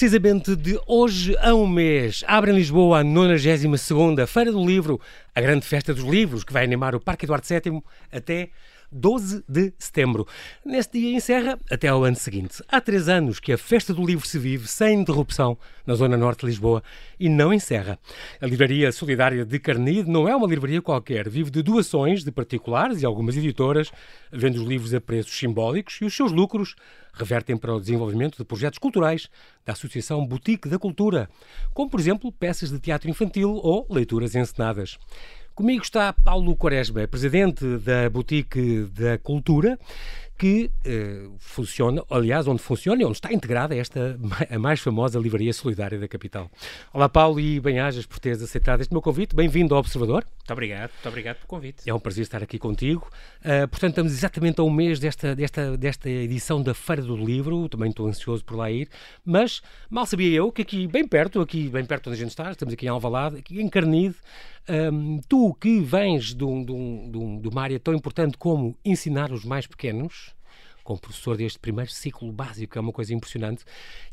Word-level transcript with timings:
Precisamente 0.00 0.56
de 0.56 0.80
hoje 0.86 1.36
a 1.42 1.54
um 1.54 1.66
mês, 1.66 2.24
abre 2.26 2.50
em 2.50 2.54
Lisboa 2.54 3.00
a 3.00 3.04
92ª 3.04 4.26
Feira 4.26 4.50
do 4.50 4.64
Livro, 4.64 4.98
a 5.34 5.42
grande 5.42 5.66
festa 5.66 5.92
dos 5.92 6.04
livros 6.04 6.42
que 6.42 6.54
vai 6.54 6.64
animar 6.64 6.94
o 6.94 7.00
Parque 7.00 7.26
Eduardo 7.26 7.46
VII 7.46 7.82
até 8.10 8.48
12 8.92 9.44
de 9.48 9.72
setembro. 9.78 10.26
Neste 10.64 10.98
dia 10.98 11.16
encerra 11.16 11.58
até 11.70 11.88
ao 11.88 12.04
ano 12.04 12.16
seguinte. 12.16 12.62
Há 12.68 12.80
três 12.80 13.08
anos 13.08 13.38
que 13.38 13.52
a 13.52 13.58
Festa 13.58 13.94
do 13.94 14.04
Livro 14.04 14.26
se 14.26 14.38
vive 14.38 14.66
sem 14.66 15.00
interrupção 15.00 15.56
na 15.86 15.94
zona 15.94 16.16
norte 16.16 16.40
de 16.40 16.46
Lisboa 16.46 16.82
e 17.18 17.28
não 17.28 17.52
encerra. 17.52 17.98
A 18.40 18.46
Livraria 18.46 18.90
Solidária 18.92 19.44
de 19.44 19.58
Carnide 19.58 20.10
não 20.10 20.28
é 20.28 20.34
uma 20.34 20.46
livraria 20.46 20.82
qualquer, 20.82 21.28
vive 21.28 21.50
de 21.50 21.62
doações 21.62 22.24
de 22.24 22.32
particulares 22.32 23.02
e 23.02 23.06
algumas 23.06 23.36
editoras, 23.36 23.90
vende 24.32 24.58
os 24.58 24.66
livros 24.66 24.92
a 24.94 25.00
preços 25.00 25.36
simbólicos 25.36 25.98
e 26.00 26.04
os 26.04 26.14
seus 26.14 26.32
lucros 26.32 26.74
revertem 27.12 27.56
para 27.56 27.74
o 27.74 27.80
desenvolvimento 27.80 28.38
de 28.38 28.44
projetos 28.44 28.78
culturais 28.78 29.28
da 29.64 29.72
Associação 29.72 30.26
Boutique 30.26 30.68
da 30.68 30.78
Cultura, 30.78 31.28
como 31.74 31.90
por 31.90 32.00
exemplo 32.00 32.30
peças 32.32 32.70
de 32.70 32.78
teatro 32.78 33.10
infantil 33.10 33.52
ou 33.52 33.86
leituras 33.90 34.34
encenadas. 34.34 34.98
Comigo 35.60 35.82
está 35.82 36.10
Paulo 36.14 36.56
Quaresma, 36.56 37.06
presidente 37.06 37.76
da 37.80 38.08
Boutique 38.08 38.88
da 38.94 39.18
Cultura, 39.18 39.78
que 40.38 40.70
eh, 40.86 41.28
funciona, 41.38 42.02
aliás, 42.08 42.48
onde 42.48 42.62
funciona 42.62 43.02
e 43.02 43.04
onde 43.04 43.18
está 43.18 43.30
integrada 43.30 43.76
esta 43.76 44.18
a 44.50 44.58
mais 44.58 44.80
famosa 44.80 45.18
livraria 45.18 45.52
solidária 45.52 45.98
da 45.98 46.08
capital. 46.08 46.50
Olá, 46.94 47.10
Paulo, 47.10 47.38
e 47.38 47.60
bem-ajas 47.60 48.06
por 48.06 48.18
teres 48.18 48.40
aceitado 48.40 48.80
este 48.80 48.90
meu 48.90 49.02
convite. 49.02 49.36
Bem-vindo 49.36 49.74
ao 49.74 49.80
Observador. 49.80 50.24
Muito 50.38 50.50
obrigado, 50.50 50.92
muito 50.92 51.08
obrigado 51.10 51.36
pelo 51.36 51.46
convite. 51.46 51.82
É 51.84 51.92
um 51.92 52.00
prazer 52.00 52.22
estar 52.22 52.42
aqui 52.42 52.58
contigo. 52.58 53.06
Uh, 53.40 53.68
portanto, 53.68 53.90
estamos 53.90 54.12
exatamente 54.12 54.62
a 54.62 54.64
um 54.64 54.70
mês 54.70 54.98
desta, 54.98 55.36
desta, 55.36 55.76
desta 55.76 56.08
edição 56.08 56.62
da 56.62 56.72
Feira 56.72 57.02
do 57.02 57.14
Livro, 57.14 57.68
também 57.68 57.90
estou 57.90 58.06
ansioso 58.06 58.42
por 58.42 58.56
lá 58.56 58.70
ir, 58.70 58.88
mas 59.22 59.60
mal 59.90 60.06
sabia 60.06 60.34
eu 60.34 60.50
que 60.50 60.62
aqui, 60.62 60.86
bem 60.86 61.06
perto, 61.06 61.42
aqui 61.42 61.68
bem 61.68 61.84
perto 61.84 62.08
onde 62.08 62.16
a 62.16 62.18
gente 62.18 62.30
está, 62.30 62.50
estamos 62.50 62.72
aqui 62.72 62.86
em 62.86 62.88
Alvalade, 62.88 63.36
aqui 63.36 63.60
em 63.60 63.68
Carnide, 63.68 64.16
um, 64.68 65.20
tu 65.28 65.54
que 65.54 65.80
vens 65.80 66.34
de, 66.34 66.44
um, 66.44 66.64
de, 66.64 66.72
um, 66.72 67.40
de 67.40 67.48
uma 67.48 67.62
área 67.62 67.80
tão 67.80 67.94
importante 67.94 68.36
como 68.38 68.76
ensinar 68.84 69.32
os 69.32 69.44
mais 69.44 69.66
pequenos, 69.66 70.34
como 70.82 70.98
professor 70.98 71.36
deste 71.36 71.58
primeiro 71.58 71.90
ciclo 71.90 72.32
básico, 72.32 72.76
é 72.76 72.80
uma 72.80 72.92
coisa 72.92 73.14
impressionante, 73.14 73.64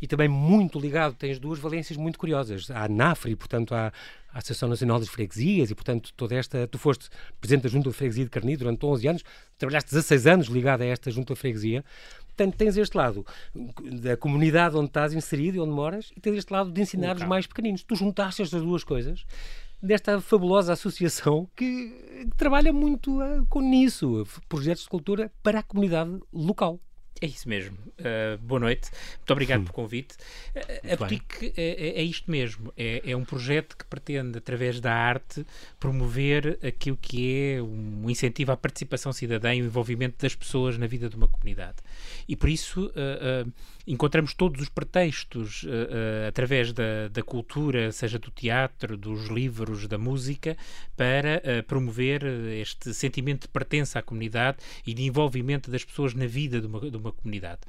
e 0.01 0.07
também 0.07 0.27
muito 0.27 0.79
ligado, 0.79 1.15
tens 1.15 1.39
duas 1.39 1.59
valências 1.59 1.97
muito 1.97 2.19
curiosas. 2.19 2.69
A 2.69 2.87
NAFRE, 2.87 3.35
portanto, 3.35 3.73
a 3.73 3.91
Associação 4.31 4.69
Nacional 4.69 4.99
das 4.99 5.09
Freguesias, 5.09 5.71
e 5.71 5.75
portanto, 5.75 6.13
toda 6.15 6.35
esta. 6.35 6.67
Tu 6.67 6.77
foste 6.77 7.09
presidente 7.41 7.63
da 7.63 7.69
Junta 7.69 7.89
de 7.89 7.95
Freguesia 7.95 8.23
de 8.25 8.29
Carni 8.29 8.55
durante 8.55 8.85
11 8.85 9.07
anos, 9.07 9.23
trabalhaste 9.57 9.89
16 9.89 10.27
anos 10.27 10.47
ligado 10.47 10.81
a 10.81 10.85
esta 10.85 11.09
Junta 11.09 11.33
de 11.33 11.39
Freguesia. 11.39 11.83
Portanto, 12.27 12.55
tens 12.55 12.77
este 12.77 12.95
lado 12.95 13.25
da 13.99 14.15
comunidade 14.15 14.75
onde 14.75 14.89
estás 14.89 15.11
inserido 15.13 15.57
e 15.57 15.59
onde 15.59 15.71
moras, 15.71 16.11
e 16.15 16.19
tens 16.19 16.37
este 16.37 16.53
lado 16.53 16.69
de 16.69 16.79
ensinar 16.79 17.15
os 17.15 17.23
mais 17.23 17.47
pequeninos. 17.47 17.81
Tu 17.81 17.95
juntaste 17.95 18.43
estas 18.43 18.61
duas 18.61 18.83
coisas 18.83 19.25
desta 19.81 20.19
fabulosa 20.19 20.73
associação 20.73 21.47
que, 21.55 22.27
trabalha 22.35 22.73
muito 22.73 23.21
uh, 23.21 23.45
com 23.47 23.61
nisso, 23.61 24.25
projetos 24.49 24.83
de 24.83 24.89
cultura 24.89 25.31
para 25.43 25.59
a 25.59 25.63
comunidade 25.63 26.19
local. 26.33 26.79
É 27.19 27.25
isso 27.25 27.49
mesmo. 27.49 27.75
Uh, 27.99 28.37
boa 28.39 28.59
noite. 28.59 28.91
Muito 29.17 29.31
obrigado 29.31 29.61
hum. 29.61 29.63
pelo 29.63 29.73
convite. 29.73 30.15
Uh, 30.55 30.93
a 30.93 30.95
Boutique 30.95 31.53
é, 31.57 31.61
é, 31.61 31.99
é, 31.99 32.03
isto 32.03 32.29
mesmo. 32.29 32.71
É, 32.77 33.01
é, 33.09 33.15
um 33.15 33.25
projeto 33.25 33.75
que 33.75 33.85
pretende, 33.85 34.37
através 34.37 34.79
da 34.79 34.93
arte, 34.93 35.45
promover 35.79 36.59
aquilo 36.63 36.97
que 36.97 37.55
é 37.55 37.61
um 37.61 38.07
incentivo 38.09 38.51
à 38.51 38.57
participação 38.57 39.11
cidadã 39.11 39.53
e 39.55 39.61
o 39.61 39.65
envolvimento 39.65 40.21
das 40.21 40.35
pessoas 40.35 40.77
na 40.77 40.85
vida 40.85 41.09
de 41.09 41.15
uma 41.15 41.27
comunidade. 41.27 41.77
E 42.27 42.35
por 42.35 42.49
isso 42.49 42.87
uh, 42.87 43.51
encontramos 43.87 44.33
todos 44.33 44.61
os 44.61 44.67
pretextos 44.67 45.63
uh, 45.63 45.67
uh, 45.67 46.27
através 46.27 46.73
da, 46.73 47.07
da, 47.07 47.23
cultura, 47.23 47.91
seja 47.93 48.19
do 48.19 48.29
teatro, 48.29 48.97
dos 48.97 49.27
livros, 49.27 49.87
da 49.87 49.97
música, 49.97 50.57
para 50.95 51.41
uh, 51.41 51.63
promover 51.63 52.23
este 52.59 52.93
sentimento 52.93 53.43
de 53.43 53.47
pertença 53.47 53.99
à 53.99 54.01
comunidade 54.01 54.57
e 54.85 54.93
de 54.93 55.03
envolvimento 55.03 55.71
das 55.71 55.85
pessoas 55.85 56.13
na 56.13 56.27
vida 56.27 56.59
de 56.59 56.67
uma, 56.67 56.91
de 56.91 56.97
uma 56.97 57.06
comunidade. 57.11 57.61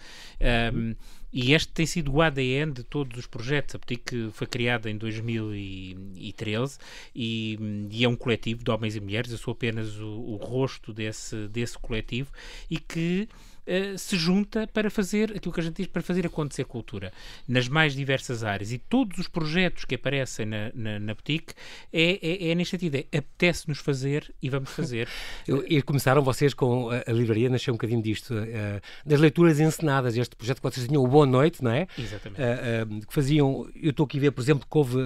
Um, 0.73 0.95
e 1.33 1.53
este 1.53 1.73
tem 1.73 1.85
sido 1.85 2.13
o 2.15 2.23
ADN 2.23 2.73
de 2.73 2.83
todos 2.83 3.19
os 3.19 3.27
projetos. 3.27 3.75
A 3.75 3.79
Boutique 3.79 4.31
foi 4.33 4.47
criada 4.47 4.91
em 4.91 4.97
2013 4.97 6.79
e, 7.15 7.59
e, 7.91 8.05
é 8.05 8.09
um 8.09 8.17
coletivo 8.17 8.65
de 8.65 8.71
homens 8.71 8.97
e 8.97 9.01
mulheres. 9.01 9.31
Eu 9.31 9.39
sou 9.39 9.53
apenas 9.53 9.99
o, 10.01 10.09
o 10.09 10.37
rosto 10.37 10.93
desse, 10.93 11.49
desse 11.49 11.79
coletivo 11.79 12.33
e 12.71 12.79
que 12.79 13.29
uh, 13.69 13.99
se 13.99 14.17
junta 14.17 14.67
para 14.67 14.91
fazer 14.91 15.33
aquilo 15.37 15.53
que 15.53 15.61
a 15.61 15.63
gente 15.63 15.77
diz, 15.77 15.87
para 15.87 16.03
fazer 16.03 16.27
acontecer 16.27 16.65
cultura 16.65 17.13
nas 17.47 17.69
mais 17.69 17.95
diversas 17.95 18.43
áreas. 18.43 18.73
E 18.73 18.79
todos 18.79 19.19
os 19.19 19.29
projetos 19.29 19.85
que 19.85 19.95
aparecem 19.95 20.47
na, 20.47 20.71
na, 20.75 20.99
na 20.99 21.15
boutique 21.15 21.55
é, 21.93 22.47
é, 22.47 22.51
é 22.51 22.55
neste 22.55 22.73
sentido, 22.73 22.97
é 22.97 23.19
apetece-nos 23.19 23.79
fazer 23.79 24.35
e 24.43 24.49
vamos 24.49 24.71
fazer. 24.71 25.09
e 25.69 25.83
começaram 25.83 26.23
vocês 26.23 26.55
com 26.55 26.91
a, 26.91 27.05
a, 27.07 27.13
livraria, 27.13 27.49
nasceu 27.49 27.73
um 27.73 27.77
bocadinho 27.77 28.03
disto, 28.03 28.35
uh, 28.35 28.81
das 29.05 29.21
leituras 29.21 29.61
encenadas, 29.61 30.17
este 30.17 30.35
projeto 30.35 30.59
que 30.59 30.63
vocês 30.63 30.87
tinham, 30.87 31.03
o 31.03 31.07
Boa 31.07 31.27
Noite, 31.27 31.63
não 31.63 31.71
é? 31.71 31.87
Exatamente. 31.99 32.41
Uh, 32.41 33.07
que 33.07 33.15
faziam, 33.15 33.69
eu 33.75 33.91
estou 33.91 34.07
aqui 34.07 34.19
a 34.19 34.21
ver, 34.21 34.31
por 34.33 34.41
exemplo, 34.41 34.67
que 34.69 34.79
houve, 34.79 34.97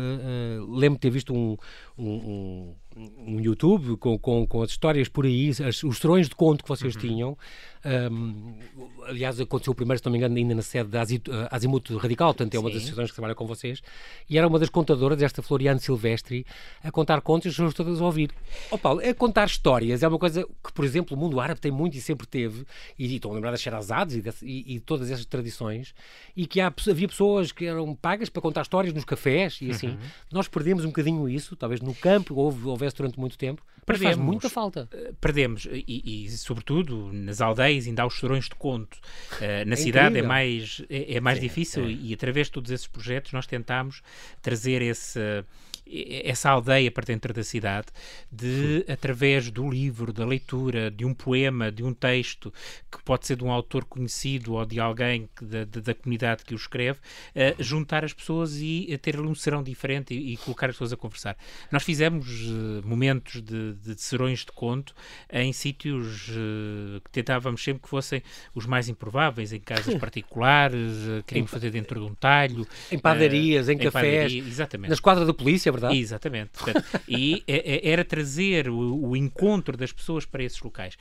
lembro 0.69 0.99
de 0.99 1.01
ter 1.01 1.11
visto 1.11 1.35
um, 1.35 1.57
um, 1.99 2.09
um 2.09 2.75
um 2.97 3.41
YouTube 3.41 3.97
com, 3.97 4.19
com, 4.19 4.47
com 4.47 4.63
as 4.63 4.71
histórias 4.71 5.09
por 5.09 5.25
aí, 5.25 5.51
as, 5.51 5.83
os 5.83 5.99
serões 5.99 6.29
de 6.29 6.35
conto 6.35 6.63
que 6.63 6.69
vocês 6.69 6.95
uhum. 6.95 7.01
tinham. 7.01 7.39
Um, 7.85 8.55
aliás, 9.07 9.41
aconteceu 9.41 9.73
o 9.73 9.75
primeiro, 9.75 9.99
se 9.99 10.05
não 10.05 10.13
me 10.13 10.19
engano, 10.19 10.37
ainda 10.37 10.55
na 10.55 10.63
sede 10.63 10.91
da 10.91 11.03
Azimuth 11.51 11.91
Radical, 11.99 12.29
portanto, 12.29 12.55
é 12.55 12.59
uma 12.59 12.69
Sim. 12.69 12.75
das 12.75 12.83
associações 12.83 13.11
que 13.11 13.15
trabalha 13.15 13.35
com 13.35 13.47
vocês. 13.47 13.83
E 14.29 14.39
era 14.39 14.47
uma 14.47 14.59
das 14.59 14.69
contadoras, 14.69 15.21
esta 15.23 15.43
Floriane 15.43 15.81
Silvestre, 15.81 16.47
a 16.83 16.91
contar 16.91 17.21
contos 17.21 17.47
e 17.47 17.49
as 17.49 17.55
pessoas 17.55 17.75
todas 17.75 18.01
a 18.01 18.05
ouvir. 18.05 18.31
Ó 18.71 18.75
oh, 18.75 18.79
Paulo, 18.79 19.01
é 19.01 19.13
contar 19.13 19.47
histórias 19.47 20.03
é 20.03 20.09
uma 20.09 20.19
coisa 20.19 20.47
que, 20.65 20.73
por 20.73 20.85
exemplo, 20.85 21.17
o 21.17 21.21
mundo 21.21 21.41
árabe 21.41 21.61
tem 21.61 21.71
muito 21.71 21.97
e 21.97 22.01
sempre 22.01 22.27
teve, 22.27 22.65
e, 22.99 23.07
e 23.07 23.15
estão 23.17 23.31
a 23.31 23.35
lembrar 23.35 23.51
das 23.51 23.61
Sherazades 23.61 24.17
e, 24.43 24.47
e, 24.47 24.77
e, 24.77 24.81
todas 24.81 25.11
essas 25.11 25.27
tradições, 25.27 25.95
e 26.37 26.47
que 26.47 26.61
há, 26.61 26.73
havia 26.89 27.09
pessoas 27.09 27.53
que 27.53 27.67
eram 27.67 27.95
pagas 27.95 28.29
para 28.29 28.41
contar 28.41 28.63
histórias 28.63 28.95
nos 28.95 29.05
cafés 29.05 29.59
e 29.61 29.71
assim. 29.71 29.89
Uhum. 29.89 29.99
Nós 30.33 30.49
perdemos 30.49 30.85
um 30.85 30.89
bocadinho 30.89 31.29
isso, 31.29 31.57
talvez 31.57 31.81
no 31.81 31.95
campo, 31.95 32.35
houve, 32.35 32.67
houvesse 32.67 32.97
durante 32.97 33.19
muito 33.19 33.37
tempo, 33.37 33.63
Perdemos, 33.85 34.15
faz 34.15 34.27
muita 34.27 34.49
falta. 34.49 34.89
Eh, 34.93 35.13
perdemos, 35.21 35.67
e, 35.71 36.25
e, 36.25 36.31
sobretudo 36.31 37.11
nas 37.13 37.41
aldeias 37.41 37.87
ainda 37.87 38.03
há 38.03 38.07
os 38.07 38.15
chorões 38.15 38.45
de 38.45 38.55
conto. 38.55 38.97
Uh, 39.33 39.67
na 39.67 39.73
é 39.73 39.77
cidade 39.77 40.17
é 40.17 40.21
incrível. 40.21 40.25
é 40.25 40.29
mais, 40.29 40.85
é, 40.89 41.15
é 41.15 41.21
mais 41.21 41.39
Sim, 41.39 41.43
difícil 41.43 41.85
é. 41.85 41.91
e 41.91 42.15
através 42.15 42.47
de 42.47 42.53
todos 42.53 42.71
esses 42.71 42.87
projetos 42.87 43.33
nós 43.33 43.47
tentámos 43.47 44.03
trazer 44.41 44.83
esse 44.83 45.19
essa 46.25 46.51
aldeia 46.51 46.91
para 46.91 47.05
dentro 47.05 47.33
da 47.35 47.45
cidade, 47.45 47.89
de 48.31 48.85
através 48.89 49.51
do 49.51 49.69
livro, 49.69 50.13
da 50.13 50.25
leitura, 50.25 50.91
de 50.91 51.05
um 51.05 51.13
poema, 51.13 51.71
de 51.71 51.83
um 51.83 51.93
texto 51.93 52.53
que 52.91 53.03
pode 53.03 53.27
ser 53.27 53.37
de 53.37 53.45
um 53.45 53.51
autor 53.51 53.85
conhecido 53.85 54.55
ou 54.55 54.65
de 54.65 54.81
alguém 54.81 55.29
que, 55.37 55.45
da, 55.45 55.65
da, 55.65 55.95
comunidade 55.95 56.45
que 56.45 56.55
o 56.55 56.57
escreve, 56.57 56.99
uh, 56.99 57.63
juntar 57.63 58.05
as 58.05 58.13
pessoas 58.13 58.57
e 58.57 58.97
ter 59.03 59.21
um 59.21 59.35
serão 59.35 59.63
diferente 59.63 60.15
e, 60.15 60.33
e, 60.33 60.37
colocar 60.39 60.69
as 60.69 60.75
pessoas 60.75 60.93
a 60.93 60.97
conversar. 60.97 61.37
Nós 61.71 61.83
fizemos 61.83 62.27
uh, 62.29 62.83
momentos 62.85 63.43
de, 63.43 63.75
de, 63.75 63.95
de, 63.95 64.01
serões 64.01 64.41
de 64.41 64.53
conto 64.53 64.95
em 65.31 65.53
sítios 65.53 66.29
uh, 66.29 67.01
que 67.05 67.11
tentávamos 67.11 67.63
sempre 67.63 67.83
que 67.83 67.89
fossem 67.89 68.23
os 68.55 68.67
mais 68.67 68.89
improváveis, 68.89 69.53
em 69.53 69.61
casas 69.61 69.95
particulares, 69.97 70.93
queríamos 71.27 71.51
fazer 71.51 71.71
dentro 71.71 72.01
de 72.01 72.07
um 72.07 72.15
talho. 72.15 72.67
Em 72.91 72.99
padarias, 72.99 73.69
em, 73.69 73.75
em 73.75 73.79
cafés, 73.79 73.93
padaria, 73.93 74.43
exatamente. 74.43 74.89
na 74.89 74.95
esquadra 74.95 75.25
da 75.25 75.35
polícia, 75.35 75.69
é 75.69 75.73
verdade? 75.83 76.01
Exatamente. 76.01 76.51
Portanto, 76.53 76.85
e 77.09 77.43
é, 77.47 77.89
é, 77.89 77.91
era 77.91 78.05
trazer 78.05 78.69
o, 78.69 79.09
o, 79.09 79.17
encontro 79.17 79.77
das 79.77 79.93
pessoas 79.93 80.25
para 80.25 80.43
esses 80.43 80.61
locais. 80.61 80.97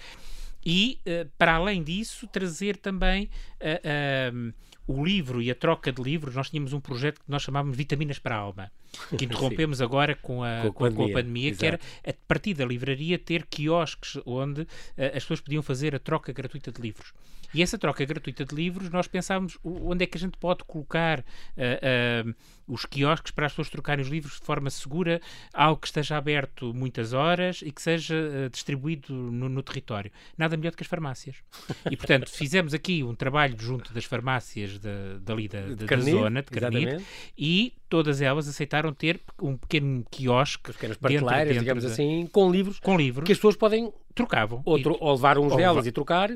E, 0.65 0.99
uh, 1.05 1.29
para 1.37 1.55
além 1.55 1.83
disso, 1.83 2.27
trazer 2.27 2.77
também 2.77 3.29
uh, 3.59 4.47
uh, 4.47 4.53
o 4.87 5.03
livro 5.03 5.41
e 5.41 5.49
a 5.49 5.55
troca 5.55 5.91
de 5.91 6.01
livros. 6.01 6.35
Nós 6.35 6.49
tínhamos 6.49 6.73
um 6.73 6.79
projeto 6.79 7.19
que 7.19 7.29
nós 7.29 7.41
chamávamos 7.41 7.75
Vitaminas 7.75 8.19
para 8.19 8.35
a 8.35 8.39
Alma, 8.39 8.71
que 9.17 9.25
interrompemos 9.25 9.81
agora 9.81 10.15
com 10.15 10.43
a, 10.43 10.71
com 10.73 10.85
a, 10.85 10.91
com 10.91 11.03
a 11.03 11.11
pandemia, 11.11 11.13
pandemia 11.13 11.55
que 11.55 11.65
era, 11.65 11.79
a 12.05 12.13
partir 12.27 12.53
da 12.53 12.65
livraria, 12.65 13.17
ter 13.17 13.45
quiosques 13.45 14.19
onde 14.25 14.67
as 14.97 15.23
pessoas 15.23 15.41
podiam 15.41 15.63
fazer 15.63 15.95
a 15.95 15.99
troca 15.99 16.31
gratuita 16.33 16.71
de 16.71 16.81
livros. 16.81 17.13
E 17.53 17.61
essa 17.61 17.77
troca 17.77 18.03
gratuita 18.05 18.45
de 18.45 18.55
livros, 18.55 18.89
nós 18.89 19.07
pensávamos 19.07 19.57
onde 19.63 20.03
é 20.03 20.07
que 20.07 20.17
a 20.17 20.19
gente 20.19 20.37
pode 20.37 20.63
colocar 20.63 21.19
uh, 21.19 22.29
uh, 22.29 22.35
os 22.67 22.85
quiosques 22.85 23.31
para 23.31 23.45
as 23.45 23.51
pessoas 23.51 23.69
trocarem 23.69 24.03
os 24.03 24.09
livros 24.09 24.35
de 24.35 24.45
forma 24.45 24.69
segura, 24.69 25.19
algo 25.53 25.81
que 25.81 25.87
esteja 25.87 26.17
aberto 26.17 26.73
muitas 26.73 27.11
horas 27.11 27.61
e 27.61 27.71
que 27.71 27.81
seja 27.81 28.15
uh, 28.15 28.49
distribuído 28.49 29.13
no, 29.13 29.49
no, 29.49 29.61
território. 29.61 30.11
Nada 30.37 30.55
melhor 30.55 30.71
do 30.71 30.77
que 30.77 30.83
as 30.83 30.89
farmácias. 30.89 31.37
E, 31.89 31.97
portanto, 31.97 32.29
fizemos 32.31 32.73
aqui 32.73 33.03
um 33.03 33.13
trabalho 33.13 33.55
junto 33.59 33.93
das 33.93 34.05
farmácias 34.05 34.79
de, 34.79 35.19
dali 35.19 35.47
da, 35.49 35.61
de, 35.61 35.85
da 35.85 35.97
zona, 35.97 36.41
de 36.41 36.49
Carnir, 36.49 37.01
e 37.37 37.73
todas 37.91 38.21
elas 38.21 38.47
aceitaram 38.47 38.93
ter 38.93 39.19
um 39.41 39.57
pequeno 39.57 40.05
quiosque. 40.09 40.71
Pequenas 40.71 40.95
prateleiras, 40.95 41.59
digamos 41.59 41.83
da... 41.83 41.89
assim, 41.89 42.25
com 42.31 42.49
livros, 42.49 42.79
com 42.79 42.97
livros 42.97 43.25
que 43.25 43.33
as 43.33 43.37
pessoas 43.37 43.57
podem 43.57 43.91
trocavam. 44.13 44.61
Outro, 44.65 44.93
e, 44.93 44.97
ou 44.99 45.13
levar 45.13 45.37
uns 45.37 45.55
delas 45.55 45.85
e 45.85 45.91
trocar, 45.91 46.31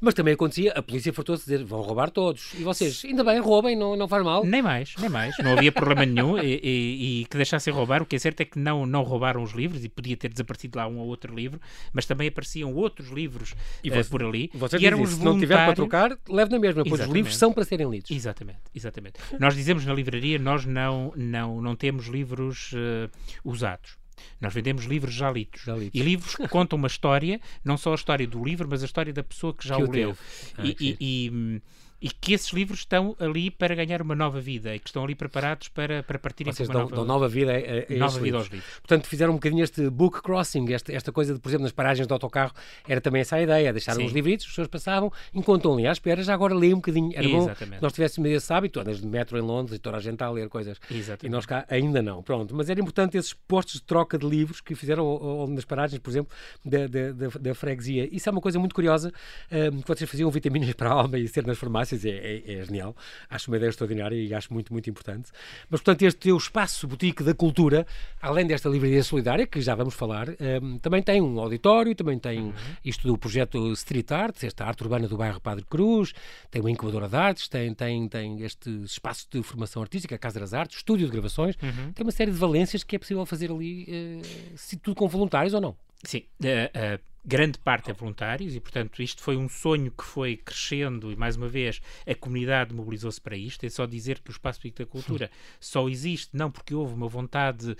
mas 0.00 0.14
também 0.14 0.32
acontecia, 0.32 0.72
a 0.72 0.82
polícia 0.82 1.12
fartou-se 1.12 1.44
dizer, 1.44 1.62
vão 1.62 1.82
roubar 1.82 2.10
todos. 2.10 2.54
E 2.54 2.62
vocês, 2.62 3.02
ainda 3.04 3.22
bem, 3.22 3.38
roubem, 3.38 3.76
não, 3.76 3.94
não 3.94 4.08
faz 4.08 4.24
mal. 4.24 4.44
Nem 4.44 4.62
mais, 4.62 4.94
nem 4.98 5.10
mais. 5.10 5.36
Não 5.38 5.52
havia 5.52 5.70
problema 5.70 6.06
nenhum 6.06 6.38
e, 6.38 6.58
e, 6.62 7.20
e, 7.20 7.24
que 7.26 7.36
deixassem 7.36 7.72
roubar. 7.72 8.00
O 8.00 8.06
que 8.06 8.16
é 8.16 8.18
certo 8.18 8.40
é 8.40 8.44
que 8.46 8.58
não, 8.58 8.86
não 8.86 9.02
roubaram 9.02 9.42
os 9.42 9.52
livros 9.52 9.84
e 9.84 9.88
podia 9.90 10.16
ter 10.16 10.30
desaparecido 10.30 10.78
lá 10.78 10.86
um 10.86 10.98
ou 10.98 11.06
outro 11.06 11.34
livro, 11.34 11.60
mas 11.92 12.06
também 12.06 12.28
apareciam 12.28 12.72
outros 12.74 13.10
livros 13.10 13.54
e 13.84 13.90
você, 13.90 14.00
uh, 14.00 14.10
por 14.10 14.22
ali. 14.22 14.50
Você 14.54 14.78
e 14.78 14.86
eram 14.86 15.02
os 15.02 15.10
se 15.10 15.22
não 15.22 15.38
tiver 15.38 15.56
para 15.56 15.74
trocar, 15.74 16.16
leve 16.26 16.50
na 16.50 16.58
mesma, 16.58 16.82
pois 16.82 17.02
os 17.02 17.08
livros 17.08 17.36
são 17.36 17.52
para 17.52 17.64
serem 17.64 17.90
lidos. 17.90 18.10
Exatamente, 18.10 18.60
exatamente. 18.74 19.20
Nós 19.38 19.54
dizemos 19.54 19.84
na 19.84 19.92
livraria, 19.92 20.38
nós 20.38 20.64
não, 20.64 21.12
não, 21.14 21.60
não 21.60 21.76
temos 21.76 22.06
livros 22.06 22.72
uh, 22.72 23.10
usados. 23.44 23.99
Nós 24.40 24.52
vendemos 24.52 24.84
livros 24.84 25.14
já 25.14 25.30
lidos. 25.30 25.62
já 25.62 25.74
lidos. 25.74 25.98
E 25.98 26.02
livros 26.02 26.34
que 26.34 26.48
contam 26.48 26.78
uma 26.78 26.88
história, 26.88 27.40
não 27.64 27.76
só 27.76 27.92
a 27.92 27.94
história 27.94 28.26
do 28.26 28.42
livro, 28.44 28.66
mas 28.68 28.82
a 28.82 28.86
história 28.86 29.12
da 29.12 29.22
pessoa 29.22 29.54
que 29.54 29.66
já 29.66 29.76
que 29.76 29.82
o, 29.82 29.90
leu. 29.90 30.16
Ah, 30.56 30.62
e, 30.64 30.76
e, 30.80 30.96
e, 31.00 31.62
e 32.00 32.08
que 32.08 32.32
esses 32.32 32.52
livros 32.52 32.80
estão 32.80 33.14
ali 33.18 33.50
para 33.50 33.74
ganhar 33.74 34.00
uma 34.00 34.14
nova 34.14 34.40
vida 34.40 34.74
e 34.74 34.78
que 34.78 34.88
estão 34.88 35.04
ali 35.04 35.14
preparados 35.14 35.68
para, 35.68 36.02
para 36.02 36.18
partirem 36.18 36.52
Vocês 36.52 36.68
uma 36.68 36.72
dão, 36.72 36.82
nova, 36.82 36.96
dão 36.96 37.04
nova 37.04 37.28
vida, 37.28 37.52
a, 37.52 37.94
a 37.94 37.98
nova 37.98 38.18
vida 38.18 38.36
aos 38.36 38.48
livros. 38.48 38.70
Portanto, 38.78 39.06
fizeram 39.06 39.32
um 39.32 39.36
bocadinho 39.36 39.62
este 39.62 39.88
book 39.90 40.22
crossing, 40.22 40.72
esta, 40.72 40.92
esta 40.92 41.12
coisa 41.12 41.34
de, 41.34 41.40
por 41.40 41.48
exemplo, 41.48 41.64
nas 41.64 41.72
paragens 41.72 42.06
do 42.06 42.14
autocarro, 42.14 42.52
era 42.88 43.00
também 43.00 43.20
essa 43.20 43.36
a 43.36 43.42
ideia, 43.42 43.72
deixaram 43.72 44.04
os 44.04 44.12
livritos, 44.12 44.46
as 44.46 44.50
pessoas 44.50 44.68
passavam, 44.68 45.12
enquanto 45.34 45.72
ali 45.72 45.86
à 45.86 45.92
espera, 45.92 46.22
já 46.22 46.34
agora 46.34 46.54
lê 46.54 46.72
um 46.72 46.76
bocadinho. 46.76 47.10
Era 47.14 47.26
Exatamente. 47.26 47.70
bom 47.70 47.76
que 47.76 47.82
nós 47.82 47.92
tivéssemos 47.92 48.30
esse 48.30 48.52
hábito, 48.52 48.80
andas 48.80 49.00
de 49.00 49.06
metro 49.06 49.36
em 49.36 49.42
Londres 49.42 49.76
e 49.76 49.78
toda 49.78 49.96
a 49.96 50.00
gente 50.00 50.14
está 50.14 50.26
a 50.26 50.30
ler 50.30 50.48
coisas. 50.48 50.78
Exatamente. 50.90 51.26
E 51.26 51.28
nós 51.28 51.46
cá 51.46 51.64
ainda 51.68 52.02
não. 52.02 52.22
Pronto, 52.22 52.54
mas 52.54 52.70
era 52.70 52.80
importante 52.80 53.16
esses 53.16 53.32
postos 53.32 53.74
de 53.74 53.82
troca 53.82 54.16
de 54.16 54.26
livros 54.26 54.60
que 54.60 54.74
fizeram 54.74 55.04
ou, 55.04 55.22
ou 55.22 55.46
nas 55.48 55.64
paragens, 55.64 55.98
por 55.98 56.10
exemplo, 56.10 56.32
da, 56.64 56.86
da, 56.86 57.12
da, 57.12 57.28
da, 57.40 57.54
freguesia. 57.54 58.08
Isso 58.14 58.28
é 58.28 58.32
uma 58.32 58.40
coisa 58.40 58.58
muito 58.58 58.74
curiosa, 58.74 59.12
um, 59.50 59.80
que 59.80 59.88
vocês 59.88 60.08
faziam 60.08 60.30
vitaminas 60.30 60.72
para 60.74 60.90
a 60.90 60.92
alma 60.92 61.18
e 61.18 61.26
ser 61.28 61.46
nas 61.46 61.58
farmácias, 61.58 61.89
é, 61.94 62.42
é, 62.46 62.52
é 62.54 62.64
genial. 62.64 62.96
Acho 63.28 63.50
uma 63.50 63.56
ideia 63.56 63.70
extraordinária 63.70 64.16
e 64.16 64.32
acho 64.34 64.52
muito, 64.52 64.72
muito 64.72 64.88
importante. 64.88 65.30
Mas, 65.68 65.80
portanto, 65.80 66.02
este 66.02 66.20
teu 66.20 66.36
espaço 66.36 66.86
boutique 66.86 67.22
da 67.22 67.34
cultura, 67.34 67.86
além 68.20 68.46
desta 68.46 68.68
livraria 68.68 69.02
solidária, 69.02 69.46
que 69.46 69.60
já 69.60 69.74
vamos 69.74 69.94
falar, 69.94 70.28
um, 70.62 70.78
também 70.78 71.02
tem 71.02 71.20
um 71.20 71.38
auditório, 71.40 71.94
também 71.94 72.18
tem 72.18 72.40
uhum. 72.40 72.52
isto 72.84 73.06
do 73.06 73.16
projeto 73.16 73.72
Street 73.72 74.10
Art, 74.10 74.42
esta 74.42 74.64
arte 74.64 74.82
urbana 74.82 75.08
do 75.08 75.16
bairro 75.16 75.40
Padre 75.40 75.64
Cruz, 75.64 76.12
tem 76.50 76.60
uma 76.60 76.70
incubadora 76.70 77.08
de 77.08 77.16
artes, 77.16 77.48
tem, 77.48 77.72
tem, 77.74 78.08
tem 78.08 78.42
este 78.42 78.70
espaço 78.84 79.26
de 79.30 79.42
formação 79.42 79.82
artística, 79.82 80.14
a 80.14 80.18
Casa 80.18 80.40
das 80.40 80.54
Artes, 80.54 80.78
estúdio 80.78 81.06
de 81.06 81.12
gravações, 81.12 81.56
uhum. 81.62 81.92
tem 81.92 82.04
uma 82.04 82.12
série 82.12 82.30
de 82.30 82.36
valências 82.38 82.84
que 82.84 82.96
é 82.96 82.98
possível 82.98 83.24
fazer 83.26 83.50
ali, 83.50 83.84
uh, 83.84 84.56
se 84.56 84.76
tudo 84.76 84.94
com 84.94 85.08
voluntários 85.08 85.54
ou 85.54 85.60
não. 85.60 85.76
Sim, 86.04 86.24
uh, 86.42 86.44
uh, 86.44 87.10
grande 87.24 87.58
parte 87.58 87.90
é 87.90 87.94
voluntários 87.94 88.54
e, 88.54 88.60
portanto, 88.60 89.02
isto 89.02 89.22
foi 89.22 89.36
um 89.36 89.48
sonho 89.48 89.90
que 89.90 90.04
foi 90.04 90.36
crescendo 90.36 91.12
e, 91.12 91.16
mais 91.16 91.36
uma 91.36 91.48
vez, 91.48 91.80
a 92.06 92.14
comunidade 92.14 92.74
mobilizou-se 92.74 93.20
para 93.20 93.36
isto. 93.36 93.64
É 93.64 93.68
só 93.68 93.86
dizer 93.86 94.20
que 94.20 94.30
o 94.30 94.32
Espaço 94.32 94.58
Público 94.58 94.78
da 94.78 94.86
Cultura 94.86 95.30
só 95.60 95.88
existe 95.88 96.30
não 96.32 96.50
porque 96.50 96.74
houve 96.74 96.94
uma 96.94 97.08
vontade 97.08 97.72
uh, 97.72 97.76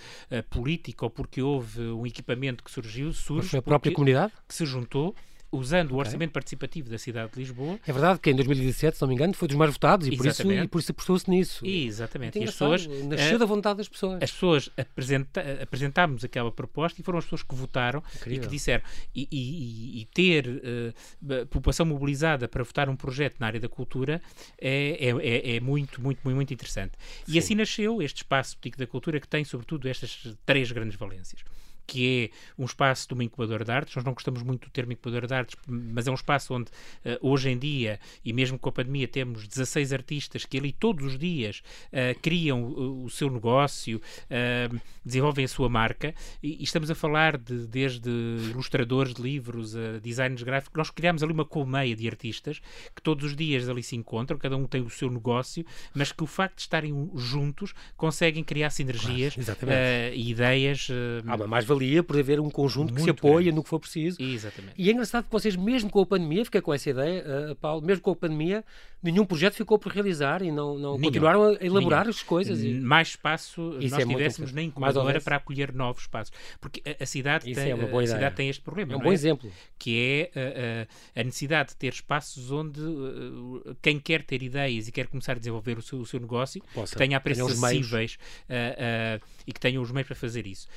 política 0.51 1.05
ou 1.05 1.11
porque 1.11 1.41
houve 1.41 1.81
um 1.81 2.07
equipamento 2.07 2.63
que 2.63 2.71
surgiu, 2.71 3.13
surge 3.13 3.43
Mas 3.43 3.51
foi 3.51 3.59
a 3.59 3.63
própria 3.63 3.93
comunidade? 3.93 4.33
que 4.47 4.55
se 4.55 4.67
juntou 4.67 5.15
usando 5.53 5.87
okay. 5.87 5.97
o 5.97 5.99
orçamento 5.99 6.33
participativo 6.33 6.89
da 6.89 6.99
cidade 6.99 7.33
de 7.33 7.39
Lisboa. 7.39 7.79
É 7.87 7.93
verdade 7.93 8.21
que 8.21 8.31
em 8.31 8.35
2017, 8.35 8.97
se 8.97 9.03
não 9.03 9.09
me 9.09 9.15
engano, 9.15 9.35
foi 9.35 9.49
dos 9.49 9.57
mais 9.57 9.73
votados 9.73 10.07
e 10.07 10.17
por 10.17 10.27
isso, 10.27 10.53
e 10.53 10.69
por 10.69 10.79
isso 10.79 10.93
apostou-se 10.93 11.29
nisso. 11.29 11.67
Exatamente. 11.67 12.39
E 12.39 12.45
as 12.45 12.51
pessoas, 12.51 12.87
nasceu 12.87 13.37
uh, 13.37 13.39
da 13.39 13.47
vontade 13.47 13.79
das 13.79 13.89
pessoas. 13.89 14.23
As 14.23 14.31
pessoas 14.31 14.71
apresenta, 14.77 15.43
apresentámos 15.63 16.25
aquela 16.25 16.53
proposta 16.53 17.01
e 17.01 17.05
foram 17.05 17.19
as 17.19 17.25
pessoas 17.25 17.43
que 17.43 17.55
votaram 17.55 18.03
Incrível. 18.17 18.43
e 18.43 18.47
que 18.47 18.53
disseram. 18.53 18.85
E, 19.15 19.29
e, 19.31 20.01
e 20.03 20.05
ter 20.07 20.47
uh, 20.49 21.47
população 21.47 21.85
mobilizada 21.87 22.49
para 22.49 22.63
votar 22.63 22.89
um 22.89 22.97
projeto 22.97 23.37
na 23.41 23.47
área 23.47 23.61
da 23.61 23.69
cultura 23.69 24.23
é, 24.61 24.97
é, 25.01 25.11
é, 25.11 25.57
é 25.57 25.61
muito, 25.61 26.01
muito, 26.01 26.21
muito, 26.23 26.37
muito 26.37 26.55
interessante. 26.55 26.93
Sim. 27.25 27.33
E 27.33 27.39
assim 27.39 27.55
nasceu 27.55 28.01
este 28.03 28.19
espaço 28.19 28.57
boutique 28.57 28.79
da 28.79 28.87
cultura 28.87 29.19
que 29.19 29.29
tem, 29.29 29.45
sobretudo, 29.45 29.89
estas 29.89 30.37
três 30.45 30.71
grandes 30.71 30.97
valências 30.97 31.43
que 31.91 32.31
é 32.33 32.63
um 32.63 32.65
espaço 32.65 33.09
de 33.09 33.15
uma 33.15 33.25
incubadora 33.25 33.65
de 33.65 33.73
artes. 33.73 33.97
Nós 33.97 34.05
não 34.05 34.15
gostamos 34.15 34.45
muito 34.45 34.69
do 34.69 34.71
termo 34.71 34.93
incubadora 34.93 35.27
de 35.27 35.35
artes, 35.35 35.57
mas 35.67 36.07
é 36.07 36.11
um 36.11 36.15
espaço 36.15 36.55
onde 36.55 36.71
uh, 36.71 37.19
hoje 37.21 37.51
em 37.51 37.59
dia, 37.59 37.99
e 38.25 38.33
mesmo 38.33 38.57
com 38.61 38.69
a 38.69 38.73
pandemia, 38.73 39.09
temos 39.09 39.49
16 39.49 39.93
artistas 39.93 40.45
que 40.45 40.57
ali 40.57 40.71
todos 40.71 41.05
os 41.05 41.19
dias 41.19 41.63
uh, 41.89 42.19
criam 42.23 42.63
o, 42.63 43.05
o, 43.07 43.11
seu 43.11 43.29
negócio, 43.29 44.01
uh, 44.01 44.81
desenvolvem 45.05 45.45
a 45.45 45.49
sua 45.49 45.69
marca, 45.69 46.15
e, 46.41 46.61
e, 46.61 46.63
estamos 46.63 46.93
a 46.93 46.95
falar 46.95 47.37
de, 47.37 47.67
desde 47.67 48.09
ilustradores 48.09 49.13
de 49.13 49.21
livros 49.21 49.75
a 49.75 49.99
designers 49.99 50.45
gráficos. 50.45 50.79
Nós 50.79 50.91
criamos 50.91 51.25
ali 51.25 51.33
uma 51.33 51.45
colmeia 51.45 51.97
de 51.97 52.07
artistas 52.07 52.61
que 52.95 53.03
todos 53.03 53.25
os 53.25 53.37
dias 53.37 53.69
ali 53.69 53.83
se 53.83 53.97
encontram, 53.97 54.39
cada 54.39 54.57
um 54.57 54.65
tem 54.65 54.81
o 54.81 54.91
seu 54.91 55.11
negócio, 55.11 55.67
mas 55.93 56.13
que 56.13 56.23
o 56.23 56.27
facto 56.27 56.57
de 56.57 56.63
estarem 56.63 57.11
juntos 57.17 57.75
conseguem 57.97 58.45
criar 58.45 58.71
sinergias 58.71 59.35
claro, 59.35 60.15
e 60.15 60.31
ideias. 60.31 60.87
Há 61.27 61.35
uma 61.35 61.49
mais-valia 61.49 61.80
valia 61.81 62.03
por 62.03 62.19
haver 62.19 62.39
um 62.39 62.51
conjunto 62.51 62.93
Muito 62.93 62.97
que 62.97 63.03
se 63.03 63.11
apoia 63.11 63.45
grande. 63.45 63.53
no 63.53 63.63
que 63.63 63.69
for 63.69 63.81
preciso. 63.81 64.23
Exatamente. 64.23 64.75
E 64.77 64.89
é 64.89 64.93
engraçado 64.93 65.25
que 65.25 65.33
vocês, 65.33 65.57
mesmo 65.57 65.91
com 65.91 66.01
a 66.01 66.07
pandemia, 66.07 66.45
fica 66.45 66.61
com 66.61 66.73
essa 66.73 66.91
ideia, 66.91 67.25
uh, 67.51 67.57
Paulo, 67.57 67.83
mesmo 67.83 68.03
com 68.03 68.11
a 68.11 68.17
pandemia, 68.17 68.65
nenhum 69.03 69.25
projeto 69.25 69.55
ficou 69.55 69.79
por 69.79 69.93
realizar 69.93 70.43
e 70.43 70.53
não, 70.53 70.79
não 70.79 71.01
continuaram 71.01 71.45
a 71.45 71.65
elaborar 71.65 72.01
Nenhum. 72.01 72.11
as 72.11 72.23
coisas. 72.23 72.63
E... 72.63 72.75
Mais 72.75 73.09
espaço 73.09 73.77
Isso 73.81 73.95
nós 73.95 74.05
é 74.05 74.07
tivéssemos 74.07 74.53
nem 74.53 74.69
incubadora 74.69 75.21
para 75.21 75.37
acolher 75.37 75.73
novos 75.73 76.03
espaços. 76.03 76.33
Porque 76.61 76.83
a, 76.87 77.03
a 77.03 77.07
cidade, 77.07 77.53
tem, 77.53 77.71
é 77.71 77.73
a 77.73 78.07
cidade 78.07 78.37
tem 78.37 78.49
este 78.49 78.63
problema. 78.63 78.93
É 78.93 78.97
um 78.97 79.01
bom 79.01 79.11
é? 79.11 79.15
exemplo. 79.15 79.51
Que 79.79 80.31
é 80.35 80.87
a, 81.17 81.21
a, 81.21 81.25
necessidade 81.25 81.71
de 81.71 81.77
ter 81.77 81.93
espaços 81.93 82.51
onde 82.51 82.81
uh, 82.81 83.77
quem 83.81 83.99
quer 83.99 84.23
ter 84.23 84.43
ideias 84.43 84.89
e 84.89 84.93
quer 84.93 85.07
começar 85.07 85.33
a 85.33 85.39
desenvolver 85.39 85.79
o 85.79 85.83
seu, 85.83 85.99
o 85.99 86.07
seu 86.07 86.21
negócio, 86.21 86.63
Possa, 86.75 86.93
que 86.93 86.99
tenha 86.99 87.19
preços 87.21 87.53
acessíveis 87.53 88.19
uh, 88.49 89.25
e 89.47 89.53
que 89.53 89.61
tenha 89.61 89.81
os 89.81 89.91
meios 89.91 90.07
para 90.07 90.17
fazer 90.17 90.47
isso. 90.47 90.69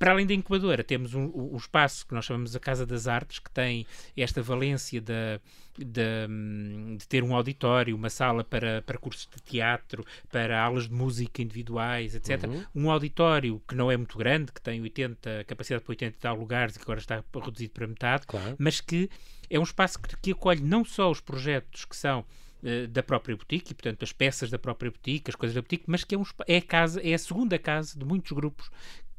Para 0.00 0.12
além 0.12 0.26
da 0.26 0.32
incubadora, 0.32 0.82
temos 0.82 1.12
um, 1.12 1.30
um, 1.34 1.58
espaço 1.58 2.06
que 2.06 2.14
nós 2.14 2.24
chamamos 2.24 2.56
a 2.56 2.58
Casa 2.58 2.86
das 2.86 3.06
Artes, 3.06 3.38
que 3.38 3.50
tem 3.50 3.86
esta 4.16 4.40
valência 4.40 4.98
de, 4.98 5.38
de, 5.76 6.96
de, 6.96 7.06
ter 7.06 7.22
um 7.22 7.34
auditório, 7.34 7.94
uma 7.94 8.08
sala 8.08 8.42
para, 8.42 8.80
para 8.80 8.96
cursos 8.96 9.28
de 9.30 9.42
teatro, 9.42 10.02
para 10.32 10.58
aulas 10.58 10.88
de 10.88 10.94
música 10.94 11.42
individuais, 11.42 12.14
etc. 12.14 12.44
Uhum. 12.44 12.64
Um 12.74 12.90
auditório 12.90 13.60
que 13.68 13.74
não 13.74 13.90
é 13.90 13.96
muito 13.98 14.16
grande, 14.16 14.50
que 14.52 14.62
tem 14.62 14.80
80, 14.80 15.44
capacidade 15.44 15.84
para 15.84 15.92
80 15.92 16.16
tal 16.18 16.34
lugares 16.34 16.76
e 16.76 16.78
que 16.78 16.84
agora 16.84 17.00
está 17.00 17.22
reduzido 17.34 17.74
para 17.74 17.86
metade, 17.86 18.26
claro. 18.26 18.56
mas 18.58 18.80
que 18.80 19.10
é 19.50 19.60
um 19.60 19.64
espaço 19.64 20.00
que, 20.00 20.16
que 20.16 20.32
acolhe 20.32 20.62
não 20.62 20.82
só 20.82 21.10
os 21.10 21.20
projetos 21.20 21.84
que 21.84 21.94
são 21.94 22.24
eh, 22.62 22.86
da 22.86 23.02
própria 23.02 23.34
boutique, 23.34 23.72
e 23.72 23.74
portanto 23.74 24.02
as 24.02 24.12
peças 24.12 24.50
da 24.50 24.58
própria 24.58 24.90
boutique, 24.90 25.30
as 25.30 25.34
coisas 25.34 25.54
da 25.54 25.62
boutique, 25.62 25.84
mas 25.86 26.04
que 26.04 26.14
é, 26.14 26.18
um, 26.18 26.24
é, 26.46 26.58
a 26.58 26.62
casa, 26.62 27.00
é 27.02 27.14
a 27.14 27.18
segunda 27.18 27.58
casa 27.58 27.98
de 27.98 28.04
muitos 28.04 28.32
grupos 28.32 28.70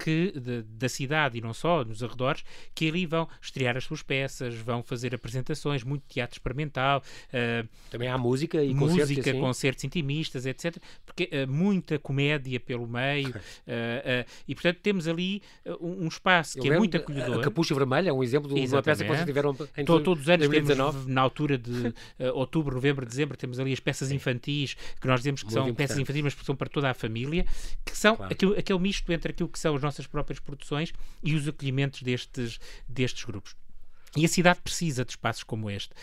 que, 0.04 0.32
de, 0.32 0.64
da 0.64 0.90
cidade 0.90 1.38
e 1.38 1.42
não 1.42 1.54
só, 1.54 1.84
nos 1.86 2.04
arredores, 2.04 2.44
que 2.74 2.88
ali 2.88 3.06
vão 3.06 3.28
estrear 3.42 3.78
as 3.78 3.84
suas 3.84 4.02
peças, 4.02 4.56
vão 4.56 4.82
fazer 4.82 5.14
apresentações, 5.14 5.84
muito 5.84 6.04
teatro 6.08 6.36
experimental. 6.36 7.04
Uh, 7.28 7.68
Também 7.90 8.08
há 8.08 8.18
música 8.18 8.64
e 8.64 8.74
música, 8.74 9.02
concertos, 9.06 9.28
assim. 9.28 9.40
concertos 9.40 9.84
intimistas, 9.84 10.46
etc. 10.46 10.78
Porque 11.06 11.30
uh, 11.32 11.50
muita 11.50 12.00
comédia 12.00 12.60
pelo 12.60 12.88
meio. 12.88 13.30
uh, 13.30 14.26
e, 14.48 14.56
portanto, 14.56 14.80
temos 14.82 15.08
ali 15.08 15.42
um, 15.80 16.06
um 16.06 16.08
espaço 16.08 16.60
que 16.60 16.70
é 16.70 16.78
muito 16.78 16.98
acolhedor. 16.98 17.40
A 17.40 17.44
Capucha 17.44 17.76
Vermelha 17.76 18.10
é 18.10 18.14
um 18.14 18.24
exemplo 18.24 18.54
de 18.54 18.74
uma 18.74 18.82
peça 18.82 19.04
que 19.04 19.10
vocês 19.10 19.26
tiveram 19.26 19.56
em 19.78 19.86
Todo, 19.86 20.04
Todos 20.04 20.24
os 20.24 20.30
anos 20.30 20.48
2019. 20.48 20.92
temos, 20.92 21.14
na 21.14 21.22
altura 21.22 21.58
de 21.58 21.94
outubro, 22.34 22.76
novembro, 22.76 23.06
dezembro, 23.06 23.38
temos 23.38 23.60
ali 23.60 23.72
as 23.72 23.80
peças 23.80 24.12
infantis, 24.12 24.76
que 25.00 25.08
nós 25.08 25.20
dizemos 25.20 25.42
que 25.42 25.48
muito 25.48 25.54
são 25.54 25.64
importante. 25.64 25.88
peças 25.88 26.00
infantis, 26.00 26.22
mas 26.24 26.34
são 26.44 26.56
para 26.56 26.70
toda 26.70 26.90
a 26.90 26.94
família, 26.94 27.46
que 27.86 27.96
são 27.96 28.16
claro. 28.16 28.34
aquilo, 28.34 28.58
aquele 28.58 28.80
misto 28.80 29.12
entre 29.12 29.32
aquilo 29.32 29.50
que 29.50 29.60
são 29.60 29.76
as 29.76 29.82
nossas 29.92 30.08
próprias 30.08 30.40
produções 30.40 30.94
e 31.22 31.36
os 31.36 31.48
acolhimentos 31.48 32.02
destes, 32.02 32.60
destes 32.88 33.24
grupos. 33.26 33.56
E 34.16 34.26
a 34.26 34.28
cidade 34.28 34.60
precisa 34.62 35.06
de 35.06 35.12
espaços 35.12 35.44
como 35.44 35.70
este, 35.70 35.94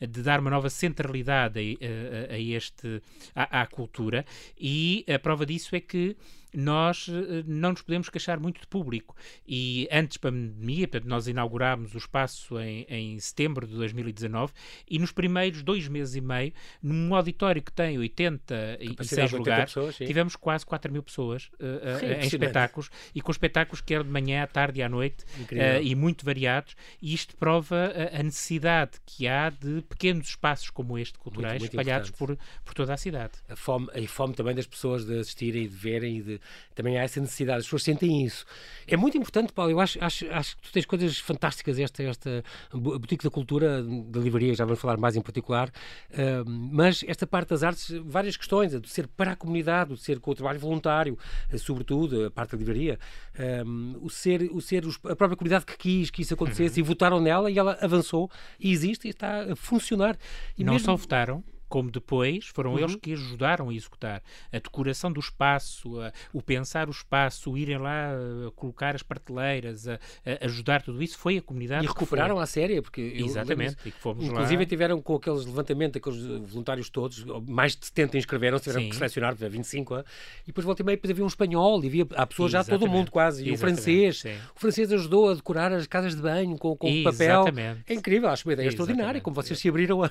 de 0.00 0.22
dar 0.22 0.40
uma 0.40 0.50
nova 0.50 0.68
centralidade 0.68 1.60
a, 1.60 2.32
a, 2.32 2.34
a 2.34 2.38
este, 2.40 3.00
à, 3.34 3.62
à, 3.62 3.66
cultura, 3.66 4.26
e 4.58 5.04
a 5.08 5.16
prova 5.16 5.46
disso 5.46 5.76
é 5.76 5.80
que 5.80 6.16
nós 6.54 7.06
eh, 7.08 7.42
não 7.46 7.70
nos 7.70 7.82
podemos 7.82 8.08
queixar 8.08 8.38
muito 8.38 8.60
de 8.60 8.66
público. 8.66 9.16
E 9.46 9.88
antes 9.90 10.18
da 10.18 10.30
pandemia, 10.30 10.88
portanto, 10.88 11.08
nós 11.08 11.26
inaugurámos 11.26 11.94
o 11.94 11.98
espaço 11.98 12.58
em, 12.58 12.86
em 12.88 13.18
setembro 13.18 13.66
de 13.66 13.74
2019 13.74 14.52
e 14.88 14.98
nos 14.98 15.12
primeiros 15.12 15.62
dois 15.62 15.88
meses 15.88 16.14
e 16.14 16.20
meio, 16.20 16.52
num 16.82 17.14
auditório 17.14 17.62
que 17.62 17.72
tem 17.72 17.98
86 17.98 19.32
lugares, 19.32 19.74
pessoas, 19.74 19.96
tivemos 19.96 20.36
quase 20.36 20.64
4 20.64 20.92
mil 20.92 21.02
pessoas 21.02 21.50
uh, 21.54 21.98
sim, 21.98 22.06
em 22.06 22.26
espetáculos 22.26 22.90
e 23.14 23.20
com 23.20 23.30
espetáculos 23.30 23.80
que 23.80 23.94
eram 23.94 24.04
de 24.04 24.10
manhã, 24.10 24.42
à 24.42 24.46
tarde 24.46 24.80
e 24.80 24.82
à 24.82 24.88
noite 24.88 25.24
uh, 25.24 25.82
e 25.82 25.94
muito 25.94 26.24
variados. 26.24 26.76
E 27.00 27.12
isto 27.14 27.36
prova 27.36 27.92
a, 27.92 28.20
a 28.20 28.22
necessidade 28.22 28.92
que 29.04 29.26
há 29.26 29.50
de 29.50 29.82
pequenos 29.82 30.28
espaços 30.28 30.70
como 30.70 30.98
este, 30.98 31.18
culturais, 31.18 31.60
muito, 31.60 31.62
muito 31.62 31.80
espalhados 31.80 32.10
por, 32.10 32.36
por 32.64 32.74
toda 32.74 32.94
a 32.94 32.96
cidade. 32.96 33.32
A 33.48 33.56
fome, 33.56 33.88
a 33.92 34.08
fome 34.08 34.34
também 34.34 34.54
das 34.54 34.66
pessoas 34.66 35.04
de 35.04 35.18
assistirem 35.18 35.64
e 35.64 35.68
de 35.68 35.76
verem 35.76 36.18
e 36.18 36.22
de 36.22 36.40
Também 36.74 36.98
há 36.98 37.02
essa 37.02 37.20
necessidade, 37.20 37.58
as 37.58 37.64
pessoas 37.64 37.82
sentem 37.82 38.24
isso. 38.24 38.44
É 38.86 38.96
muito 38.96 39.16
importante, 39.16 39.52
Paulo, 39.52 39.70
eu 39.70 39.80
acho, 39.80 40.02
acho, 40.02 40.30
acho 40.30 40.56
que 40.56 40.62
tu 40.62 40.72
tens 40.72 40.86
coisas 40.86 41.18
fantásticas, 41.18 41.78
esta, 41.78 42.02
esta 42.02 42.44
Boutique 42.72 43.24
da 43.24 43.30
Cultura, 43.30 43.82
da 43.82 44.20
livraria, 44.20 44.54
já 44.54 44.64
vamos 44.64 44.80
falar 44.80 44.96
mais 44.96 45.16
em 45.16 45.20
particular, 45.20 45.68
uh, 45.68 46.48
mas 46.48 47.04
esta 47.06 47.26
parte 47.26 47.50
das 47.50 47.62
artes, 47.62 47.90
várias 48.04 48.36
questões, 48.36 48.74
a 48.74 48.78
de 48.78 48.88
ser 48.88 49.06
para 49.06 49.32
a 49.32 49.36
comunidade, 49.36 49.92
o 49.92 49.96
de 49.96 50.02
ser 50.02 50.20
com 50.20 50.30
o 50.30 50.34
trabalho 50.34 50.58
voluntário, 50.58 51.18
uh, 51.52 51.58
sobretudo, 51.58 52.26
a 52.26 52.30
parte 52.30 52.52
da 52.52 52.58
livraria, 52.58 52.98
uh, 53.38 54.04
o 54.04 54.10
ser, 54.10 54.42
o 54.52 54.60
ser 54.60 54.84
os, 54.84 54.96
a 55.04 55.16
própria 55.16 55.36
comunidade 55.36 55.64
que 55.64 55.76
quis 55.76 56.10
que 56.10 56.22
isso 56.22 56.34
acontecesse 56.34 56.80
uhum. 56.80 56.84
e 56.84 56.88
votaram 56.88 57.20
nela 57.20 57.50
e 57.50 57.58
ela 57.58 57.78
avançou 57.80 58.30
e 58.58 58.72
existe 58.72 59.06
e 59.06 59.10
está 59.10 59.52
a 59.52 59.56
funcionar. 59.56 60.16
E 60.58 60.64
não 60.64 60.74
mesmo... 60.74 60.86
só 60.86 60.96
votaram, 60.96 61.42
como 61.68 61.90
depois 61.90 62.46
foram 62.46 62.72
uhum. 62.72 62.78
eles 62.78 62.96
que 62.96 63.12
ajudaram 63.12 63.68
a 63.68 63.74
executar 63.74 64.22
a 64.52 64.58
decoração 64.58 65.12
do 65.12 65.20
espaço, 65.20 66.00
a, 66.00 66.12
o 66.32 66.42
pensar 66.42 66.88
o 66.88 66.90
espaço, 66.90 67.52
o 67.52 67.58
irem 67.58 67.78
lá 67.78 68.10
a 68.46 68.50
colocar 68.52 68.94
as 68.94 69.02
prateleiras, 69.02 69.88
a, 69.88 69.94
a 70.24 70.44
ajudar 70.46 70.82
tudo 70.82 71.02
isso, 71.02 71.18
foi 71.18 71.38
a 71.38 71.42
comunidade. 71.42 71.84
E 71.84 71.88
recuperaram 71.88 72.38
a 72.38 72.46
série, 72.46 72.80
porque 72.80 73.00
exatamente, 73.16 73.76
fomos 74.00 74.24
inclusive 74.24 74.62
lá... 74.62 74.68
tiveram 74.68 75.00
com 75.00 75.16
aqueles 75.16 75.44
levantamentos, 75.44 75.96
aqueles 75.96 76.50
voluntários 76.50 76.88
todos, 76.90 77.24
mais 77.46 77.76
de 77.76 77.86
70 77.86 78.18
inscreveram, 78.18 78.58
tiveram 78.58 78.82
Sim. 78.82 78.88
que 78.90 78.96
selecionar 78.96 79.34
25, 79.34 79.98
e 79.98 80.46
depois 80.46 80.64
volta 80.64 80.82
e 80.82 80.84
meia, 80.84 80.96
depois 80.96 81.10
havia 81.10 81.24
um 81.24 81.28
espanhol, 81.28 81.82
e 81.82 81.86
havia 81.86 82.06
pessoas 82.06 82.52
exatamente. 82.52 82.80
já 82.80 82.86
todo 82.86 82.90
mundo 82.90 83.10
quase, 83.10 83.46
e 83.46 83.52
o 83.52 83.58
francês, 83.58 84.20
Sim. 84.20 84.34
o 84.54 84.60
francês 84.60 84.92
ajudou 84.92 85.30
a 85.30 85.34
decorar 85.34 85.72
as 85.72 85.86
casas 85.86 86.14
de 86.14 86.22
banho 86.22 86.56
com, 86.58 86.76
com 86.76 87.02
papel. 87.02 87.44
É 87.86 87.94
incrível, 87.94 88.28
acho 88.28 88.46
uma 88.48 88.52
ideia 88.52 88.68
extraordinária, 88.68 89.20
como 89.20 89.34
vocês 89.34 89.58
se 89.58 89.68
abriram 89.68 90.02
a, 90.02 90.10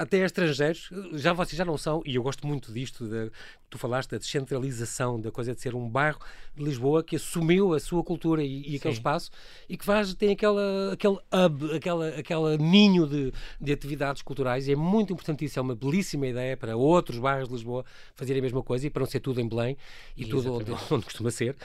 até 0.00 0.22
a 0.22 0.26
estrangeiros, 0.26 0.65
já 1.12 1.32
vocês 1.32 1.56
já 1.56 1.64
não 1.64 1.76
são, 1.76 2.02
e 2.04 2.14
eu 2.14 2.22
gosto 2.22 2.46
muito 2.46 2.72
disto, 2.72 3.08
de, 3.08 3.30
tu 3.68 3.78
falaste 3.78 4.10
da 4.10 4.18
descentralização, 4.18 5.20
da 5.20 5.30
coisa 5.30 5.54
de 5.54 5.60
ser 5.60 5.74
um 5.74 5.88
bairro 5.88 6.18
de 6.56 6.64
Lisboa 6.64 7.02
que 7.02 7.16
assumiu 7.16 7.74
a 7.74 7.80
sua 7.80 8.02
cultura 8.02 8.42
e, 8.42 8.72
e 8.72 8.76
aquele 8.76 8.94
espaço 8.94 9.30
e 9.68 9.76
que 9.76 9.84
faz, 9.84 10.14
tem 10.14 10.30
aquela, 10.30 10.92
aquele 10.92 11.14
hub, 11.14 11.76
aquela, 11.76 12.08
aquela 12.08 12.56
ninho 12.56 13.06
de, 13.06 13.32
de 13.60 13.72
atividades 13.72 14.22
culturais 14.22 14.68
e 14.68 14.72
é 14.72 14.76
muito 14.76 15.12
importante 15.12 15.44
isso, 15.44 15.58
é 15.58 15.62
uma 15.62 15.74
belíssima 15.74 16.26
ideia 16.26 16.56
para 16.56 16.76
outros 16.76 17.18
bairros 17.18 17.48
de 17.48 17.54
Lisboa 17.54 17.84
fazerem 18.14 18.40
a 18.40 18.42
mesma 18.42 18.62
coisa 18.62 18.86
e 18.86 18.90
para 18.90 19.00
não 19.00 19.06
ser 19.06 19.20
tudo 19.20 19.40
em 19.40 19.48
Belém 19.48 19.76
e 20.16 20.24
tudo 20.24 20.54
onde, 20.54 20.70
onde, 20.90 21.04
costuma 21.04 21.30
ser. 21.30 21.56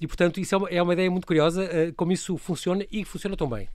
E, 0.00 0.06
portanto, 0.06 0.38
isso 0.38 0.54
é 0.54 0.58
uma, 0.58 0.68
é 0.68 0.82
uma 0.82 0.92
ideia 0.92 1.10
muito 1.10 1.26
curiosa, 1.26 1.64
uh, 1.64 1.94
como 1.94 2.12
isso 2.12 2.36
funciona 2.36 2.84
e 2.90 3.04
funciona 3.04 3.36
tão 3.36 3.48
bem. 3.48 3.68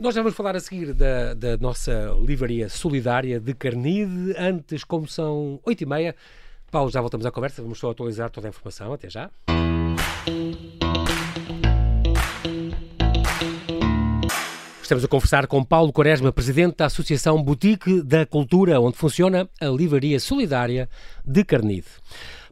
Nós 0.00 0.14
já 0.14 0.22
vamos 0.22 0.34
falar 0.34 0.56
a 0.56 0.60
seguir 0.60 0.94
da, 0.94 1.34
da 1.34 1.58
nossa 1.58 2.16
livraria 2.26 2.70
solidária 2.70 3.38
de 3.38 3.52
Carnide. 3.52 4.34
Antes, 4.38 4.82
como 4.82 5.06
são 5.06 5.60
8 5.62 5.82
e 5.82 5.86
meia, 5.86 6.16
Paulo, 6.70 6.90
já 6.90 7.02
voltamos 7.02 7.26
à 7.26 7.30
conversa, 7.30 7.60
vamos 7.60 7.78
só 7.78 7.90
atualizar 7.90 8.30
toda 8.30 8.48
a 8.48 8.48
informação. 8.48 8.94
Até 8.94 9.10
já. 9.10 9.30
Estamos 14.80 15.04
a 15.04 15.08
conversar 15.08 15.46
com 15.46 15.62
Paulo 15.62 15.92
Quaresma, 15.92 16.32
presidente 16.32 16.78
da 16.78 16.86
Associação 16.86 17.42
Boutique 17.42 18.00
da 18.00 18.24
Cultura, 18.24 18.80
onde 18.80 18.96
funciona 18.96 19.50
a 19.60 19.66
Livraria 19.66 20.18
Solidária 20.18 20.88
de 21.26 21.44
Carnide. 21.44 21.86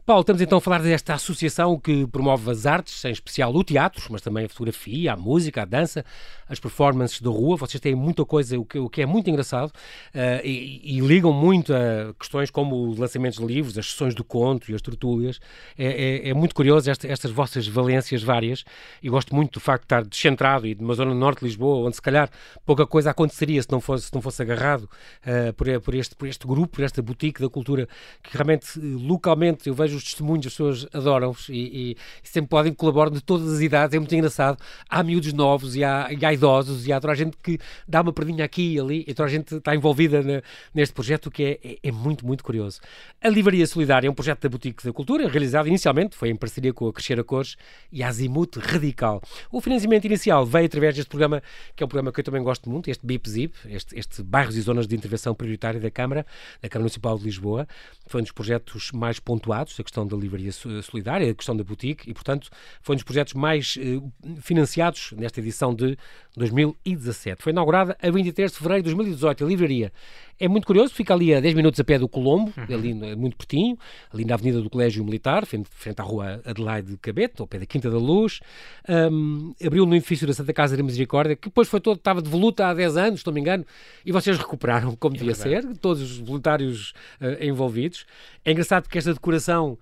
Paulo, 0.09 0.21
estamos 0.21 0.41
então 0.41 0.57
a 0.57 0.61
falar 0.61 0.81
desta 0.81 1.13
associação 1.13 1.79
que 1.79 2.07
promove 2.07 2.49
as 2.49 2.65
artes, 2.65 3.05
em 3.05 3.11
especial 3.11 3.53
o 3.53 3.63
teatro, 3.63 4.07
mas 4.09 4.23
também 4.23 4.45
a 4.45 4.49
fotografia, 4.49 5.13
a 5.13 5.15
música, 5.15 5.61
a 5.61 5.65
dança, 5.65 6.03
as 6.47 6.59
performances 6.59 7.21
da 7.21 7.29
rua. 7.29 7.57
Vocês 7.57 7.79
têm 7.79 7.93
muita 7.93 8.25
coisa, 8.25 8.57
o 8.57 8.65
que, 8.65 8.79
o 8.79 8.89
que 8.89 9.03
é 9.03 9.05
muito 9.05 9.29
engraçado, 9.29 9.69
uh, 9.69 10.43
e, 10.43 10.97
e, 10.97 10.99
ligam 10.99 11.31
muito 11.31 11.71
a 11.71 12.11
questões 12.17 12.49
como 12.49 12.89
os 12.89 12.97
lançamentos 12.97 13.37
de 13.37 13.45
livros, 13.45 13.77
as 13.77 13.91
sessões 13.91 14.15
do 14.15 14.23
conto 14.23 14.71
e 14.71 14.73
as 14.73 14.81
tertúlias. 14.81 15.39
É, 15.77 15.85
é, 16.25 16.29
é 16.29 16.33
muito 16.33 16.55
curioso 16.55 16.89
esta, 16.89 17.07
estas 17.07 17.29
vossas 17.29 17.67
valências 17.67 18.23
várias, 18.23 18.65
e 19.03 19.09
gosto 19.09 19.35
muito 19.35 19.53
do 19.53 19.59
facto 19.59 19.81
de 19.81 19.85
estar 19.85 20.03
descentrado 20.03 20.65
e 20.65 20.73
de 20.73 20.83
uma 20.83 20.95
zona 20.95 21.13
norte 21.13 21.41
de 21.41 21.45
Lisboa, 21.45 21.85
onde 21.85 21.97
se 21.97 22.01
calhar 22.01 22.31
pouca 22.65 22.87
coisa 22.87 23.11
aconteceria 23.11 23.61
se 23.61 23.71
não 23.71 23.79
fosse, 23.79 24.07
se 24.07 24.13
não 24.15 24.23
fosse 24.23 24.41
agarrado 24.41 24.85
uh, 24.85 25.53
por, 25.53 25.67
por, 25.81 25.93
este, 25.93 26.15
por 26.15 26.27
este 26.27 26.47
grupo, 26.47 26.77
por 26.77 26.83
esta 26.83 26.99
boutique 26.99 27.39
da 27.39 27.47
cultura, 27.47 27.87
que 28.23 28.35
realmente 28.35 28.79
localmente 28.79 29.69
eu 29.69 29.75
vejo 29.75 29.98
os 29.99 30.03
testemunhos, 30.03 30.47
as 30.47 30.53
pessoas 30.53 30.87
adoram-vos 30.93 31.47
e, 31.49 31.53
e, 31.91 31.97
sempre 32.23 32.49
podem 32.49 32.73
colaborar 32.73 33.09
de 33.09 33.21
todas 33.21 33.53
as 33.53 33.61
idades, 33.61 33.95
é 33.95 33.99
muito 33.99 34.13
engraçado. 34.13 34.57
Há 34.89 35.03
miúdos 35.03 35.31
novos 35.33 35.75
e 35.75 35.83
há, 35.83 36.09
e 36.11 36.25
há 36.25 36.33
idosos 36.33 36.87
e 36.87 36.93
há 36.93 36.99
toda 36.99 37.13
a 37.13 37.15
gente 37.15 37.37
que 37.41 37.59
dá 37.87 38.01
uma 38.01 38.11
perdinha 38.11 38.43
aqui 38.43 38.73
e 38.73 38.79
ali 38.79 39.05
e 39.07 39.13
toda 39.13 39.27
a 39.27 39.31
gente 39.31 39.55
está 39.55 39.75
envolvida 39.75 40.21
na, 40.21 40.41
neste 40.73 40.93
projeto, 40.93 41.29
que 41.29 41.43
é, 41.43 41.59
é, 41.63 41.77
é, 41.83 41.91
muito, 41.91 42.25
muito 42.25 42.43
curioso. 42.43 42.79
A 43.21 43.29
Livraria 43.29 43.65
Solidária 43.67 44.07
é 44.07 44.11
um 44.11 44.13
projeto 44.13 44.41
da 44.41 44.49
Boutique 44.49 44.83
da 44.83 44.93
Cultura, 44.93 45.27
realizado 45.27 45.67
inicialmente, 45.67 46.15
foi 46.15 46.29
em 46.29 46.35
parceria 46.35 46.73
com 46.73 46.87
a 46.87 46.93
Crescer 46.93 47.19
a 47.19 47.23
Cores 47.23 47.55
e 47.91 48.01
a 48.01 48.07
Azimuth 48.07 48.57
Radical. 48.57 49.21
O 49.51 49.61
financiamento 49.61 50.05
inicial 50.05 50.45
veio 50.45 50.65
através 50.65 50.95
deste 50.95 51.09
programa, 51.09 51.41
que 51.75 51.83
é 51.83 51.85
um 51.85 51.89
programa 51.89 52.11
que 52.11 52.19
eu 52.19 52.23
também 52.23 52.41
gosto 52.41 52.69
muito, 52.69 52.89
este 52.89 53.05
BIP-ZIP, 53.05 53.53
este, 53.67 53.97
este 53.97 54.23
Bairros 54.23 54.55
e 54.55 54.61
Zonas 54.61 54.87
de 54.87 54.95
Intervenção 54.95 55.33
Prioritária 55.35 55.79
da 55.79 55.91
Câmara, 55.91 56.25
da 56.61 56.69
Câmara 56.69 56.83
Municipal 56.83 57.17
de 57.17 57.23
Lisboa. 57.25 57.67
Foi 58.07 58.21
um 58.21 58.23
dos 58.23 58.31
projetos 58.31 58.91
mais 58.91 59.19
pontuados, 59.19 59.78
a 59.81 59.83
questão 59.83 60.05
da 60.05 60.15
livraria 60.15 60.51
solidária, 60.51 61.29
a 61.29 61.33
questão 61.33 61.55
da 61.55 61.63
boutique, 61.63 62.09
e, 62.09 62.13
portanto, 62.13 62.49
foi 62.81 62.95
um 62.95 62.97
dos 62.97 63.03
projetos 63.03 63.33
mais 63.33 63.77
eh, 63.79 64.01
financiados 64.41 65.13
nesta 65.17 65.39
edição 65.39 65.73
de 65.73 65.97
2017. 66.35 67.43
Foi 67.43 67.51
inaugurada 67.51 67.97
a 68.01 68.09
23 68.09 68.51
de 68.51 68.57
fevereiro 68.57 68.83
de 68.83 68.95
2018, 68.95 69.43
a 69.43 69.47
livraria. 69.47 69.93
É 70.39 70.47
muito 70.47 70.65
curioso, 70.65 70.93
fica 70.93 71.13
ali 71.13 71.33
a 71.33 71.39
10 71.39 71.53
minutos 71.53 71.79
a 71.79 71.83
pé 71.83 71.99
do 71.99 72.07
Colombo, 72.07 72.53
uhum. 72.55 72.75
ali 72.75 72.93
muito 73.15 73.35
pertinho, 73.35 73.77
ali 74.13 74.23
na 74.23 74.35
Avenida 74.35 74.61
do 74.61 74.69
Colégio 74.69 75.03
Militar, 75.03 75.45
frente, 75.45 75.67
frente 75.69 75.99
à 75.99 76.03
rua 76.03 76.41
Adelaide 76.45 76.91
de 76.91 76.97
Cabete, 76.97 77.41
ao 77.41 77.47
pé 77.47 77.59
da 77.59 77.65
Quinta 77.65 77.89
da 77.89 77.97
Luz. 77.97 78.39
Um, 78.87 79.53
abriu 79.65 79.85
no 79.85 79.95
edifício 79.95 80.25
da 80.25 80.33
Santa 80.33 80.53
Casa 80.53 80.77
da 80.77 80.83
Misericórdia, 80.83 81.35
que 81.35 81.49
depois 81.49 81.67
foi 81.67 81.81
todo, 81.81 81.97
estava 81.97 82.21
de 82.21 82.29
voluta 82.29 82.67
há 82.67 82.73
10 82.73 82.97
anos, 82.97 83.19
se 83.19 83.27
não 83.27 83.33
me 83.33 83.41
engano, 83.41 83.65
e 84.05 84.11
vocês 84.11 84.37
recuperaram 84.37 84.95
como 84.95 85.15
é 85.15 85.19
devia 85.19 85.33
verdade. 85.33 85.67
ser, 85.67 85.77
todos 85.77 86.01
os 86.01 86.17
voluntários 86.19 86.93
uh, 87.19 87.43
envolvidos. 87.43 88.05
É 88.45 88.51
engraçado 88.51 88.83
porque 88.83 88.97
esta 88.97 89.13
decoração 89.13 89.77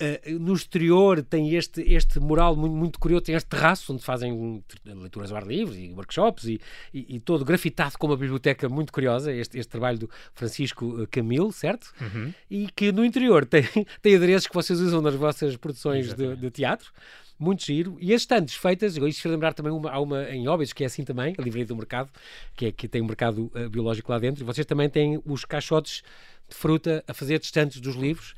Uh, 0.00 0.38
no 0.38 0.54
exterior 0.54 1.22
tem 1.22 1.54
este, 1.54 1.82
este 1.82 2.18
mural 2.18 2.56
muito, 2.56 2.74
muito 2.74 2.98
curioso, 2.98 3.24
tem 3.24 3.34
este 3.34 3.48
terraço 3.48 3.92
onde 3.92 4.02
fazem 4.02 4.64
leituras 4.84 5.30
ao 5.30 5.36
ar 5.36 5.46
livre 5.46 5.78
e 5.78 5.92
workshops 5.92 6.44
e, 6.44 6.58
e, 6.94 7.16
e, 7.16 7.20
todo 7.20 7.44
grafitado 7.44 7.98
com 7.98 8.06
uma 8.06 8.16
biblioteca 8.16 8.66
muito 8.66 8.92
curiosa, 8.92 9.30
este, 9.30 9.58
este 9.58 9.68
trabalho 9.68 9.98
do 9.98 10.10
Francisco 10.34 11.06
Camilo, 11.08 11.52
certo? 11.52 11.92
Uhum. 12.00 12.32
E 12.50 12.68
que 12.74 12.90
no 12.90 13.04
interior 13.04 13.44
tem, 13.44 13.62
tem 14.00 14.16
adereços 14.16 14.46
que 14.46 14.54
vocês 14.54 14.80
usam 14.80 15.02
nas 15.02 15.14
vossas 15.14 15.54
produções 15.56 16.14
de, 16.14 16.36
de, 16.36 16.50
teatro. 16.50 16.90
Muito 17.38 17.64
giro. 17.64 17.96
E 18.00 18.12
as 18.12 18.22
estantes 18.22 18.54
feitas, 18.54 18.96
isto 18.96 19.22
fez 19.22 19.32
lembrar 19.32 19.54
também 19.54 19.72
uma, 19.72 19.90
há 19.90 19.98
uma 19.98 20.24
em 20.30 20.46
Óbidos, 20.46 20.74
que 20.74 20.82
é 20.82 20.86
assim 20.86 21.04
também, 21.04 21.34
a 21.38 21.42
livraria 21.42 21.66
do 21.66 21.76
mercado, 21.76 22.10
que, 22.54 22.66
é, 22.66 22.72
que 22.72 22.86
tem 22.86 23.00
um 23.00 23.06
mercado 23.06 23.50
uh, 23.54 23.68
biológico 23.70 24.12
lá 24.12 24.18
dentro, 24.18 24.42
e 24.42 24.44
vocês 24.44 24.66
também 24.66 24.90
têm 24.90 25.20
os 25.24 25.46
caixotes 25.46 26.02
de 26.50 26.54
fruta 26.56 27.02
a 27.08 27.14
fazer 27.14 27.40
estantes 27.40 27.80
dos 27.80 27.94
livros 27.94 28.34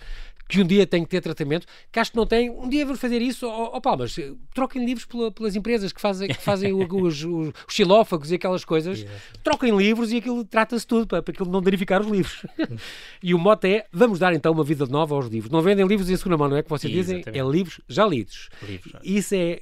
que 0.53 0.61
um 0.61 0.67
dia 0.67 0.87
tem 0.87 1.03
que 1.03 1.09
ter 1.09 1.23
tratamento, 1.23 1.67
que 1.91 1.99
acho 1.99 2.11
que 2.11 2.17
não 2.17 2.27
tem, 2.27 2.51
um 2.51 2.69
dia 2.69 2.85
vamos 2.85 3.01
fazer 3.01 3.23
isso, 3.23 3.49
ó 3.49 3.81
Palmas, 3.81 4.15
troquem 4.53 4.85
livros 4.85 5.07
pela, 5.07 5.33
pelas 5.33 5.57
empresas 5.57 5.95
que 5.95 6.01
fazem, 6.01 6.29
que 6.29 6.43
fazem 6.43 6.75
os, 6.77 6.93
os, 6.93 7.25
os, 7.25 7.55
xilófagos 7.71 8.31
e 8.31 8.35
aquelas 8.35 8.63
coisas, 8.63 9.01
yeah. 9.01 9.21
troquem 9.43 9.75
livros 9.75 10.13
e 10.13 10.19
aquilo 10.19 10.45
trata-se 10.45 10.87
tudo 10.87 11.07
para, 11.07 11.23
para 11.23 11.33
aquilo 11.33 11.51
não 11.51 11.63
danificar 11.63 12.03
os 12.03 12.07
livros. 12.07 12.45
e 13.23 13.33
o 13.33 13.39
mote 13.39 13.67
é, 13.67 13.87
vamos 13.91 14.19
dar 14.19 14.35
então 14.35 14.53
uma 14.53 14.63
vida 14.63 14.85
nova 14.85 15.15
aos 15.15 15.27
livros. 15.27 15.51
Não 15.51 15.63
vendem 15.63 15.87
livros 15.87 16.11
em 16.11 16.17
segunda 16.19 16.37
mão, 16.37 16.51
não 16.51 16.59
é 16.59 16.63
que 16.63 16.69
vocês 16.69 16.93
dizem? 16.93 17.23
É 17.25 17.41
livros 17.41 17.81
já 17.89 18.07
lidos. 18.07 18.51
Livros, 18.63 18.93
Isso 19.03 19.35
é 19.35 19.61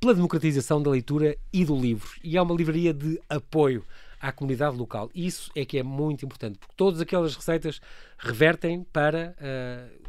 pela 0.00 0.14
democratização 0.14 0.82
da 0.82 0.90
leitura 0.90 1.36
e 1.52 1.64
do 1.64 1.76
livro. 1.76 2.10
E 2.24 2.36
é 2.36 2.42
uma 2.42 2.56
livraria 2.56 2.92
de 2.92 3.20
apoio 3.28 3.84
à 4.20 4.32
comunidade 4.32 4.76
local. 4.76 5.10
Isso 5.14 5.50
é 5.54 5.64
que 5.66 5.78
é 5.78 5.82
muito 5.82 6.24
importante, 6.24 6.58
porque 6.58 6.74
todas 6.76 7.00
aquelas 7.00 7.36
receitas 7.36 7.80
revertem 8.18 8.82
para 8.82 9.36
uh, 9.38 10.03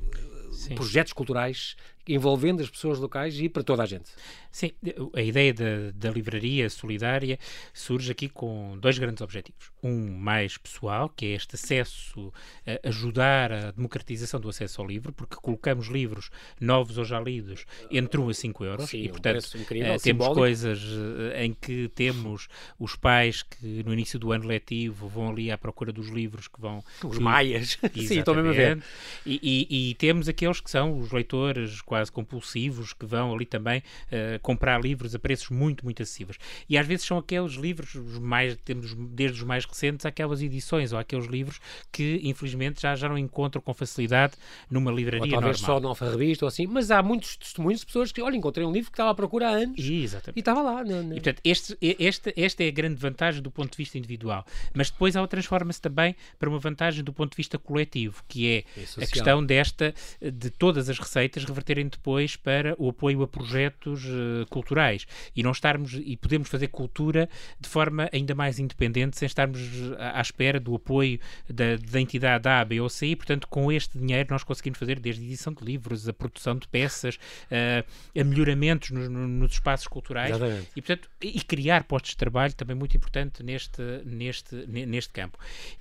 projetos 0.75 1.13
culturais 1.13 1.75
envolvendo 2.07 2.61
as 2.61 2.69
pessoas 2.69 2.99
locais 2.99 3.39
e 3.39 3.49
para 3.49 3.63
toda 3.63 3.83
a 3.83 3.85
gente. 3.85 4.11
Sim, 4.51 4.71
a 5.13 5.21
ideia 5.21 5.53
da, 5.53 5.91
da 5.93 6.09
livraria 6.09 6.69
solidária 6.69 7.37
surge 7.73 8.09
aqui 8.11 8.29
com 8.29 8.77
dois 8.79 8.97
grandes 8.97 9.21
objetivos. 9.21 9.69
Um 9.83 10.17
mais 10.17 10.57
pessoal, 10.57 11.09
que 11.09 11.25
é 11.25 11.29
este 11.31 11.55
acesso, 11.55 12.31
a 12.65 12.87
ajudar 12.87 13.51
a 13.51 13.71
democratização 13.71 14.39
do 14.39 14.47
acesso 14.47 14.79
ao 14.79 14.87
livro, 14.87 15.11
porque 15.11 15.35
colocamos 15.35 15.87
livros 15.87 16.29
novos 16.59 16.97
ou 16.97 17.03
já 17.03 17.19
lidos 17.19 17.65
entre 17.91 18.19
1 18.19 18.29
a 18.29 18.33
5 18.33 18.63
euros 18.63 18.89
Sim, 18.89 19.03
e, 19.03 19.09
portanto, 19.09 19.45
um 19.55 19.59
incrível, 19.59 19.95
uh, 19.95 19.99
temos 19.99 20.27
coisas 20.29 20.81
uh, 20.83 21.37
em 21.37 21.53
que 21.53 21.89
temos 21.89 22.47
os 22.79 22.95
pais 22.95 23.43
que 23.43 23.83
no 23.83 23.91
início 23.91 24.17
do 24.17 24.31
ano 24.31 24.45
letivo 24.45 25.09
vão 25.09 25.29
ali 25.29 25.51
à 25.51 25.57
procura 25.57 25.91
dos 25.91 26.07
livros 26.07 26.47
que 26.47 26.61
vão... 26.61 26.81
Os 27.03 27.19
maias. 27.19 27.77
Sim, 27.93 28.19
estou 28.19 28.33
mesmo 28.33 28.51
a 28.51 28.53
ver. 28.53 28.81
E, 29.25 29.39
e, 29.43 29.89
e, 29.89 29.95
temos 29.95 30.29
aqueles 30.29 30.61
que 30.61 30.71
são 30.71 30.97
os 30.97 31.11
leitores 31.11 31.81
quase 31.95 32.11
compulsivos 32.11 32.91
que 32.91 33.05
vão 33.05 33.33
ali 33.33 33.45
também 33.45 33.79
uh, 33.79 34.39
comprar 34.41 34.81
livros 34.81 35.15
a 35.15 35.19
preços 35.19 35.49
muito, 35.49 35.85
muito 35.85 36.03
acessíveis. 36.03 36.37
E 36.67 36.77
às 36.77 36.85
vezes 36.85 37.05
são 37.05 37.17
aqueles 37.17 37.53
livros, 37.53 37.95
os 37.95 38.19
mais, 38.19 38.57
temos 38.65 38.93
desde 38.93 39.37
os 39.37 39.43
mais 39.43 39.63
recentes, 39.63 40.05
aquelas 40.05 40.41
edições 40.41 40.91
ou 40.91 40.99
aqueles 40.99 41.25
livros 41.25 41.61
que 41.93 42.19
infelizmente 42.21 42.81
já, 42.81 42.95
já 42.95 43.07
não 43.07 43.17
encontram 43.17 43.61
com 43.61 43.73
facilidade 43.73 44.33
numa 44.69 44.91
livraria 44.91 45.23
ou 45.23 45.29
talvez 45.29 45.61
normal. 45.61 45.95
só 45.95 46.05
numa 46.05 46.11
revista 46.11 46.43
ou 46.43 46.47
assim, 46.49 46.67
mas 46.67 46.91
há 46.91 47.01
muitos 47.01 47.37
testemunhos 47.37 47.79
de 47.79 47.85
pessoas 47.85 48.11
que, 48.11 48.21
olha, 48.21 48.35
encontrei 48.35 48.67
um 48.67 48.73
livro 48.73 48.91
que 48.91 48.95
estava 48.95 49.11
à 49.11 49.15
procura 49.15 49.47
há 49.47 49.51
anos 49.51 49.79
Exatamente. 49.79 50.37
e 50.37 50.39
estava 50.39 50.61
lá. 50.61 50.83
Não, 50.83 51.01
não. 51.01 51.11
E, 51.11 51.21
portanto, 51.21 51.39
este, 51.45 51.77
este, 51.79 52.33
esta 52.35 52.61
é 52.61 52.67
a 52.67 52.71
grande 52.71 52.95
vantagem 52.95 53.41
do 53.41 53.49
ponto 53.49 53.71
de 53.71 53.77
vista 53.77 53.97
individual. 53.97 54.45
Mas 54.73 54.91
depois 54.91 55.15
ela 55.15 55.27
transforma-se 55.29 55.79
também 55.79 56.13
para 56.37 56.49
uma 56.49 56.59
vantagem 56.59 57.05
do 57.05 57.13
ponto 57.13 57.31
de 57.31 57.37
vista 57.37 57.57
coletivo, 57.57 58.21
que 58.27 58.47
é, 58.49 58.57
é 58.77 59.03
a 59.03 59.07
questão 59.07 59.45
desta, 59.45 59.93
de 60.21 60.49
todas 60.49 60.89
as 60.89 60.99
receitas 60.99 61.45
reverterem 61.45 61.84
depois 61.89 62.35
para 62.35 62.75
o 62.77 62.89
apoio 62.89 63.23
a 63.23 63.27
projetos 63.27 64.03
uh, 64.05 64.45
culturais 64.49 65.05
e 65.35 65.43
não 65.43 65.51
estarmos 65.51 65.93
e 65.93 66.15
podemos 66.17 66.49
fazer 66.49 66.67
cultura 66.67 67.29
de 67.59 67.67
forma 67.67 68.09
ainda 68.11 68.35
mais 68.35 68.59
independente 68.59 69.17
sem 69.17 69.25
estarmos 69.25 69.59
à, 69.97 70.19
à 70.19 70.21
espera 70.21 70.59
do 70.59 70.75
apoio 70.75 71.19
da, 71.49 71.77
da 71.77 72.01
entidade 72.01 72.47
A, 72.47 72.63
B 72.63 72.79
ou 72.79 72.89
C 72.89 73.07
e, 73.07 73.15
portanto, 73.15 73.47
com 73.47 73.71
este 73.71 73.97
dinheiro 73.97 74.27
nós 74.31 74.43
conseguimos 74.43 74.79
fazer 74.79 74.99
desde 74.99 75.21
a 75.21 75.25
edição 75.25 75.53
de 75.53 75.63
livros, 75.63 76.07
a 76.07 76.13
produção 76.13 76.55
de 76.57 76.67
peças, 76.67 77.15
uh, 77.15 78.19
a 78.19 78.23
melhoramentos 78.23 78.91
no, 78.91 79.09
no, 79.09 79.27
nos 79.27 79.53
espaços 79.53 79.87
culturais 79.87 80.31
Exatamente. 80.31 80.67
e, 80.75 80.81
portanto, 80.81 81.09
e 81.21 81.41
criar 81.41 81.83
postos 81.83 82.11
de 82.11 82.17
trabalho 82.17 82.53
também 82.53 82.75
muito 82.75 82.95
importante 82.95 83.43
neste, 83.43 83.81
neste, 84.05 84.55
neste 84.67 85.13
campo. 85.13 85.37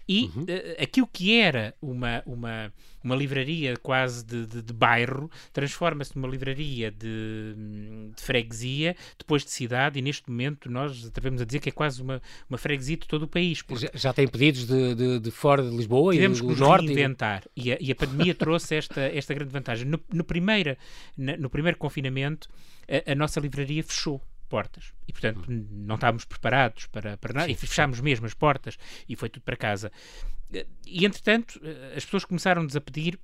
E 0.08 0.30
uhum. 0.34 0.42
uh, 0.42 0.82
aquilo 0.82 1.06
que 1.06 1.34
era 1.38 1.74
uma, 1.80 2.22
uma, 2.26 2.72
uma 3.02 3.16
livraria 3.16 3.76
quase 3.76 4.24
de, 4.24 4.46
de, 4.46 4.62
de 4.62 4.72
bairro 4.72 5.30
transforma-se 5.52 6.14
numa 6.14 6.28
livraria 6.28 6.90
de, 6.90 7.54
de, 8.14 8.22
freguesia, 8.22 8.94
depois 9.18 9.44
de 9.44 9.50
cidade, 9.50 9.98
e 9.98 10.02
neste 10.02 10.28
momento 10.28 10.70
nós 10.70 11.06
atrevemos 11.06 11.40
a 11.40 11.44
dizer 11.44 11.60
que 11.60 11.70
é 11.70 11.72
quase 11.72 12.02
uma, 12.02 12.20
uma 12.48 12.58
freguesia 12.58 12.96
de 12.96 13.06
todo 13.06 13.22
o 13.22 13.28
país. 13.28 13.62
Já, 13.76 13.90
já, 13.94 14.12
tem 14.12 14.28
pedidos 14.28 14.66
de, 14.66 15.20
de, 15.20 15.30
fora 15.30 15.62
de 15.62 15.74
Lisboa 15.74 16.14
e 16.14 16.26
do, 16.26 16.34
do 16.34 16.54
que 16.54 16.60
norte? 16.60 16.86
reinventar. 16.86 17.42
E... 17.56 17.64
E, 17.64 17.72
a, 17.72 17.78
e 17.80 17.90
a 17.90 17.94
pandemia 17.94 18.34
trouxe 18.34 18.76
esta, 18.76 19.00
esta 19.00 19.32
grande 19.32 19.50
vantagem. 19.50 19.86
No, 19.86 19.98
no, 20.12 20.22
primeira, 20.22 20.76
no 21.16 21.48
primeiro 21.48 21.78
confinamento, 21.78 22.48
a, 22.86 23.12
a 23.12 23.14
nossa 23.14 23.40
livraria 23.40 23.82
fechou 23.82 24.20
portas. 24.44 24.92
E, 25.06 25.12
portanto, 25.12 25.44
não 25.48 25.94
estávamos 25.96 26.24
preparados 26.24 26.86
para, 26.86 27.16
para 27.16 27.32
nada. 27.34 27.46
Sim, 27.46 27.52
e 27.52 27.54
fechámos 27.54 28.00
mesmo 28.00 28.26
as 28.26 28.34
portas 28.34 28.78
e 29.08 29.16
foi 29.16 29.28
tudo 29.28 29.42
para 29.42 29.56
casa. 29.56 29.90
E, 30.86 31.04
entretanto, 31.04 31.60
as 31.96 32.04
pessoas 32.04 32.24
começaram-nos 32.24 32.76
a 32.76 32.80
pedir 32.80 33.18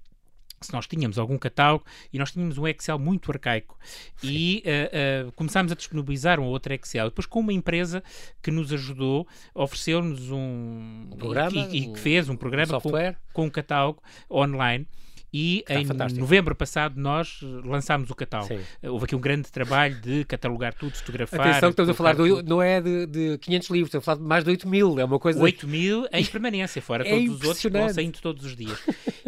se 0.61 0.73
nós 0.73 0.87
tínhamos 0.87 1.19
algum 1.19 1.39
catálogo 1.39 1.85
e 2.13 2.19
nós 2.19 2.33
tínhamos 2.33 2.59
um 2.59 2.69
Excel 2.69 2.99
muito 2.99 3.31
arcaico 3.33 3.79
Sim. 4.17 4.29
e 4.29 4.63
uh, 4.67 5.29
uh, 5.29 5.33
começámos 5.33 5.73
a 5.73 5.75
disponibilizar 5.75 6.39
um 6.39 6.45
outro 6.45 6.75
Excel. 6.75 7.09
Depois, 7.09 7.27
com 7.27 7.41
uma 7.41 7.53
empresa 7.53 8.03
que 8.43 8.51
nos 8.51 8.73
ajudou, 8.73 9.27
ofereceu-nos 9.55 10.31
um, 10.31 11.09
um 11.11 11.17
programa 11.17 11.69
e, 11.71 11.79
e, 11.79 11.93
que 11.93 11.99
fez 11.99 12.29
um 12.29 12.37
programa 12.37 12.77
um 12.77 12.81
com, 12.81 13.15
com 13.33 13.47
um 13.47 13.51
catálogo 13.51 14.03
online 14.31 14.87
e 15.33 15.65
em 15.69 15.85
fantástico. 15.85 16.21
novembro 16.21 16.55
passado 16.55 17.01
nós 17.01 17.41
lançámos 17.65 18.11
o 18.11 18.15
catálogo. 18.15 18.55
Sim. 18.55 18.89
Houve 18.89 19.05
aqui 19.05 19.15
um 19.15 19.21
grande 19.21 19.51
trabalho 19.51 19.95
de 20.01 20.25
catalogar 20.25 20.75
tudo, 20.75 20.97
fotografar. 20.97 21.41
Atenção 21.41 21.71
que 21.71 21.73
estamos 21.73 21.91
a 21.91 21.95
falar, 21.95 22.15
do, 22.15 22.43
não 22.43 22.61
é 22.61 22.81
de, 22.81 23.07
de 23.07 23.39
500 23.39 23.71
livros, 23.71 23.89
estamos 23.89 24.05
a 24.05 24.07
falar 24.07 24.19
de 24.19 24.25
mais 24.25 24.45
de 24.45 24.51
8 24.51 24.69
mil, 24.69 24.99
é 24.99 25.05
uma 25.05 25.19
coisa... 25.19 25.41
8 25.41 25.69
mil 25.69 26.07
em 26.13 26.25
permanência, 26.25 26.83
fora 26.83 27.07
é 27.07 27.11
todos 27.11 27.37
os 27.37 27.45
outros 27.45 27.61
que 27.61 27.71
vão 27.71 27.89
saindo 27.89 28.21
todos 28.21 28.45
os 28.45 28.57
dias. 28.57 28.79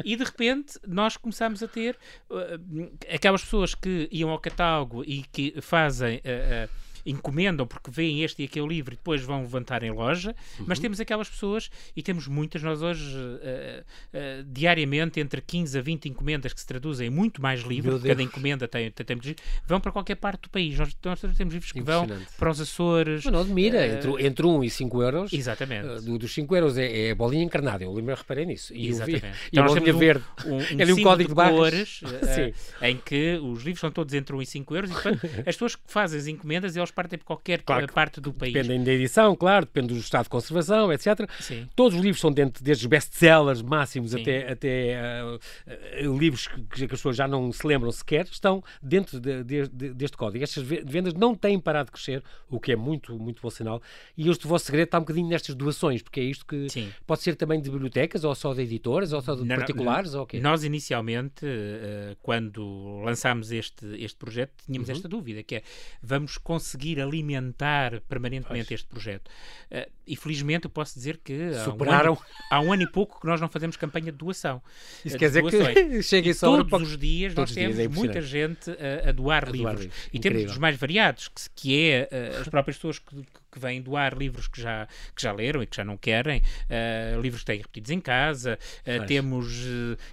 e 0.04 0.16
de 0.16 0.24
repente 0.24 0.78
nós 0.86 1.16
começamos 1.16 1.62
a 1.62 1.68
ter 1.68 1.96
uh, 2.30 2.90
aquelas 3.12 3.42
pessoas 3.42 3.74
que 3.74 4.08
iam 4.10 4.30
ao 4.30 4.38
catálogo 4.38 5.04
e 5.04 5.22
que 5.30 5.54
fazem... 5.60 6.18
Uh, 6.18 6.66
uh, 6.66 6.81
encomendam 7.04 7.66
porque 7.66 7.90
veem 7.90 8.22
este 8.22 8.42
e 8.42 8.44
aquele 8.44 8.66
livro 8.66 8.94
e 8.94 8.96
depois 8.96 9.22
vão 9.22 9.42
levantar 9.42 9.82
em 9.82 9.90
loja, 9.90 10.34
uhum. 10.58 10.66
mas 10.68 10.78
temos 10.78 11.00
aquelas 11.00 11.28
pessoas 11.28 11.70
e 11.96 12.02
temos 12.02 12.26
muitas, 12.26 12.62
nós 12.62 12.82
hoje 12.82 13.16
uh, 13.16 13.80
uh, 13.80 14.44
diariamente 14.46 15.20
entre 15.20 15.40
15 15.40 15.78
a 15.78 15.82
20 15.82 16.08
encomendas 16.08 16.52
que 16.52 16.60
se 16.60 16.66
traduzem 16.66 17.08
em 17.08 17.10
muito 17.10 17.42
mais 17.42 17.60
livros, 17.62 18.02
cada 18.02 18.22
encomenda 18.22 18.68
tem, 18.68 18.90
tem, 18.90 19.04
tem, 19.04 19.36
vão 19.66 19.80
para 19.80 19.92
qualquer 19.92 20.16
parte 20.16 20.42
do 20.42 20.50
país. 20.50 20.78
Nós, 20.78 20.96
nós 21.04 21.20
temos 21.20 21.54
livros 21.54 21.72
que 21.72 21.80
vão 21.80 22.06
para 22.38 22.50
os 22.50 22.60
Açores. 22.60 23.24
Mas 23.24 23.32
não 23.32 23.40
admira, 23.40 23.78
uh, 23.78 23.84
entre, 23.84 24.26
entre 24.26 24.46
1 24.46 24.64
e 24.64 24.70
5 24.70 25.02
euros. 25.02 25.32
Exatamente. 25.32 25.86
Uh, 26.08 26.18
dos 26.18 26.32
5 26.32 26.56
euros 26.56 26.78
é, 26.78 27.08
é 27.08 27.10
a 27.10 27.14
bolinha 27.14 27.44
encarnada, 27.44 27.84
eu 27.84 27.92
lembro, 27.92 28.14
reparei 28.14 28.46
nisso. 28.46 28.74
E 28.74 28.88
exatamente. 28.88 29.20
Vi, 29.20 29.32
então 29.48 29.64
nós 29.64 29.74
temos 29.74 29.98
verde. 29.98 30.24
Um, 30.46 30.56
um, 30.56 30.58
um, 30.58 30.98
um 30.98 31.02
código 31.02 31.34
de, 31.34 31.42
de 31.42 31.50
cores 31.50 32.00
em 32.82 32.96
que 32.96 33.38
os 33.42 33.62
livros 33.62 33.80
são 33.80 33.90
todos 33.90 34.14
entre 34.14 34.34
1 34.34 34.42
e 34.42 34.46
5 34.46 34.74
euros 34.74 34.90
e 34.90 34.92
portanto 34.94 35.26
as 35.46 35.54
pessoas 35.54 35.76
que 35.76 35.82
fazem 35.86 36.18
as 36.18 36.26
encomendas 36.26 36.76
eles 36.76 36.90
partem 36.92 37.18
para 37.18 37.26
qualquer 37.26 37.62
claro, 37.62 37.92
parte 37.92 38.20
do 38.20 38.32
país. 38.32 38.52
Dependem 38.52 38.84
da 38.84 38.92
edição, 38.92 39.34
claro, 39.34 39.66
depende 39.66 39.94
do 39.94 40.00
estado 40.00 40.24
de 40.24 40.30
conservação, 40.30 40.92
etc. 40.92 41.28
Sim. 41.40 41.68
Todos 41.74 41.96
os 41.98 42.02
livros 42.02 42.20
são 42.20 42.32
dentro 42.32 42.62
desde 42.62 42.86
best-sellers 42.88 43.62
máximos 43.62 44.12
Sim. 44.12 44.20
até, 44.20 44.52
até 44.52 45.22
uh, 45.24 46.08
uh, 46.08 46.18
livros 46.18 46.46
que, 46.46 46.62
que, 46.62 46.84
as 46.84 46.90
pessoas 46.90 47.16
já 47.16 47.26
não 47.26 47.52
se 47.52 47.66
lembram 47.66 47.90
sequer, 47.90 48.26
estão 48.26 48.62
dentro 48.82 49.20
de, 49.20 49.42
de, 49.44 49.68
de, 49.68 49.94
deste 49.94 50.16
código. 50.16 50.42
Estas 50.42 50.64
vendas 50.64 51.14
não 51.14 51.34
têm 51.34 51.58
parado 51.58 51.86
de 51.86 51.92
crescer, 51.92 52.22
o 52.48 52.60
que 52.60 52.72
é 52.72 52.76
muito, 52.76 53.18
muito 53.18 53.40
bom 53.42 53.50
sinal. 53.50 53.82
E 54.16 54.28
este 54.28 54.46
vosso 54.46 54.66
segredo 54.66 54.86
está 54.86 54.98
um 54.98 55.02
bocadinho 55.02 55.28
nestas 55.28 55.54
doações, 55.54 56.02
porque 56.02 56.20
é 56.20 56.24
isto 56.24 56.46
que 56.46 56.68
Sim. 56.68 56.90
pode 57.06 57.22
ser 57.22 57.36
também 57.36 57.60
de 57.60 57.70
bibliotecas, 57.70 58.24
ou 58.24 58.34
só 58.34 58.54
de 58.54 58.62
editoras, 58.62 59.12
ou 59.12 59.20
só 59.20 59.34
de 59.34 59.44
não, 59.44 59.56
particulares, 59.56 60.12
não, 60.14 60.20
ou 60.20 60.26
quê? 60.26 60.40
Nós, 60.40 60.64
inicialmente, 60.64 61.44
uh, 61.44 62.16
quando 62.22 63.00
lançámos 63.04 63.50
este, 63.52 63.86
este 64.02 64.16
projeto, 64.16 64.52
tínhamos 64.64 64.88
uhum. 64.88 64.94
esta 64.94 65.08
dúvida, 65.08 65.42
que 65.42 65.56
é, 65.56 65.62
vamos 66.02 66.38
conseguir 66.82 67.00
alimentar 67.00 68.00
permanentemente 68.08 68.68
pois. 68.68 68.80
este 68.80 68.86
projeto. 68.88 69.28
Uh, 69.70 69.90
e 70.06 70.16
felizmente 70.16 70.64
eu 70.64 70.70
posso 70.70 70.94
dizer 70.94 71.20
que 71.22 71.54
Superaram. 71.64 72.12
Há, 72.12 72.12
um 72.12 72.12
ano, 72.12 72.26
há 72.50 72.60
um 72.60 72.72
ano 72.72 72.82
e 72.82 72.90
pouco 72.90 73.20
que 73.20 73.26
nós 73.26 73.40
não 73.40 73.48
fazemos 73.48 73.76
campanha 73.76 74.10
de 74.10 74.18
doação. 74.18 74.60
Isso 75.04 75.16
quer 75.16 75.28
dizer 75.28 75.42
que 75.44 76.02
chega 76.02 76.34
todos 76.34 76.68
para... 76.68 76.82
os 76.82 76.98
dias 76.98 77.34
todos 77.34 77.50
nós 77.50 77.54
temos 77.54 77.76
dias, 77.76 77.90
é 77.90 77.94
muita 77.94 78.20
gente 78.20 78.70
a, 78.70 79.10
a 79.10 79.12
doar 79.12 79.44
a 79.48 79.50
livros. 79.50 79.62
Doar 79.62 79.82
livros. 79.82 80.08
E 80.12 80.18
temos 80.18 80.50
os 80.50 80.58
mais 80.58 80.76
variados, 80.76 81.28
que, 81.28 81.42
que 81.54 81.80
é 81.80 82.08
uh, 82.10 82.40
as 82.40 82.48
próprias 82.48 82.76
pessoas 82.76 82.98
que, 82.98 83.24
que 83.52 83.58
vêm 83.58 83.82
doar 83.82 84.16
livros 84.16 84.48
que 84.48 84.60
já, 84.60 84.88
que 85.14 85.22
já 85.22 85.32
leram 85.32 85.62
e 85.62 85.66
que 85.66 85.76
já 85.76 85.84
não 85.84 85.96
querem, 85.96 86.40
uh, 86.40 87.20
livros 87.20 87.42
que 87.42 87.46
têm 87.46 87.58
repetidos 87.58 87.90
em 87.90 88.00
casa, 88.00 88.58
uh, 88.86 89.06
temos 89.06 89.62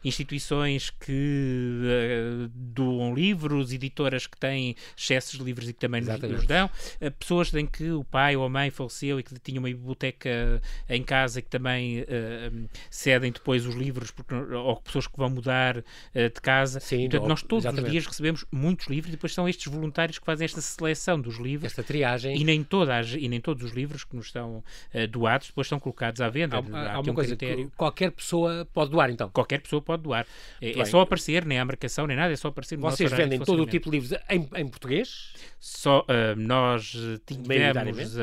instituições 0.03 0.89
que 0.89 2.49
doam 2.53 3.13
livros, 3.13 3.71
editoras 3.71 4.27
que 4.27 4.37
têm 4.37 4.75
excessos 4.97 5.37
de 5.37 5.43
livros 5.43 5.69
e 5.69 5.73
que 5.73 5.79
também 5.79 6.01
nos, 6.01 6.19
nos 6.19 6.45
dão, 6.45 6.69
pessoas 7.17 7.53
em 7.53 7.65
que 7.65 7.91
o 7.91 8.03
pai 8.03 8.35
ou 8.35 8.43
a 8.43 8.49
mãe 8.49 8.69
faleceu 8.69 9.19
e 9.19 9.23
que 9.23 9.33
tinham 9.39 9.63
uma 9.63 9.69
biblioteca 9.69 10.61
em 10.89 11.03
casa 11.03 11.39
e 11.39 11.41
que 11.41 11.49
também 11.49 12.01
uh, 12.01 12.69
cedem 12.89 13.31
depois 13.31 13.65
os 13.65 13.75
livros, 13.75 14.11
porque, 14.11 14.33
ou 14.33 14.75
pessoas 14.77 15.07
que 15.07 15.17
vão 15.17 15.29
mudar 15.29 15.77
uh, 15.77 15.83
de 16.13 16.41
casa. 16.41 16.79
Sim, 16.79 17.09
Portanto, 17.09 17.27
nós 17.27 17.41
todos 17.41 17.65
exatamente. 17.65 17.85
os 17.85 17.91
dias 17.91 18.05
recebemos 18.05 18.45
muitos 18.51 18.87
livros 18.87 19.09
e 19.09 19.15
depois 19.15 19.33
são 19.33 19.47
estes 19.47 19.71
voluntários 19.71 20.19
que 20.19 20.25
fazem 20.25 20.45
esta 20.45 20.61
seleção 20.61 21.19
dos 21.19 21.37
livros. 21.37 21.71
Esta 21.71 21.83
triagem. 21.83 22.37
E 22.37 22.43
nem, 22.43 22.63
todas, 22.63 23.13
e 23.13 23.27
nem 23.29 23.39
todos 23.39 23.63
os 23.63 23.71
livros 23.71 24.03
que 24.03 24.15
nos 24.15 24.27
estão 24.27 24.57
uh, 24.93 25.07
doados 25.07 25.47
depois 25.47 25.67
são 25.67 25.79
colocados 25.79 26.21
à 26.21 26.29
venda. 26.29 26.57
Há, 26.57 26.59
há, 26.59 26.93
há 26.93 26.99
uma 26.99 27.11
um 27.11 27.15
coisa 27.15 27.35
critério. 27.35 27.71
qualquer 27.77 28.11
pessoa 28.11 28.67
pode 28.73 28.91
doar, 28.91 29.09
então? 29.09 29.29
Qualquer 29.29 29.61
pessoa 29.61 29.81
pode 29.81 30.03
doar. 30.03 30.25
É, 30.61 30.79
é, 30.79 30.85
só 30.85 31.01
aparecer, 31.01 31.45
nem 31.45 31.59
há 31.59 31.65
marcação, 31.65 32.07
nem 32.07 32.17
nada, 32.17 32.33
é 32.33 32.35
só 32.35 32.49
aparecer 32.49 32.77
no 32.77 32.81
Vocês 32.89 33.11
vendem 33.11 33.39
todo 33.39 33.61
o 33.61 33.65
tipo 33.65 33.89
de 33.89 33.97
livros 33.97 34.19
em, 34.29 34.49
em 34.55 34.67
português? 34.67 35.33
Só, 35.59 36.05
nós 36.37 36.95
tivemos 37.25 38.15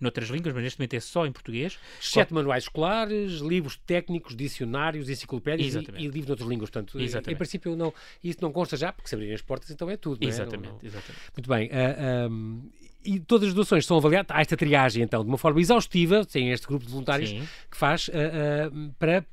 noutras 0.00 0.28
línguas, 0.28 0.54
mas 0.54 0.62
neste 0.62 0.78
momento 0.78 0.94
é 0.94 1.00
só 1.00 1.26
em 1.26 1.32
português. 1.32 1.78
Exceto 2.00 2.32
Qual... 2.32 2.42
manuais 2.42 2.64
escolares, 2.64 3.40
livros 3.40 3.76
técnicos, 3.86 4.36
dicionários, 4.36 5.08
enciclopédias 5.08 5.74
e, 5.74 5.78
e, 5.96 6.08
livros 6.08 6.26
noutras 6.26 6.48
línguas. 6.48 6.70
Portanto, 6.70 7.00
exatamente. 7.00 7.34
em 7.34 7.36
princípio, 7.36 7.76
não, 7.76 7.92
isso 8.22 8.38
não 8.42 8.52
consta 8.52 8.76
já, 8.76 8.92
porque 8.92 9.08
se 9.08 9.14
abrirem 9.14 9.34
as 9.34 9.42
portas, 9.42 9.70
então 9.70 9.90
é 9.90 9.96
tudo. 9.96 10.26
Exatamente, 10.26 10.68
não 10.68 10.70
é? 10.70 10.82
não, 10.82 10.88
exatamente. 10.88 11.22
Muito 11.36 11.48
bem. 11.48 11.68
Uh, 11.68 12.30
um, 12.30 12.70
e 13.06 13.20
todas 13.20 13.48
as 13.48 13.54
doações 13.54 13.86
são 13.86 13.96
avaliadas, 13.96 14.34
há 14.34 14.40
esta 14.40 14.56
triagem, 14.56 15.02
então, 15.02 15.22
de 15.22 15.28
uma 15.28 15.38
forma 15.38 15.60
exaustiva, 15.60 16.24
tem 16.24 16.50
este 16.50 16.66
grupo 16.66 16.84
de 16.84 16.90
voluntários 16.90 17.30
Sim. 17.30 17.46
que 17.70 17.76
faz 17.76 18.08
uh, 18.08 18.12
uh, 18.12 18.94
para 18.98 19.24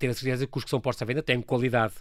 ter 0.00 0.08
a 0.08 0.14
certeza 0.14 0.46
que 0.46 0.58
os 0.58 0.64
que 0.64 0.70
são 0.70 0.80
postos 0.80 1.02
à 1.02 1.04
venda 1.04 1.22
têm 1.22 1.40
qualidade. 1.42 1.92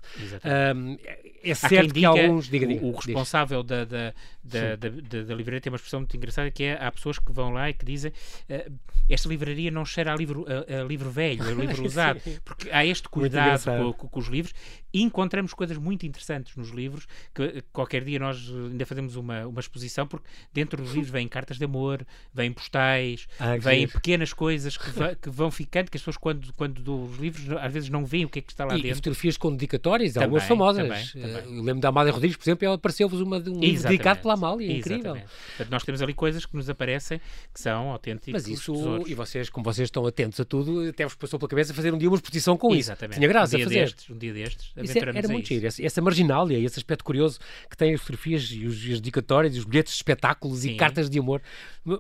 Um, 0.74 0.98
é 1.44 1.54
certo 1.54 1.94
que 1.94 2.06
alguns. 2.06 2.50
Diga, 2.50 2.66
diga, 2.66 2.86
o, 2.86 2.90
o 2.90 2.96
responsável 2.96 3.62
da, 3.62 3.84
da, 3.84 4.14
da, 4.42 4.76
da, 4.76 5.36
livraria 5.36 5.60
tem 5.60 5.72
uma 5.72 5.76
expressão 5.76 6.00
muito 6.00 6.16
engraçada 6.16 6.50
que 6.50 6.64
é 6.64 6.78
há 6.82 6.90
pessoas 6.92 7.20
que 7.20 7.32
vão 7.32 7.52
lá 7.52 7.70
e 7.70 7.74
que 7.74 7.86
dizem 7.86 8.12
uh, 8.12 8.74
esta 9.10 9.28
livraria 9.28 9.70
não 9.70 9.84
cheira 9.84 10.14
a 10.14 10.16
livro, 10.16 10.46
a, 10.48 10.82
a 10.82 10.84
livro 10.84 11.10
velho, 11.10 11.44
a 11.44 11.52
livro 11.52 11.84
usado, 11.86 12.22
porque 12.46 12.70
há 12.72 12.86
este 12.86 13.10
cuidado 13.10 13.64
com, 13.66 13.94
com, 13.94 14.08
com, 14.08 14.20
os 14.20 14.28
livros. 14.28 14.54
E 14.94 15.02
encontramos 15.02 15.54
coisas 15.54 15.78
muito 15.78 16.06
interessantes 16.06 16.56
nos 16.56 16.70
livros 16.70 17.08
que 17.34 17.64
qualquer 17.74 18.04
dia 18.04 18.18
nós 18.18 18.50
ainda 18.50 18.86
fazemos 18.86 19.16
uma, 19.16 19.46
uma 19.46 19.60
exposição 19.60 20.08
porque 20.08 20.28
dentro 20.54 20.82
dos 20.82 20.94
livros 20.94 21.12
vêm 21.12 21.28
cartas 21.28 21.58
de 21.58 21.66
amor, 21.66 22.06
vêm 22.34 22.52
postais, 22.52 23.28
ah, 23.40 23.58
vêm 23.58 23.88
pequenas 23.88 24.32
coisas 24.32 24.78
que, 24.78 24.90
que 25.22 25.30
vão 25.30 25.52
ficando, 25.52 25.92
que 25.92 25.98
as 25.98 26.02
pessoas 26.02 26.18
quando, 26.18 26.54
quando 26.54 26.82
dão 26.82 27.04
os 27.04 27.18
livros 27.18 27.50
às 27.58 27.74
vezes 27.74 27.89
vezes 27.90 27.92
não 27.92 28.06
veem 28.06 28.26
o 28.26 28.30
que 28.30 28.40
é 28.40 28.42
que 28.42 28.52
está 28.52 28.66
lá 28.66 28.74
e, 28.74 28.78
dentro. 28.78 28.92
E 28.92 28.96
fotografias 28.96 29.38
com 29.38 29.52
dedicatórias, 29.52 30.14
também, 30.14 30.26
algumas 30.26 30.44
famosas. 30.44 30.88
Também, 30.88 31.34
também. 31.34 31.58
Eu 31.58 31.64
lembro 31.64 31.82
da 31.82 31.90
Amália 31.90 32.14
Rodrigues, 32.14 32.38
por 32.38 32.44
exemplo, 32.44 32.66
ela 32.66 32.76
apareceu-vos 32.76 33.20
uma, 33.20 33.38
um 33.38 33.60
livro 33.60 33.84
dedicado 33.84 34.22
pela 34.22 34.36
Amália, 34.36 34.72
é 34.72 34.78
incrível. 34.78 35.16
Portanto, 35.16 35.72
nós 35.72 35.84
temos 35.84 36.02
ali 36.02 36.14
coisas 36.14 36.46
que 36.46 36.56
nos 36.56 36.70
aparecem 36.70 37.20
que 37.54 37.60
são 37.60 37.92
autênticos 37.92 38.32
Mas 38.34 38.48
isso, 38.48 38.74
tesouros. 38.74 39.10
e 39.10 39.14
vocês, 39.14 39.50
como 39.50 39.64
vocês 39.64 39.88
estão 39.88 40.06
atentos 40.06 40.40
a 40.40 40.46
tudo, 40.46 40.88
até 40.90 41.04
vos 41.04 41.16
passou 41.16 41.40
pela 41.40 41.50
cabeça 41.50 41.74
fazer 41.74 41.94
um 41.94 41.98
dia 41.98 42.10
uma 42.10 42.16
exposição 42.16 42.58
com 42.58 42.74
Exatamente. 42.74 43.14
isso. 43.14 43.20
Tinha 43.20 43.28
graça 43.28 43.56
um 43.56 43.58
dia 43.58 43.66
fazer. 43.66 43.80
Destes, 43.80 44.10
um 44.10 44.18
dia 44.18 44.34
destes, 44.34 44.74
é, 44.78 45.18
era 45.18 45.28
muito 45.28 45.48
giro. 45.48 45.66
Essa, 45.66 45.84
essa 45.84 46.02
marginália, 46.02 46.58
esse 46.58 46.80
aspecto 46.80 47.04
curioso 47.04 47.40
que 47.70 47.76
tem 47.76 47.94
as 47.94 48.00
fotografias 48.00 48.50
e 48.52 48.66
os, 48.66 48.76
os 48.76 49.00
dedicatórios, 49.00 49.58
os 49.58 49.66
bilhetes 49.66 49.94
de 49.94 49.98
espetáculos 49.98 50.60
Sim. 50.60 50.72
e 50.72 50.78
cartas 50.78 51.10
de 51.10 51.20
amor. 51.20 51.42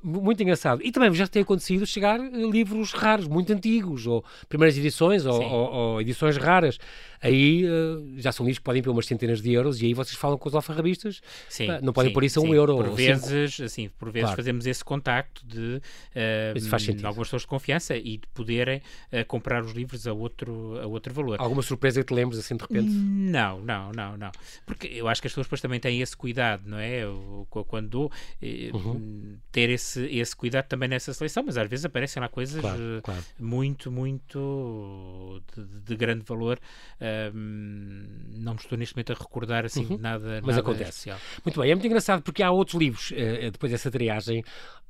Muito 0.04 0.41
engraçado. 0.43 0.82
E 0.84 0.91
também 0.91 1.13
já 1.13 1.28
tem 1.28 1.41
acontecido 1.41 1.86
chegar 1.86 2.19
eh, 2.19 2.30
livros 2.52 2.91
raros, 2.91 3.28
muito 3.28 3.52
antigos, 3.52 4.06
ou 4.06 4.23
primeiras 4.47 4.78
edições, 4.78 5.25
ou, 5.25 5.41
ou, 5.41 5.73
ou 5.79 6.01
edições 6.01 6.37
raras. 6.37 6.77
Aí 7.21 7.65
uh, 7.65 8.13
já 8.17 8.32
são 8.32 8.45
livros 8.45 8.60
que 8.60 8.63
podem 8.63 8.82
para 8.82 8.91
umas 8.91 9.05
centenas 9.05 9.41
de 9.41 9.51
euros 9.51 9.82
e 9.82 9.88
aí 9.88 9.93
vocês 9.93 10.17
falam 10.17 10.38
com 10.38 10.47
os 10.47 10.55
alfarrabistas. 10.55 11.21
Sim, 11.49 11.67
não 11.82 11.91
podem 11.91 12.10
sim, 12.10 12.13
pôr 12.13 12.23
isso 12.23 12.39
a 12.39 12.43
um 12.43 12.47
sim. 12.47 12.53
euro. 12.53 12.77
Por 12.77 12.95
vezes, 12.95 13.60
assim, 13.60 13.89
por 13.99 14.12
vezes 14.12 14.27
claro. 14.27 14.36
fazemos 14.38 14.65
esse 14.65 14.84
contacto 14.84 15.45
de, 15.45 15.82
uh, 16.15 17.05
algumas 17.05 17.27
pessoas 17.27 17.41
de 17.41 17.47
confiança 17.47 17.95
e 17.95 18.17
de 18.17 18.27
poderem 18.34 18.77
uh, 19.12 19.25
comprar 19.27 19.63
os 19.63 19.73
livros 19.73 20.08
a 20.08 20.13
outro, 20.13 20.79
a 20.82 20.88
outro 20.88 21.13
valor. 21.13 21.39
Alguma 21.39 21.62
surpresa 21.62 22.01
que 22.01 22.08
te 22.08 22.13
lembres 22.13 22.39
assim 22.39 22.55
de 22.55 22.62
repente? 22.62 22.89
Não, 22.89 23.60
não, 23.62 23.91
não, 23.91 24.17
não. 24.17 24.32
Porque 24.65 24.88
eu 24.88 25.08
acho 25.08 25.21
que 25.21 25.27
as 25.27 25.34
pessoas 25.34 25.47
depois 25.47 25.62
também 25.62 25.79
têm 25.79 26.01
esse 26.01 26.15
cuidado, 26.15 26.63
não 26.65 26.79
é? 26.79 27.03
Eu, 27.03 27.47
quando 27.49 27.89
dou, 27.89 28.12
uhum. 28.41 29.38
ter 29.51 29.69
esse, 29.69 30.05
esse 30.05 30.36
cuidado 30.36 30.67
também 30.67 30.88
nessa 30.88 31.13
seleção, 31.13 31.43
mas 31.43 31.58
às 31.58 31.69
vezes 31.69 31.86
aparecem 31.86 32.21
lá 32.21 32.29
coisas 32.29 32.62
claro, 32.62 33.01
claro. 33.03 33.23
muito, 33.39 33.91
muito 33.91 35.41
de, 35.55 35.65
de 35.82 35.95
grande 35.95 36.23
valor. 36.25 36.60
Não 37.34 38.54
me 38.54 38.60
estou 38.60 38.78
neste 38.78 38.95
momento 38.95 39.12
a 39.12 39.15
recordar 39.15 39.65
assim 39.65 39.86
uhum. 39.86 39.98
nada, 39.98 40.39
mas 40.43 40.56
nada 40.56 40.60
acontece. 40.60 40.89
especial. 40.89 41.19
Muito 41.45 41.60
bem, 41.60 41.72
é 41.72 41.76
muito 41.76 41.88
engraçado 41.88 42.22
porque 42.22 42.43
há 42.43 42.52
outros 42.52 42.80
livros 42.80 43.13
depois 43.52 43.72
dessa 43.72 43.91
triagem 43.91 44.43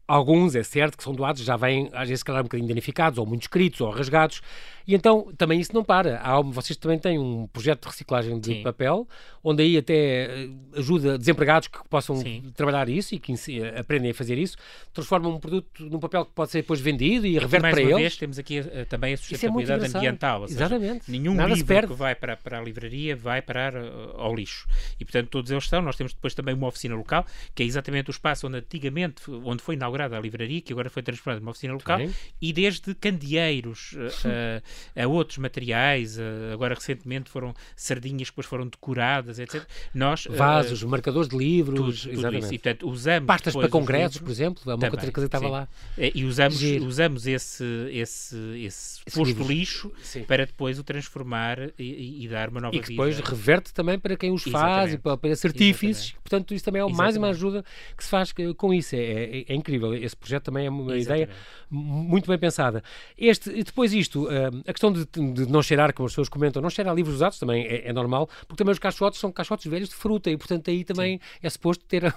Alguns, 0.10 0.56
é 0.56 0.64
certo, 0.64 0.98
que 0.98 1.04
são 1.04 1.14
doados, 1.14 1.44
já 1.44 1.56
vêm, 1.56 1.88
às 1.94 2.10
vezes, 2.10 2.24
calhar, 2.24 2.42
um 2.42 2.46
bocadinho 2.46 2.68
danificados, 2.68 3.20
ou 3.20 3.28
muito 3.28 3.44
escritos, 3.44 3.80
ou 3.80 3.92
rasgados, 3.92 4.42
e 4.88 4.96
então 4.96 5.32
também 5.38 5.60
isso 5.60 5.72
não 5.72 5.84
para. 5.84 6.18
Há, 6.18 6.42
vocês 6.42 6.76
também 6.76 6.98
têm 6.98 7.20
um 7.20 7.46
projeto 7.46 7.84
de 7.84 7.90
reciclagem 7.90 8.40
de 8.40 8.56
Sim. 8.56 8.64
papel, 8.64 9.08
onde 9.44 9.62
aí 9.62 9.78
até 9.78 9.94
eh, 9.94 10.50
ajuda 10.76 11.16
desempregados 11.16 11.68
que 11.68 11.78
possam 11.88 12.16
Sim. 12.16 12.52
trabalhar 12.56 12.90
isso 12.90 13.14
e 13.14 13.20
que 13.20 13.36
aprendem 13.78 14.10
a 14.10 14.14
fazer 14.16 14.36
isso, 14.40 14.58
transformam 14.92 15.36
um 15.36 15.40
produto 15.40 15.86
num 15.86 16.00
papel 16.00 16.26
que 16.26 16.32
pode 16.32 16.50
ser 16.50 16.64
depois 16.64 16.82
vendido 16.82 17.28
e 17.28 17.38
reverte 17.38 17.62
mais 17.62 17.76
para 17.76 17.84
uma 17.84 17.92
eles. 17.92 18.02
Vez, 18.02 18.18
temos 18.18 18.40
aqui 18.40 18.62
uh, 18.62 18.86
também 18.90 19.12
a 19.12 19.14
é 19.14 19.18
sustentabilidade 19.18 19.86
é 19.86 19.88
ambiental. 19.96 20.48
Seja, 20.48 20.60
Exatamente. 20.60 21.12
Nenhum 21.12 21.36
Nada 21.36 21.54
livro 21.54 21.88
que 21.88 21.94
vai 21.94 22.09
para, 22.16 22.36
para 22.36 22.60
a 22.60 22.62
livraria 22.62 23.16
vai 23.16 23.42
parar 23.42 23.76
uh, 23.76 24.16
ao 24.18 24.36
lixo. 24.36 24.68
E, 25.00 25.06
portanto, 25.06 25.30
todos 25.30 25.52
eles 25.52 25.64
estão. 25.64 25.82
Nós 25.82 25.96
temos 25.96 26.14
depois 26.14 26.34
também 26.34 26.54
uma 26.54 26.68
oficina 26.68 26.96
local, 26.96 27.26
que 27.54 27.64
é 27.64 27.66
exatamente 27.66 28.10
o 28.10 28.12
espaço 28.12 28.48
onde 28.48 28.58
antigamente, 28.58 29.24
onde 29.30 29.64
foi 29.64 29.76
inaugurada 29.76 30.18
a 30.18 30.20
livraria, 30.20 30.62
que 30.62 30.74
agora 30.74 30.90
foi 30.90 31.02
transformada 31.02 31.40
numa 31.40 31.52
oficina 31.52 31.74
local, 31.74 32.00
Sim. 32.00 32.14
e 32.42 32.54
desde 32.54 32.94
candeeiros 32.96 33.94
uh, 33.94 35.02
a 35.02 35.08
outros 35.08 35.38
materiais, 35.38 36.18
agora 36.54 36.76
recentemente 36.76 37.30
foram 37.30 37.54
sardinhas 37.76 38.30
que 38.30 38.34
depois 38.34 38.48
foram 38.48 38.68
decoradas, 38.68 39.40
etc. 39.40 39.66
Nós, 39.94 40.28
Vasos, 40.30 40.84
marcadores 40.84 41.30
de 41.30 41.38
livros, 41.38 42.04
tudo, 42.04 42.16
tudo 42.16 42.38
isso. 42.38 42.54
E, 42.54 42.58
portanto, 42.58 42.90
usamos 42.90 43.28
Pastas 43.28 43.54
para 43.54 43.70
congressos, 43.70 44.16
livros, 44.16 44.22
por 44.22 44.32
exemplo, 44.32 44.64
é 44.66 44.76
uma 44.76 44.78
também, 44.78 45.12
coisa 45.12 45.12
que 45.12 45.20
estava 45.22 45.46
sim. 45.46 45.52
lá. 45.52 45.68
E 45.98 46.26
usamos, 46.26 46.62
usamos 46.82 47.28
esse, 47.28 47.64
esse, 47.92 48.36
esse, 48.58 49.02
esse 49.06 49.16
posto 49.16 49.44
lixo 49.44 49.92
sim. 50.02 50.24
para 50.24 50.46
depois 50.46 50.80
o 50.80 50.84
transformar 50.84 51.72
e, 51.78 51.99
e, 52.00 52.28
dar 52.28 52.50
uma 52.50 52.62
nova 52.62 52.72
vida. 52.72 52.84
E 52.84 52.88
que 52.88 52.94
depois 52.94 53.16
vida. 53.16 53.30
reverte 53.30 53.74
também 53.74 54.00
para 54.00 54.16
quem 54.16 54.32
os 54.32 54.44
faz 54.44 54.94
e 54.94 54.98
para, 54.98 55.18
para 55.18 55.30
esse 55.30 55.46
artífices. 55.46 56.12
Portanto, 56.24 56.54
isso 56.54 56.64
também 56.64 56.82
é 56.82 56.88
mais 56.88 57.18
uma 57.18 57.30
ajuda 57.30 57.64
que 57.96 58.04
se 58.04 58.10
faz 58.10 58.34
com 58.58 58.74
isso. 58.74 58.96
É, 58.96 59.00
é, 59.00 59.46
é 59.50 59.56
incrível. 59.56 59.94
Esse 59.94 60.16
projeto 60.16 60.46
também 60.46 60.66
é 60.66 60.70
uma 60.70 60.96
Exatamente. 60.96 61.24
ideia 61.24 61.30
muito 61.70 62.28
bem 62.28 62.38
pensada. 62.38 62.84
Este, 63.18 63.50
e 63.52 63.64
depois 63.64 63.94
isto, 63.94 64.28
a 64.68 64.74
questão 64.74 64.92
de, 64.92 65.06
de, 65.06 65.46
não 65.48 65.62
cheirar, 65.62 65.94
como 65.94 66.08
as 66.08 66.14
pessoas 66.14 66.30
comentam, 66.30 66.62
não 66.62 66.70
cheirar 66.70 66.96
livros 66.96 67.16
usados 67.16 67.38
também 67.38 67.66
é, 67.66 67.90
é, 67.90 67.94
normal, 67.94 68.28
porque 68.48 68.56
também 68.56 68.72
os 68.72 68.80
caixotes 68.80 69.20
são 69.20 69.32
caixotes 69.32 69.70
velhos 69.70 69.90
de 69.90 69.96
fruta 69.96 70.30
e, 70.30 70.38
portanto, 70.38 70.70
aí 70.70 70.84
também 70.84 71.18
Sim. 71.18 71.24
é 71.44 71.50
suposto 71.50 71.84
ter, 71.86 72.14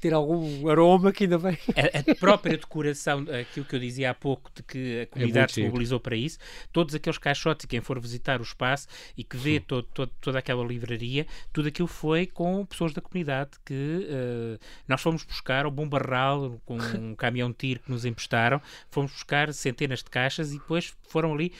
ter 0.00 0.12
algum 0.12 0.68
aroma 0.68 1.12
que 1.12 1.24
ainda 1.24 1.38
vem. 1.38 1.58
A, 1.76 2.12
a, 2.12 2.14
própria 2.14 2.56
decoração, 2.56 3.24
aquilo 3.40 3.66
que 3.66 3.76
eu 3.76 3.80
dizia 3.80 4.10
há 4.10 4.14
pouco, 4.14 4.50
de 4.54 4.62
que 4.62 5.02
a 5.02 5.06
comunidade 5.06 5.52
é 5.52 5.54
se 5.54 5.62
mobilizou 5.64 6.00
para 6.00 6.16
isso, 6.16 6.38
todos 6.72 6.94
aqueles 6.94 7.18
caixotes, 7.18 7.64
e 7.64 7.68
quem 7.68 7.80
for 7.80 8.00
visitar 8.00 8.40
o 8.40 8.42
espaço 8.42 8.88
e 9.16 9.22
que 9.28 9.36
vê 9.36 9.60
todo, 9.60 9.84
todo, 9.84 10.10
toda 10.20 10.38
aquela 10.38 10.64
livraria, 10.64 11.26
tudo 11.52 11.68
aquilo 11.68 11.88
foi 11.88 12.26
com 12.26 12.64
pessoas 12.64 12.92
da 12.92 13.00
comunidade 13.00 13.50
que 13.64 14.08
uh, 14.08 14.58
nós 14.88 15.00
fomos 15.00 15.24
buscar 15.24 15.64
ao 15.64 15.70
Bom 15.70 15.88
Barral 15.88 16.60
com 16.64 16.76
um 16.96 17.14
caminhão 17.14 17.50
de 17.50 17.56
tiro 17.56 17.80
que 17.80 17.90
nos 17.90 18.04
emprestaram, 18.04 18.60
fomos 18.90 19.12
buscar 19.12 19.52
centenas 19.52 20.00
de 20.00 20.10
caixas 20.10 20.52
e 20.52 20.58
depois 20.58 20.94
foram 21.08 21.32
ali 21.34 21.52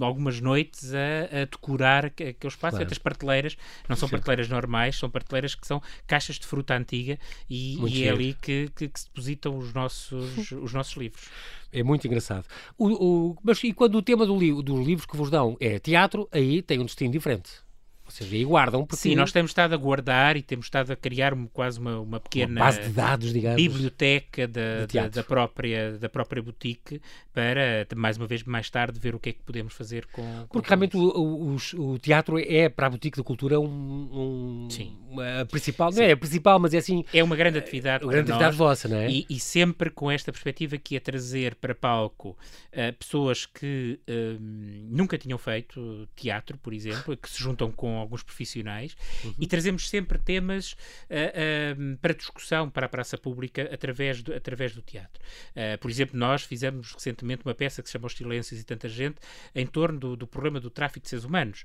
algumas 0.00 0.40
noites 0.40 0.92
a, 0.94 1.42
a 1.42 1.44
decorar 1.44 2.06
aquele 2.06 2.36
espaço. 2.42 2.76
Claro. 2.76 2.92
As 2.92 2.98
prateleiras 2.98 3.56
não 3.88 3.96
são 3.96 4.08
Sim. 4.08 4.14
prateleiras 4.14 4.48
normais, 4.48 4.96
são 4.96 5.10
prateleiras 5.10 5.54
que 5.54 5.66
são 5.66 5.82
caixas 6.06 6.38
de 6.38 6.46
fruta 6.46 6.74
antiga 6.74 7.18
e, 7.48 7.78
e 7.86 8.04
é 8.04 8.10
ali 8.10 8.34
que, 8.34 8.70
que, 8.74 8.88
que, 8.88 9.00
se 9.00 9.06
depositam 9.06 9.56
os 9.56 9.72
nossos, 9.72 10.52
os 10.52 10.72
nossos 10.72 10.96
livros. 10.96 11.28
É 11.76 11.82
muito 11.82 12.06
engraçado. 12.06 12.46
O, 12.78 12.86
o, 12.86 13.36
mas 13.42 13.62
e 13.62 13.70
quando 13.70 13.96
o 13.96 14.02
tema 14.02 14.24
do 14.24 14.38
li 14.38 14.50
dos 14.62 14.86
livros 14.86 15.04
que 15.06 15.14
vos 15.14 15.28
dão 15.28 15.58
é 15.60 15.78
teatro, 15.78 16.26
aí 16.32 16.62
tem 16.62 16.80
um 16.80 16.86
destino 16.86 17.12
diferente. 17.12 17.65
Vocês 18.08 18.32
aí 18.32 18.44
guardam 18.44 18.86
porque... 18.86 19.02
Sim, 19.02 19.16
nós 19.16 19.32
temos 19.32 19.50
estado 19.50 19.74
a 19.74 19.76
guardar 19.76 20.36
e 20.36 20.42
temos 20.42 20.66
estado 20.66 20.92
a 20.92 20.96
criar 20.96 21.36
quase 21.52 21.80
uma, 21.80 21.98
uma 21.98 22.20
pequena 22.20 22.52
uma 22.52 22.60
base 22.60 22.82
de 22.82 22.88
dados, 22.90 23.32
digamos, 23.32 23.56
biblioteca 23.60 24.46
da, 24.46 24.86
da, 24.86 25.08
da, 25.08 25.24
própria, 25.24 25.98
da 25.98 26.08
própria 26.08 26.40
boutique 26.40 27.00
para, 27.32 27.86
mais 27.96 28.16
uma 28.16 28.26
vez, 28.26 28.44
mais 28.44 28.70
tarde, 28.70 28.98
ver 29.00 29.14
o 29.14 29.18
que 29.18 29.30
é 29.30 29.32
que 29.32 29.42
podemos 29.42 29.74
fazer 29.74 30.06
com... 30.06 30.22
com 30.22 30.46
porque 30.48 30.68
realmente 30.68 30.96
o, 30.96 31.00
o, 31.00 31.56
o, 31.74 31.98
teatro 31.98 32.38
é, 32.38 32.68
para 32.68 32.86
a 32.86 32.90
boutique 32.90 33.18
da 33.18 33.24
cultura, 33.24 33.58
um... 33.58 33.66
um 33.66 34.68
Sim. 34.70 34.96
Uma, 35.10 35.44
principal, 35.50 35.90
Sim. 35.90 36.00
não 36.00 36.06
é 36.06 36.12
a 36.12 36.16
principal, 36.16 36.58
mas 36.60 36.74
é 36.74 36.78
assim... 36.78 37.04
É 37.12 37.22
uma 37.24 37.34
grande 37.34 37.58
atividade 37.58 38.04
Uma 38.04 38.12
grande 38.12 38.30
atividade 38.30 38.56
nós, 38.56 38.68
vossa, 38.68 38.88
não 38.88 38.98
é? 38.98 39.10
E, 39.10 39.26
e, 39.28 39.40
sempre 39.40 39.90
com 39.90 40.10
esta 40.10 40.30
perspectiva 40.30 40.78
que 40.78 40.96
é 40.96 41.00
trazer 41.00 41.56
para 41.56 41.74
palco 41.74 42.30
uh, 42.30 42.92
pessoas 42.98 43.46
que 43.46 43.98
uh, 44.08 44.38
nunca 44.40 45.18
tinham 45.18 45.38
feito 45.38 46.08
teatro, 46.14 46.56
por 46.58 46.72
exemplo, 46.72 47.16
que 47.16 47.28
se 47.28 47.42
juntam 47.42 47.70
com 47.72 47.95
alguns 47.98 48.22
profissionais 48.22 48.96
uhum. 49.24 49.34
e 49.38 49.46
trazemos 49.46 49.88
sempre 49.88 50.18
temas 50.18 50.72
uh, 50.72 50.76
uh, 50.76 51.96
para 51.98 52.14
discussão 52.14 52.68
para 52.70 52.86
a 52.86 52.88
praça 52.88 53.16
pública 53.16 53.68
através 53.72 54.22
do, 54.22 54.34
através 54.34 54.74
do 54.74 54.82
teatro. 54.82 55.22
Uh, 55.50 55.78
por 55.78 55.90
exemplo, 55.90 56.18
nós 56.18 56.42
fizemos 56.42 56.92
recentemente 56.92 57.42
uma 57.44 57.54
peça 57.54 57.82
que 57.82 57.88
se 57.88 57.92
chama 57.92 58.06
Os 58.06 58.14
Silêncios 58.14 58.60
e 58.60 58.64
Tanta 58.64 58.88
Gente 58.88 59.16
em 59.54 59.66
torno 59.66 59.98
do, 59.98 60.16
do 60.16 60.26
problema 60.26 60.60
do 60.60 60.70
tráfico 60.70 61.00
de 61.00 61.08
seres 61.08 61.24
humanos. 61.24 61.64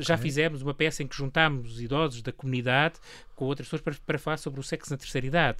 já 0.00 0.14
okay. 0.14 0.22
fizemos 0.22 0.62
uma 0.62 0.74
peça 0.74 1.02
em 1.02 1.06
que 1.06 1.16
juntámos 1.16 1.80
idosos 1.80 2.22
da 2.22 2.32
comunidade 2.32 2.94
com 3.34 3.46
outras 3.46 3.66
pessoas 3.66 3.82
para, 3.82 3.94
para 4.06 4.18
falar 4.18 4.36
sobre 4.36 4.60
o 4.60 4.62
sexo 4.62 4.90
na 4.90 4.96
terceira 4.96 5.26
idade. 5.26 5.58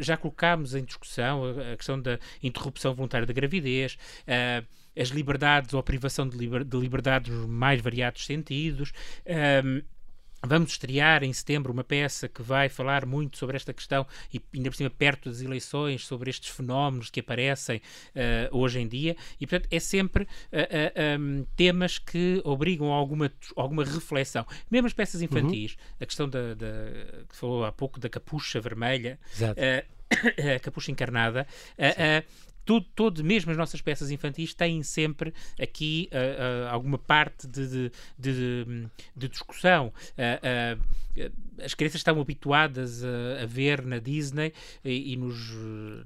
já 0.00 0.16
colocámos 0.16 0.74
em 0.74 0.84
discussão 0.84 1.44
a, 1.44 1.72
a, 1.72 1.76
questão 1.76 2.00
da 2.00 2.18
interrupção 2.42 2.94
voluntária 2.94 3.26
da 3.26 3.32
gravidez 3.32 3.96
as 4.96 5.08
liberdades 5.08 5.74
ou 5.74 5.80
a 5.80 5.82
privação 5.82 6.28
de, 6.28 6.36
liber, 6.36 6.64
de 6.64 6.76
liberdades 6.76 7.32
nos 7.32 7.48
mais 7.48 7.80
variados 7.80 8.24
sentidos. 8.24 8.92
Um, 9.64 9.82
Vamos 10.44 10.72
estrear 10.72 11.24
em 11.24 11.32
setembro 11.32 11.72
uma 11.72 11.82
peça 11.82 12.28
que 12.28 12.42
vai 12.42 12.68
falar 12.68 13.04
muito 13.04 13.36
sobre 13.36 13.56
esta 13.56 13.72
questão 13.72 14.06
e 14.32 14.40
ainda 14.54 14.70
por 14.70 14.76
cima 14.76 14.90
perto 14.90 15.28
das 15.28 15.40
eleições, 15.40 16.06
sobre 16.06 16.30
estes 16.30 16.50
fenómenos 16.50 17.10
que 17.10 17.20
aparecem 17.20 17.78
uh, 17.78 18.56
hoje 18.56 18.78
em 18.78 18.86
dia 18.86 19.16
e 19.40 19.46
portanto 19.46 19.68
é 19.72 19.80
sempre 19.80 20.24
uh, 20.24 20.26
uh, 20.26 21.20
um, 21.20 21.46
temas 21.56 21.98
que 21.98 22.40
obrigam 22.44 22.92
a 22.92 22.96
alguma, 22.96 23.32
alguma 23.56 23.84
reflexão. 23.84 24.46
Mesmo 24.70 24.86
as 24.86 24.92
peças 24.92 25.20
infantis, 25.22 25.72
uhum. 25.72 25.96
a 26.00 26.06
questão 26.06 26.28
da, 26.28 26.54
da, 26.54 26.66
que 27.28 27.34
falou 27.34 27.64
há 27.64 27.72
pouco 27.72 27.98
da 27.98 28.08
capucha 28.08 28.60
vermelha, 28.60 29.18
a 30.56 30.60
capucha 30.60 30.92
encarnada, 30.92 31.46
tudo, 32.66 32.84
todo, 32.96 33.24
mesmo 33.24 33.52
as 33.52 33.56
nossas 33.56 33.80
peças 33.80 34.10
infantis 34.10 34.52
têm 34.52 34.82
sempre 34.82 35.32
aqui 35.58 36.10
uh, 36.12 36.66
uh, 36.66 36.68
alguma 36.68 36.98
parte 36.98 37.46
de, 37.46 37.68
de, 37.68 37.92
de, 38.18 38.88
de 39.16 39.28
discussão. 39.28 39.92
Uh, 40.18 40.96
as 41.64 41.72
crianças 41.72 42.00
estão 42.00 42.20
habituadas 42.20 43.02
a, 43.02 43.44
a 43.44 43.46
ver 43.46 43.82
na 43.86 43.98
Disney 43.98 44.52
e, 44.84 45.14
e, 45.14 45.16
nos, 45.16 45.56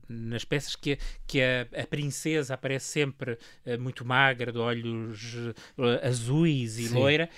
nas 0.08 0.44
peças 0.44 0.76
que, 0.76 0.96
que 1.26 1.40
a, 1.42 1.62
a 1.82 1.86
princesa 1.86 2.54
aparece 2.54 2.86
sempre 2.86 3.36
muito 3.80 4.04
magra, 4.04 4.52
de 4.52 4.58
olhos 4.58 5.36
azuis 6.04 6.78
e 6.78 6.86
Sim. 6.86 6.94
loira 6.94 7.28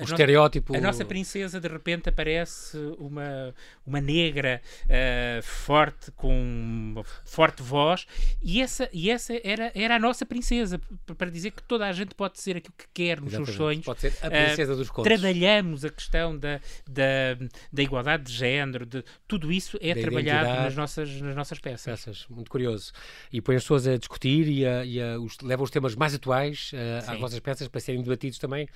o 0.00 0.04
estereótipo. 0.04 0.76
A 0.76 0.80
nossa 0.80 1.04
princesa 1.04 1.60
de 1.60 1.68
repente 1.68 2.08
aparece 2.08 2.76
uma, 2.98 3.54
uma 3.86 4.00
negra 4.00 4.60
uh, 4.84 5.42
forte, 5.42 6.10
com 6.12 7.02
forte 7.24 7.62
voz, 7.62 8.06
e 8.42 8.60
essa, 8.60 8.88
e 8.92 9.10
essa 9.10 9.34
era, 9.44 9.70
era 9.74 9.96
a 9.96 9.98
nossa 9.98 10.26
princesa, 10.26 10.80
para 11.16 11.30
dizer 11.30 11.52
que 11.52 11.62
toda 11.62 11.86
a 11.86 11.92
gente 11.92 12.14
pode 12.14 12.40
ser 12.40 12.56
aquilo 12.56 12.74
que 12.76 12.86
quer 12.92 13.20
nos 13.20 13.32
Exatamente. 13.32 13.46
seus 13.46 13.56
sonhos. 13.56 13.84
Pode 13.84 14.00
ser 14.00 14.14
a 14.22 14.30
princesa 14.30 14.72
uh, 14.72 14.76
dos 14.76 14.90
contos. 14.90 15.12
Trabalhamos 15.12 15.84
a 15.84 15.90
questão 15.90 16.36
da, 16.36 16.60
da, 16.88 17.36
da 17.72 17.82
igualdade 17.82 18.24
de 18.24 18.32
género, 18.32 18.86
de, 18.86 19.04
tudo 19.26 19.52
isso 19.52 19.78
é 19.80 19.94
da 19.94 20.00
trabalhado 20.00 20.48
nas 20.62 20.74
nossas, 20.74 21.20
nas 21.20 21.34
nossas 21.34 21.58
peças. 21.58 21.84
peças. 21.84 22.26
Muito 22.28 22.50
curioso. 22.50 22.92
E 23.32 23.40
põe 23.40 23.56
as 23.56 23.62
pessoas 23.62 23.86
a 23.86 23.96
discutir 23.96 24.48
e, 24.48 24.66
a, 24.66 24.84
e 24.84 25.00
a, 25.00 25.18
os, 25.18 25.38
leva 25.42 25.62
os 25.62 25.70
temas 25.70 25.94
mais 25.94 26.14
atuais 26.14 26.72
uh, 26.72 27.10
às 27.10 27.18
vossas 27.18 27.40
peças 27.40 27.68
para 27.68 27.80
serem 27.80 28.02
debatidos 28.02 28.38
também 28.38 28.68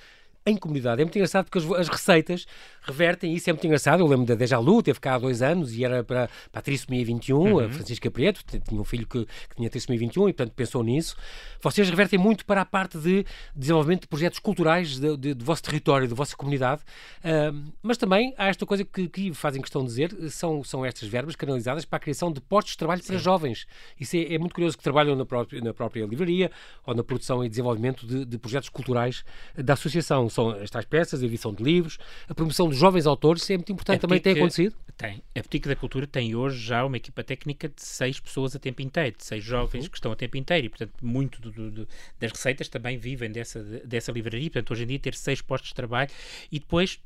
em 0.45 0.57
comunidade. 0.57 1.01
É 1.01 1.05
muito 1.05 1.15
engraçado 1.15 1.45
porque 1.45 1.59
as, 1.59 1.79
as, 1.79 1.87
receitas 1.87 2.45
revertem, 2.81 3.33
isso 3.33 3.49
é 3.49 3.53
muito 3.53 3.65
engraçado. 3.65 3.99
Eu 3.99 4.07
lembro 4.07 4.25
da 4.25 4.35
Deja 4.35 4.57
Lu, 4.57 4.81
teve 4.81 4.99
cá 4.99 5.15
há 5.15 5.19
dois 5.19 5.41
anos 5.41 5.73
e 5.73 5.83
era 5.83 6.03
para, 6.03 6.29
para 6.51 6.59
a 6.59 6.61
trissomia 6.61 7.03
21, 7.05 7.37
uhum. 7.37 7.59
a 7.59 7.69
Francisca 7.69 8.09
Preto, 8.09 8.43
tinha 8.67 8.79
um 8.79 8.83
filho 8.83 9.05
que, 9.05 9.25
que 9.25 9.55
tinha 9.55 9.69
trissomia 9.69 9.99
21 9.99 10.29
e, 10.29 10.33
portanto, 10.33 10.53
pensou 10.55 10.83
nisso. 10.83 11.15
Vocês 11.61 11.89
revertem 11.89 12.17
muito 12.17 12.45
para 12.45 12.61
a 12.61 12.65
parte 12.65 12.97
de 12.97 13.25
desenvolvimento 13.55 14.01
de 14.01 14.07
projetos 14.07 14.39
culturais 14.39 14.99
de, 14.99 15.17
de, 15.17 15.33
do 15.33 15.45
vosso 15.45 15.61
território, 15.61 16.07
da 16.07 16.15
vossa 16.15 16.35
comunidade, 16.35 16.81
uh, 17.19 17.71
mas 17.81 17.97
também 17.97 18.33
há 18.37 18.47
esta 18.47 18.65
coisa 18.65 18.83
que, 18.85 19.07
que 19.07 19.33
fazem 19.33 19.61
questão 19.61 19.81
de 19.81 19.87
dizer, 19.87 20.15
são, 20.29 20.63
são 20.63 20.85
estas 20.85 21.07
verbas 21.07 21.35
canalizadas 21.35 21.85
para 21.85 21.97
a 21.97 21.99
criação 21.99 22.31
de 22.31 22.41
postos 22.41 22.73
de 22.73 22.77
trabalho 22.77 23.01
Sim. 23.01 23.07
para 23.07 23.17
jovens. 23.17 23.67
Isso 23.99 24.15
é, 24.15 24.33
é, 24.33 24.37
muito 24.37 24.53
curioso 24.53 24.77
que 24.77 24.83
trabalham 24.83 25.15
na 25.15 25.25
própria, 25.25 25.61
na 25.61 25.73
própria 25.73 26.05
livraria 26.05 26.51
ou 26.85 26.95
na 26.95 27.03
produção 27.03 27.43
e 27.43 27.49
desenvolvimento 27.49 28.07
de, 28.07 28.25
de 28.25 28.37
projetos 28.37 28.69
culturais 28.69 29.23
da 29.55 29.73
associação 29.73 30.28
são 30.29 30.55
estas 30.55 30.85
peças, 30.85 31.21
a 31.21 31.25
edição 31.25 31.53
de 31.53 31.63
livros, 31.63 31.97
a 32.27 32.33
promoção 32.33 32.67
dos 32.67 32.77
jovens 32.77 33.05
autores, 33.05 33.41
isso 33.41 33.53
é 33.53 33.57
muito 33.57 33.71
importante, 33.71 34.01
também 34.01 34.19
tem 34.19 34.33
acontecido? 34.33 34.75
Tem. 34.97 35.23
A 35.35 35.39
Boutique 35.39 35.67
da 35.67 35.75
Cultura 35.75 36.05
tem 36.05 36.35
hoje 36.35 36.59
já 36.59 36.85
uma 36.85 36.97
equipa 36.97 37.23
técnica 37.23 37.69
de 37.69 37.81
seis 37.81 38.19
pessoas 38.19 38.55
a 38.55 38.59
tempo 38.59 38.81
inteiro, 38.81 39.15
de 39.17 39.23
seis 39.23 39.43
jovens 39.43 39.85
uhum. 39.85 39.89
que 39.89 39.97
estão 39.97 40.11
a 40.11 40.15
tempo 40.15 40.35
inteiro 40.37 40.67
e, 40.67 40.69
portanto, 40.69 40.93
muito 41.01 41.41
do, 41.41 41.51
do, 41.51 41.71
do, 41.71 41.87
das 42.19 42.31
receitas 42.31 42.67
também 42.67 42.97
vivem 42.97 43.31
dessa, 43.31 43.63
dessa 43.85 44.11
livraria, 44.11 44.49
portanto, 44.49 44.71
hoje 44.71 44.83
em 44.83 44.87
dia 44.87 44.99
ter 44.99 45.15
seis 45.15 45.41
postos 45.41 45.69
de 45.69 45.75
trabalho 45.75 46.09
e 46.51 46.59
depois 46.59 46.99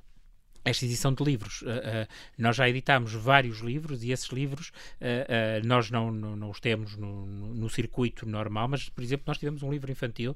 esta 0.66 0.86
edição 0.86 1.14
de 1.14 1.24
livros. 1.24 1.62
Uh, 1.62 1.66
uh, 1.66 2.08
nós 2.38 2.56
já 2.56 2.70
editámos 2.70 3.14
vários 3.14 3.60
livros 3.60 4.04
e 4.04 4.12
esses 4.12 4.30
livros 4.30 4.70
uh, 5.02 5.66
nós 5.66 5.92
não, 5.92 6.12
não, 6.12 6.36
não, 6.36 6.50
os 6.50 6.60
temos 6.60 6.96
no, 6.96 7.26
no, 7.26 7.54
no, 7.54 7.70
circuito 7.70 8.26
normal, 8.26 8.70
mas, 8.70 8.90
por 8.90 9.04
exemplo, 9.04 9.26
nós 9.28 9.38
tivemos 9.38 9.62
um 9.62 9.72
livro 9.72 9.92
infantil 9.92 10.36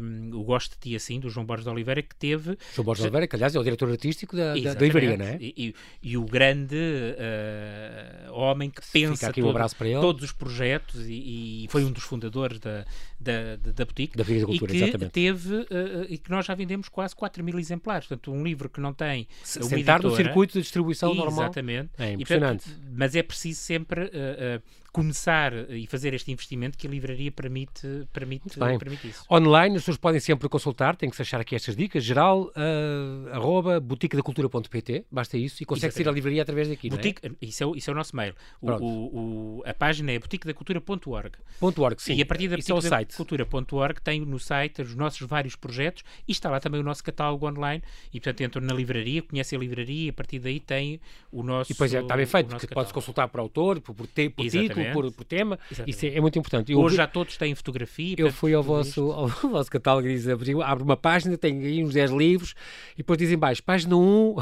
um, 0.00 0.30
o 0.34 0.44
Gosto 0.44 0.72
de 0.72 0.78
Ti 0.78 0.96
Assim, 0.96 1.20
do 1.20 1.30
João 1.30 1.46
Borges 1.46 1.64
de 1.64 1.70
Oliveira, 1.70 2.02
que 2.02 2.14
teve. 2.14 2.56
João 2.74 2.84
Borges 2.84 3.02
de 3.02 3.06
Oliveira, 3.06 3.26
que 3.26 3.36
aliás 3.36 3.54
é 3.54 3.58
o 3.58 3.64
diretor 3.64 3.90
artístico 3.90 4.36
da, 4.36 4.54
da, 4.54 4.74
da 4.74 4.86
Ivaria, 4.86 5.16
não 5.16 5.24
é? 5.24 5.38
E, 5.40 5.54
e, 5.56 5.74
e 6.02 6.16
o 6.16 6.24
grande 6.24 6.76
uh, 6.76 8.32
homem 8.32 8.70
que 8.70 8.82
pensa 8.92 9.32
todo, 9.32 9.48
um 9.48 10.00
todos 10.00 10.24
os 10.24 10.32
projetos 10.32 11.06
e, 11.08 11.64
e, 11.64 11.66
foi 11.68 11.84
um 11.84 11.92
dos 11.92 12.02
fundadores 12.02 12.58
da, 12.58 12.84
da, 13.18 13.56
da, 13.56 13.72
da 13.72 13.84
boutique. 13.84 14.16
Da 14.16 14.24
Cultura, 14.24 14.72
e 14.72 14.78
que 14.78 14.84
exatamente. 14.84 15.10
teve 15.12 15.54
uh, 15.54 15.66
e 16.08 16.18
que 16.18 16.30
nós 16.30 16.44
já 16.46 16.54
vendemos 16.54 16.88
quase 16.88 17.14
4 17.14 17.42
mil 17.42 17.58
exemplares. 17.58 18.06
Portanto, 18.06 18.32
um 18.32 18.42
livro 18.42 18.68
que 18.68 18.80
não 18.80 18.92
tem. 18.92 19.26
Sentar 19.42 20.02
no 20.02 20.14
circuito 20.14 20.54
de 20.54 20.62
distribuição 20.62 21.14
normal. 21.14 21.44
Exatamente. 21.44 21.90
É 21.98 22.12
impressionante. 22.12 22.66
E, 22.66 22.72
portanto, 22.72 22.90
mas 22.92 23.14
é 23.14 23.22
preciso 23.22 23.60
sempre. 23.60 24.04
Uh, 24.04 24.83
começar 24.94 25.52
e 25.70 25.88
fazer 25.88 26.14
este 26.14 26.30
investimento 26.30 26.78
que 26.78 26.86
a 26.86 26.90
livraria 26.90 27.32
permite, 27.32 28.06
permite, 28.12 28.44
permite 28.78 29.08
isso. 29.08 29.24
Online, 29.28 29.74
as 29.74 29.82
pessoas 29.82 29.96
podem 29.96 30.20
sempre 30.20 30.48
consultar, 30.48 30.94
tem 30.94 31.10
que 31.10 31.16
se 31.16 31.22
achar 31.22 31.40
aqui 31.40 31.56
estas 31.56 31.74
dicas, 31.74 32.04
geral, 32.04 32.44
uh, 32.44 33.28
arroba 33.32 33.80
botiquedacultura.pt, 33.80 35.06
basta 35.10 35.36
isso, 35.36 35.60
e 35.64 35.66
consegue 35.66 36.00
ir 36.00 36.08
à 36.08 36.12
livraria 36.12 36.42
através 36.42 36.68
daqui, 36.68 36.88
Boutique, 36.88 37.26
é? 37.26 37.30
Isso, 37.42 37.64
é 37.64 37.66
o, 37.66 37.74
isso 37.74 37.90
é 37.90 37.92
o 37.92 37.96
nosso 37.96 38.14
mail. 38.14 38.36
O, 38.62 38.70
o, 38.70 39.58
o, 39.58 39.62
a 39.66 39.74
página 39.74 40.12
é 40.12 40.18
botiquedacultura.org. 40.20 41.32
.org, 41.60 42.00
sim. 42.00 42.14
E 42.14 42.22
a 42.22 42.26
partir 42.26 42.46
da 42.46 42.54
é 42.54 42.58
botiquedacultura.org 42.58 44.00
tem 44.00 44.20
no 44.20 44.38
site 44.38 44.80
os 44.80 44.94
nossos 44.94 45.26
vários 45.26 45.56
projetos 45.56 46.04
e 46.28 46.30
está 46.30 46.48
lá 46.48 46.60
também 46.60 46.80
o 46.80 46.84
nosso 46.84 47.02
catálogo 47.02 47.48
online 47.48 47.82
e, 48.12 48.20
portanto, 48.20 48.44
entram 48.44 48.62
na 48.62 48.72
livraria, 48.72 49.22
conhecem 49.22 49.56
a 49.56 49.60
livraria 49.60 50.06
e 50.06 50.08
a 50.10 50.12
partir 50.12 50.38
daí 50.38 50.60
tem 50.60 51.00
o 51.32 51.42
nosso 51.42 51.72
E 51.72 51.74
depois 51.74 51.92
é, 51.92 52.00
está 52.00 52.16
bem 52.16 52.26
feito, 52.26 52.48
porque 52.48 52.72
pode-se 52.72 52.94
consultar 52.94 53.26
por 53.26 53.40
autor, 53.40 53.80
por, 53.80 53.92
por, 53.92 54.06
por 54.06 54.48
título, 54.48 54.83
por, 54.92 55.10
por 55.12 55.24
tema. 55.24 55.58
Exatamente. 55.70 55.96
Isso 55.96 56.06
é, 56.06 56.16
é, 56.16 56.20
muito 56.20 56.38
importante. 56.38 56.72
Eu, 56.72 56.80
Hoje 56.80 56.96
já 56.96 57.06
todos 57.06 57.36
têm 57.36 57.54
fotografia. 57.54 58.16
Eu 58.18 58.32
fui 58.32 58.54
ao 58.54 58.62
vosso, 58.62 59.10
ao 59.12 59.28
vosso 59.50 59.70
catálogo 59.70 60.08
e 60.08 60.14
diz, 60.14 60.28
abre 60.28 60.82
uma 60.82 60.96
página, 60.96 61.36
tem 61.36 61.58
aí 61.64 61.84
uns 61.84 61.94
10 61.94 62.10
livros 62.10 62.54
e 62.94 62.98
depois 62.98 63.18
dizem 63.18 63.38
baixo, 63.38 63.62
página 63.62 63.96
1, 63.96 64.36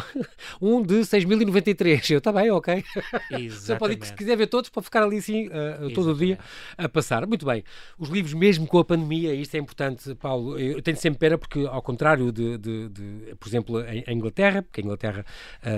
1 0.60 0.82
de 0.86 0.94
6.093. 1.00 2.10
Eu, 2.10 2.18
está 2.18 2.32
bem, 2.32 2.50
ok. 2.50 2.84
Você 3.50 3.76
pode, 3.76 4.06
se 4.06 4.12
quiser 4.14 4.36
ver 4.36 4.46
todos, 4.46 4.70
pode 4.70 4.84
ficar 4.84 5.02
ali 5.02 5.18
assim 5.18 5.48
uh, 5.48 5.90
todo 5.94 6.12
o 6.12 6.14
dia 6.14 6.38
a 6.76 6.88
passar. 6.88 7.26
Muito 7.26 7.46
bem. 7.46 7.62
Os 7.98 8.08
livros, 8.08 8.34
mesmo 8.34 8.66
com 8.66 8.78
a 8.78 8.84
pandemia, 8.84 9.34
isto 9.34 9.54
é 9.54 9.58
importante, 9.58 10.14
Paulo, 10.16 10.58
eu 10.58 10.80
tenho 10.82 10.96
sempre 10.96 11.18
pena 11.18 11.38
porque, 11.38 11.66
ao 11.66 11.82
contrário 11.82 12.32
de, 12.32 12.58
de, 12.58 12.88
de 12.88 13.34
por 13.38 13.48
exemplo, 13.48 13.80
em, 13.84 14.04
Inglaterra, 14.08 14.62
porque 14.62 14.80
a 14.80 14.84
Inglaterra 14.84 15.26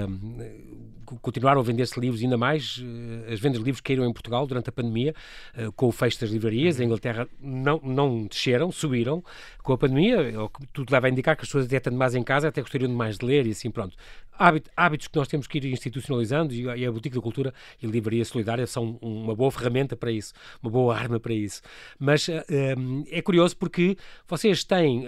um, 0.09 1.17
continuaram 1.21 1.61
a 1.61 1.65
vender-se 1.65 1.99
livros 1.99 2.23
ainda 2.23 2.37
mais, 2.37 2.79
uh, 2.79 3.33
as 3.33 3.41
vendas 3.41 3.59
de 3.59 3.65
livros 3.65 3.81
caíram 3.81 4.05
em 4.05 4.13
Portugal 4.13 4.47
durante 4.55 4.69
a 4.69 4.73
pandemia 4.73 5.15
uh, 5.59 5.73
com 5.73 5.89
o 5.89 5.93
fecho 5.93 6.21
das 6.21 6.31
livrarias. 6.31 6.77
Uhum. 6.77 6.83
A 6.83 6.85
Inglaterra 6.87 7.29
não, 7.41 7.81
não 7.83 8.27
desceram, 8.27 8.71
subiram 8.71 9.23
com 9.63 9.73
a 9.73 9.79
pandemia. 9.79 10.33
Tudo 10.73 10.91
leva 10.91 11.07
a 11.07 11.11
indicar 11.11 11.37
que 11.37 11.43
as 11.43 11.49
pessoas 11.49 11.67
até 11.67 11.77
estando 11.77 11.97
mais 11.97 12.15
em 12.15 12.23
casa, 12.23 12.49
até 12.49 12.61
gostariam 12.61 12.89
de 12.89 12.95
mais 12.95 13.19
de 13.19 13.27
ler 13.27 13.47
e 13.47 13.51
assim, 13.51 13.71
pronto. 13.71 13.97
Hábito, 14.37 14.71
hábitos 14.77 15.07
que 15.07 15.17
nós 15.17 15.29
temos 15.29 15.47
que 15.47 15.59
ir 15.59 15.67
institucionalizando 15.67 16.53
e, 16.53 16.85
a 16.85 16.91
Boutique 16.91 17.15
da 17.15 17.23
Cultura 17.23 17.55
e 17.81 17.87
a 17.87 17.89
Livraria 17.89 18.25
Solidária 18.25 18.67
são 18.67 18.99
uma 19.01 19.35
boa 19.35 19.51
ferramenta 19.51 19.95
para 19.97 20.11
isso, 20.11 20.33
uma 20.61 20.71
boa 20.71 20.97
arma 20.97 21.21
para 21.21 21.33
isso. 21.33 21.63
Mas 21.99 22.27
uh, 22.27 22.33
um, 22.77 23.05
é 23.11 23.23
curioso 23.23 23.57
porque 23.57 23.97
vocês 24.27 24.65
têm. 24.65 25.07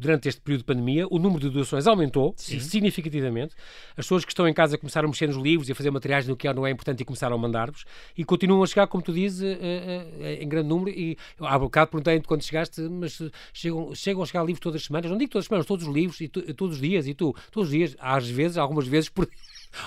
Durante 0.00 0.30
este 0.30 0.40
período 0.40 0.60
de 0.60 0.64
pandemia, 0.64 1.06
o 1.10 1.18
número 1.18 1.40
de 1.40 1.50
doações 1.50 1.86
aumentou 1.86 2.32
Sim. 2.34 2.58
significativamente. 2.58 3.54
As 3.90 4.06
pessoas 4.06 4.24
que 4.24 4.32
estão 4.32 4.48
em 4.48 4.54
casa 4.54 4.78
começaram 4.78 5.06
a 5.08 5.10
mexer 5.10 5.26
nos 5.26 5.36
livros 5.36 5.68
e 5.68 5.72
a 5.72 5.74
fazer 5.74 5.90
materiais 5.90 6.26
do 6.26 6.34
que 6.34 6.48
é 6.48 6.54
não 6.54 6.66
é 6.66 6.70
importante 6.70 7.02
e 7.02 7.04
começaram 7.04 7.36
a 7.36 7.38
mandar-vos. 7.38 7.84
E 8.16 8.24
continuam 8.24 8.62
a 8.62 8.66
chegar, 8.66 8.86
como 8.86 9.02
tu 9.02 9.12
dizes, 9.12 9.42
eh, 9.42 9.58
eh, 9.60 10.06
eh, 10.20 10.42
em 10.42 10.48
grande 10.48 10.68
número. 10.68 10.90
E 10.90 11.18
há 11.38 11.58
bocado 11.58 11.90
perguntei-te 11.90 12.26
quando 12.26 12.42
chegaste, 12.42 12.80
mas 12.80 13.20
chegam, 13.52 13.94
chegam 13.94 14.22
a 14.22 14.26
chegar 14.26 14.42
livros 14.42 14.60
todas 14.60 14.80
as 14.80 14.86
semanas. 14.86 15.10
Não 15.10 15.18
digo 15.18 15.30
todas 15.30 15.44
as 15.44 15.48
semanas, 15.48 15.66
todos 15.66 15.86
os 15.86 15.94
livros, 15.94 16.18
e 16.22 16.28
tu, 16.28 16.40
todos 16.54 16.76
os 16.76 16.80
dias. 16.80 17.06
E 17.06 17.12
tu, 17.12 17.36
todos 17.52 17.68
os 17.68 17.74
dias, 17.76 17.94
às 18.00 18.26
vezes, 18.26 18.56
algumas 18.56 18.88
vezes 18.88 19.10
por 19.10 19.28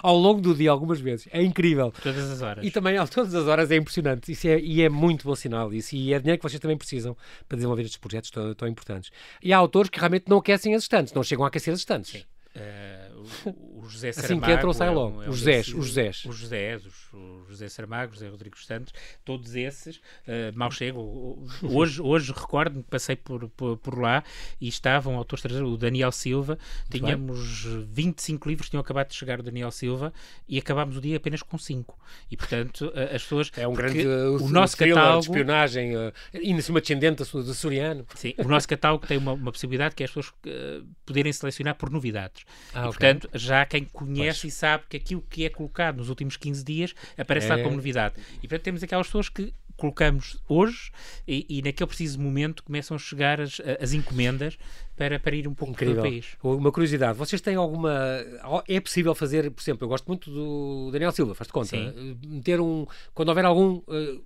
ao 0.02 0.18
longo 0.18 0.42
do 0.42 0.54
dia, 0.54 0.72
algumas 0.72 1.00
vezes. 1.00 1.28
É 1.32 1.42
incrível. 1.42 1.94
Todas 2.02 2.32
as 2.32 2.42
horas. 2.42 2.66
E 2.66 2.72
também, 2.72 2.98
a 2.98 3.08
todas 3.08 3.34
as 3.34 3.48
horas, 3.48 3.72
é 3.72 3.76
impressionante. 3.76 4.32
Isso 4.32 4.48
é, 4.48 4.60
e 4.60 4.82
é 4.82 4.90
muito 4.90 5.26
bom 5.26 5.36
sinal. 5.36 5.74
Isso, 5.74 5.96
e 5.96 6.14
é 6.14 6.20
dinheiro 6.20 6.40
que 6.40 6.50
vocês 6.50 6.60
também 6.60 6.78
precisam 6.78 7.16
para 7.48 7.56
desenvolver 7.56 7.84
estes 7.84 7.98
projetos 7.98 8.32
tão, 8.32 8.54
tão 8.54 8.68
importantes. 8.68 9.12
E 9.42 9.54
há 9.54 9.58
autores 9.58 9.90
que 9.90 10.00
realmente 10.00 10.26
não 10.28 10.38
aquecem 10.38 10.76
as 10.76 10.84
estantes, 10.84 11.14
não 11.14 11.24
chegam 11.24 11.46
a 11.46 11.48
aquecer 11.48 11.74
as 11.74 11.80
estantes. 11.80 12.12
Sim. 12.12 12.24
Uh, 12.56 13.80
o, 13.82 13.90
José 13.90 14.12
Saramago. 14.12 14.44
Assim 14.44 14.52
que 14.52 14.58
entram, 14.58 14.74
sai 14.74 14.94
logo. 14.94 15.24
É 15.24 15.26
um, 15.26 15.28
é 15.28 15.30
os 15.30 15.40
Zés. 15.40 15.68
Os 15.70 15.94
Zés. 15.94 16.26
Os 16.26 16.36
Josés, 16.36 16.86
os, 16.86 17.03
o 17.14 17.46
José 17.48 17.70
Saramago, 17.70 18.14
José 18.14 18.28
Rodrigo 18.28 18.58
Santos, 18.58 18.94
todos 19.24 19.56
esses, 19.56 19.98
uh, 19.98 20.56
mal 20.56 20.72
chego. 20.72 21.48
Hoje, 21.64 22.02
hoje 22.02 22.32
recordo-me 22.32 22.84
que 22.84 22.90
passei 22.90 23.16
por, 23.16 23.50
por, 23.50 23.78
por, 23.78 24.00
lá 24.00 24.24
e 24.60 24.68
estavam 24.68 25.16
autores 25.18 25.40
estrangeiros, 25.40 25.74
o 25.74 25.78
Daniel 25.78 26.12
Silva. 26.12 26.58
Muito 26.58 27.06
tínhamos 27.06 27.66
bem. 27.66 27.88
25 27.92 28.50
livros, 28.50 28.70
tinham 28.70 28.82
acabado 28.82 29.10
de 29.10 29.16
chegar 29.16 29.40
o 29.40 29.44
Daniel 29.44 29.72
Silva 29.72 30.14
e 30.48 30.58
acabámos 30.58 30.98
o 30.98 31.02
dia 31.02 31.18
apenas 31.18 31.42
com 31.42 31.58
5. 31.58 31.98
E 32.30 32.38
portanto, 32.38 32.88
uh, 32.88 33.16
as 33.16 33.24
pessoas. 33.24 33.52
É 33.56 33.68
um 33.68 33.74
grande. 33.74 34.06
o 34.06 34.50
nosso 34.50 34.78
catálogo. 34.78 35.22
De 35.22 35.28
espionagem, 35.28 35.96
uh, 35.96 36.14
ainda 36.34 36.62
cima 36.62 36.82
descendente 36.82 37.24
do 37.24 37.54
Soriano. 37.54 38.06
Sim, 38.16 38.34
o 38.38 38.48
nosso 38.48 38.68
catálogo 38.68 39.06
tem 39.06 39.18
uma, 39.18 39.34
uma 39.34 39.52
possibilidade 39.52 39.96
que 39.96 40.04
é 40.04 40.06
as 40.06 40.12
pessoas 40.12 40.34
poderem 41.06 41.32
selecionar 41.32 41.76
por 41.76 41.90
novidades. 41.90 42.46
Ah, 42.74 42.86
e, 42.86 42.88
okay. 42.88 42.92
portanto, 42.92 43.30
já 43.34 43.66
quem 43.66 43.86
conhece 43.86 44.42
pois. 44.42 44.54
e 44.54 44.56
sabe 44.56 44.84
que 44.90 44.98
aquilo 44.98 45.22
que 45.30 45.46
é 45.46 45.50
colocado 45.50 45.98
nos 45.98 46.10
últimos 46.10 46.38
15 46.38 46.64
dias 46.64 46.96
aparece 47.18 47.48
é... 47.48 47.56
lá 47.56 47.62
como 47.62 47.76
novidade. 47.76 48.16
E, 48.38 48.48
portanto, 48.48 48.64
temos 48.64 48.84
aquelas 48.84 49.08
pessoas 49.08 49.30
que 49.30 49.54
colocamos 49.76 50.38
hoje 50.48 50.92
e, 51.28 51.46
e, 51.50 51.62
naquele 51.62 51.88
preciso 51.88 52.20
momento 52.20 52.64
começam 52.64 52.96
a 52.96 53.00
chegar 53.00 53.42
as, 53.42 53.60
as 53.82 53.92
encomendas 53.92 54.58
para, 54.96 55.20
para 55.20 55.36
ir 55.36 55.48
um 55.48 55.54
pouco 55.54 55.74
Incrível. 55.74 55.96
pelo 55.96 56.10
país. 56.10 56.38
Uma 56.44 56.72
curiosidade, 56.72 57.18
vocês 57.18 57.42
têm 57.42 57.56
alguma... 57.56 57.92
É 58.68 58.80
possível 58.80 59.16
fazer, 59.16 59.50
por 59.50 59.62
exemplo, 59.62 59.86
eu 59.86 59.90
gosto 59.90 60.06
muito 60.06 60.30
do 60.30 60.92
Daniel 60.92 61.12
Silva, 61.12 61.34
faz 61.34 61.48
de 61.48 61.54
conta, 61.54 61.70
Sim. 61.70 62.18
meter 62.24 62.62
um... 62.62 62.86
Quando 63.14 63.30
houver 63.30 63.46
algum... 63.46 63.82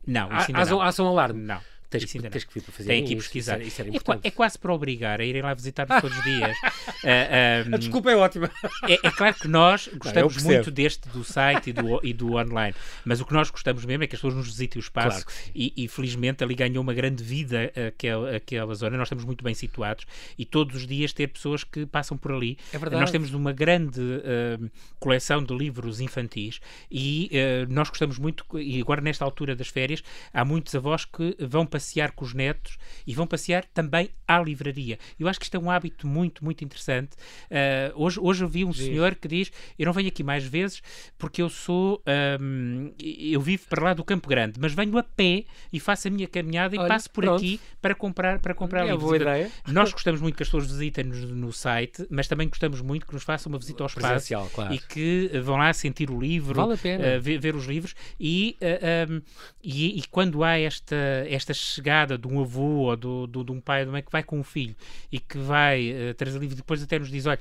Não, 0.06 0.28
isso 0.38 0.52
ainda 0.52 0.66
não. 0.66 0.82
ação 0.82 1.08
alarme. 1.08 1.42
Não 1.42 1.62
Tens, 1.90 2.04
isso 2.04 2.18
ainda 2.18 2.30
tens 2.30 2.44
que 2.44 2.54
vir 2.54 2.62
para 2.62 2.74
fazer 2.74 2.90
Tem 2.90 3.06
que 3.06 3.14
ir 3.14 3.16
pesquisar. 3.16 3.62
Isso, 3.62 3.82
isso 3.82 4.12
é, 4.12 4.20
é, 4.24 4.32
quase 4.32 4.60
para 4.60 4.74
obrigar 4.74 5.22
a 5.22 5.26
irem 5.26 5.42
lá 5.42 5.54
visitar-nos 5.54 6.02
todos 6.02 6.18
os 6.18 6.24
dias. 6.24 6.58
uh, 6.58 7.70
um, 7.72 7.76
a 7.76 7.78
desculpa 7.78 8.12
é 8.12 8.16
ótima. 8.16 8.52
É, 8.88 9.08
é 9.08 9.12
claro 9.12 9.36
que 9.36 9.48
nós 9.48 9.90
gostamos 9.94 10.44
não, 10.44 10.52
muito 10.52 10.70
deste 10.70 11.08
do 11.10 11.24
site 11.24 11.70
e 11.70 11.74
do, 11.74 12.00
e 12.04 12.14
do 12.14 12.34
online, 12.34 12.76
mas 13.06 13.22
o 13.22 13.26
que 13.26 13.34
nós 13.34 13.50
gostamos 13.50 13.86
mesmo 13.86 14.04
é 14.04 14.08
que 14.08 14.16
as 14.16 14.22
pessoas 14.22 14.36
nos 14.36 14.48
visitem 14.48 14.80
o 14.80 14.84
espaço 14.84 15.26
claro 15.26 15.52
e, 15.56 15.74
e, 15.78 15.88
felizmente 15.88 16.44
ali 16.44 16.56
ganhou 16.56 16.84
uma 16.84 16.94
grande 16.94 17.24
vida 17.24 17.72
aquela, 17.88 18.36
aquela 18.36 18.76
zona. 18.76 18.98
Nós 18.98 19.08
estamos 19.08 19.24
muito 19.24 19.44
bem 19.44 19.54
situados 19.54 20.06
e 20.38 20.46
todos 20.46 20.76
os 20.76 20.88
dias 20.88 21.14
ter 21.14 21.28
pessoas 21.28 21.64
que 21.64 21.86
passam 21.86 22.18
por 22.18 22.32
ali. 22.32 22.58
É 22.74 22.78
verdade. 22.78 23.00
Nós 23.00 23.12
temos 23.12 23.34
uma 23.34 23.54
grande 23.54 24.02
uh, 24.02 24.70
coleção 25.00 25.44
de 25.44 25.56
livros 25.56 26.02
infantis 26.02 26.60
e 26.92 27.30
uh, 27.32 27.74
nós 27.74 27.90
gostamos 27.90 28.18
muito, 28.20 28.46
e 28.60 28.82
agora 28.82 29.00
nesta 29.00 29.24
altura 29.24 29.56
das 29.56 29.68
férias, 29.68 30.04
há 30.34 30.44
muitos 30.44 30.76
avós 30.76 31.06
que 31.06 31.36
vão 31.40 31.66
passear 31.78 32.12
com 32.12 32.26
os 32.26 32.34
netos 32.34 32.78
e 33.06 33.14
vão 33.14 33.28
passear 33.28 33.64
também 33.66 34.10
à 34.28 34.40
livraria. 34.40 34.98
Eu 35.20 35.28
acho 35.28 35.40
que 35.40 35.46
isto 35.46 35.56
é 35.56 35.60
um 35.60 35.70
hábito 35.70 36.08
muito, 36.08 36.44
muito 36.44 36.64
interessante. 36.64 37.12
Uh, 37.50 37.94
hoje, 37.96 38.20
hoje 38.20 38.44
eu 38.44 38.50
vi 38.50 38.66
um 38.66 38.74
senhor 38.74 39.16
que 39.16 39.28
diz: 39.28 39.52
Eu 39.78 39.86
não 39.86 39.94
venho 39.94 40.08
aqui 40.08 40.24
mais 40.24 40.44
vezes 40.44 40.82
porque 41.18 41.42
eu 41.42 41.50
sou. 41.50 42.02
Um, 42.42 42.92
eu 43.00 43.40
vivo 43.40 43.68
para 43.70 43.84
lá 43.84 43.94
do 43.94 44.04
Campo 44.04 44.28
Grande, 44.28 44.60
mas 44.60 44.74
venho 44.74 44.98
a 44.98 45.04
pé 45.04 45.46
e 45.72 45.80
faço 45.80 46.08
a 46.08 46.12
minha 46.12 46.28
caminhada 46.28 46.76
e 46.76 46.80
Olha, 46.80 46.88
passo 46.88 47.10
por 47.10 47.24
pronto. 47.24 47.38
aqui 47.38 47.60
para 47.82 47.94
comprar, 47.94 48.40
para 48.40 48.54
comprar 48.54 48.82
é 48.82 48.92
livros. 48.92 49.04
Boa 49.04 49.16
ideia. 49.16 49.52
Nós 49.68 49.92
gostamos 49.92 50.20
muito 50.20 50.36
que 50.36 50.44
as 50.44 50.50
pessoas 50.50 50.68
visitem-nos 50.68 51.24
no 51.24 51.54
site, 51.54 52.06
mas 52.10 52.28
também 52.28 52.50
gostamos 52.50 52.82
muito 52.82 53.06
que 53.06 53.14
nos 53.14 53.24
façam 53.24 53.52
uma 53.52 53.60
visita 53.60 53.84
ao 53.84 53.88
espaço 53.88 54.34
claro. 54.54 54.74
e 54.74 54.80
que 54.80 55.30
vão 55.44 55.58
lá 55.58 55.72
sentir 55.74 56.10
o 56.10 56.20
livro, 56.20 56.56
vale 56.56 56.74
uh, 56.74 57.22
ver, 57.22 57.40
ver, 57.40 57.56
os 57.56 57.66
livros 57.66 57.94
e, 58.20 58.58
uh, 58.62 59.14
um, 59.14 59.22
e, 59.64 60.00
e, 60.00 60.04
quando 60.08 60.44
há 60.44 60.58
esta, 60.58 60.96
esta 61.28 61.54
chegada 61.68 62.18
de 62.18 62.28
um 62.28 62.42
avô 62.42 62.90
ou 62.90 62.98
do, 62.98 63.28
do, 63.28 63.44
de 63.44 63.52
um 63.52 63.62
pai 63.62 63.82
de 63.84 63.88
uma 63.88 63.94
mãe 63.94 64.04
que 64.04 64.12
vai 64.12 64.24
com 64.24 64.40
um 64.40 64.44
filho 64.44 64.76
e 65.12 65.20
que 65.20 65.38
vai 65.38 65.92
uh, 65.92 66.14
trazer 66.14 66.40
livro 66.40 66.56
depois 66.56 66.82
até 66.82 66.98
nos 67.00 67.10
diz, 67.10 67.26
olha, 67.26 67.40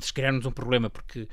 se 0.00 0.12
criarmos 0.12 0.46
um 0.46 0.50
problema, 0.50 0.90
porque 0.90 1.20
uh, 1.20 1.28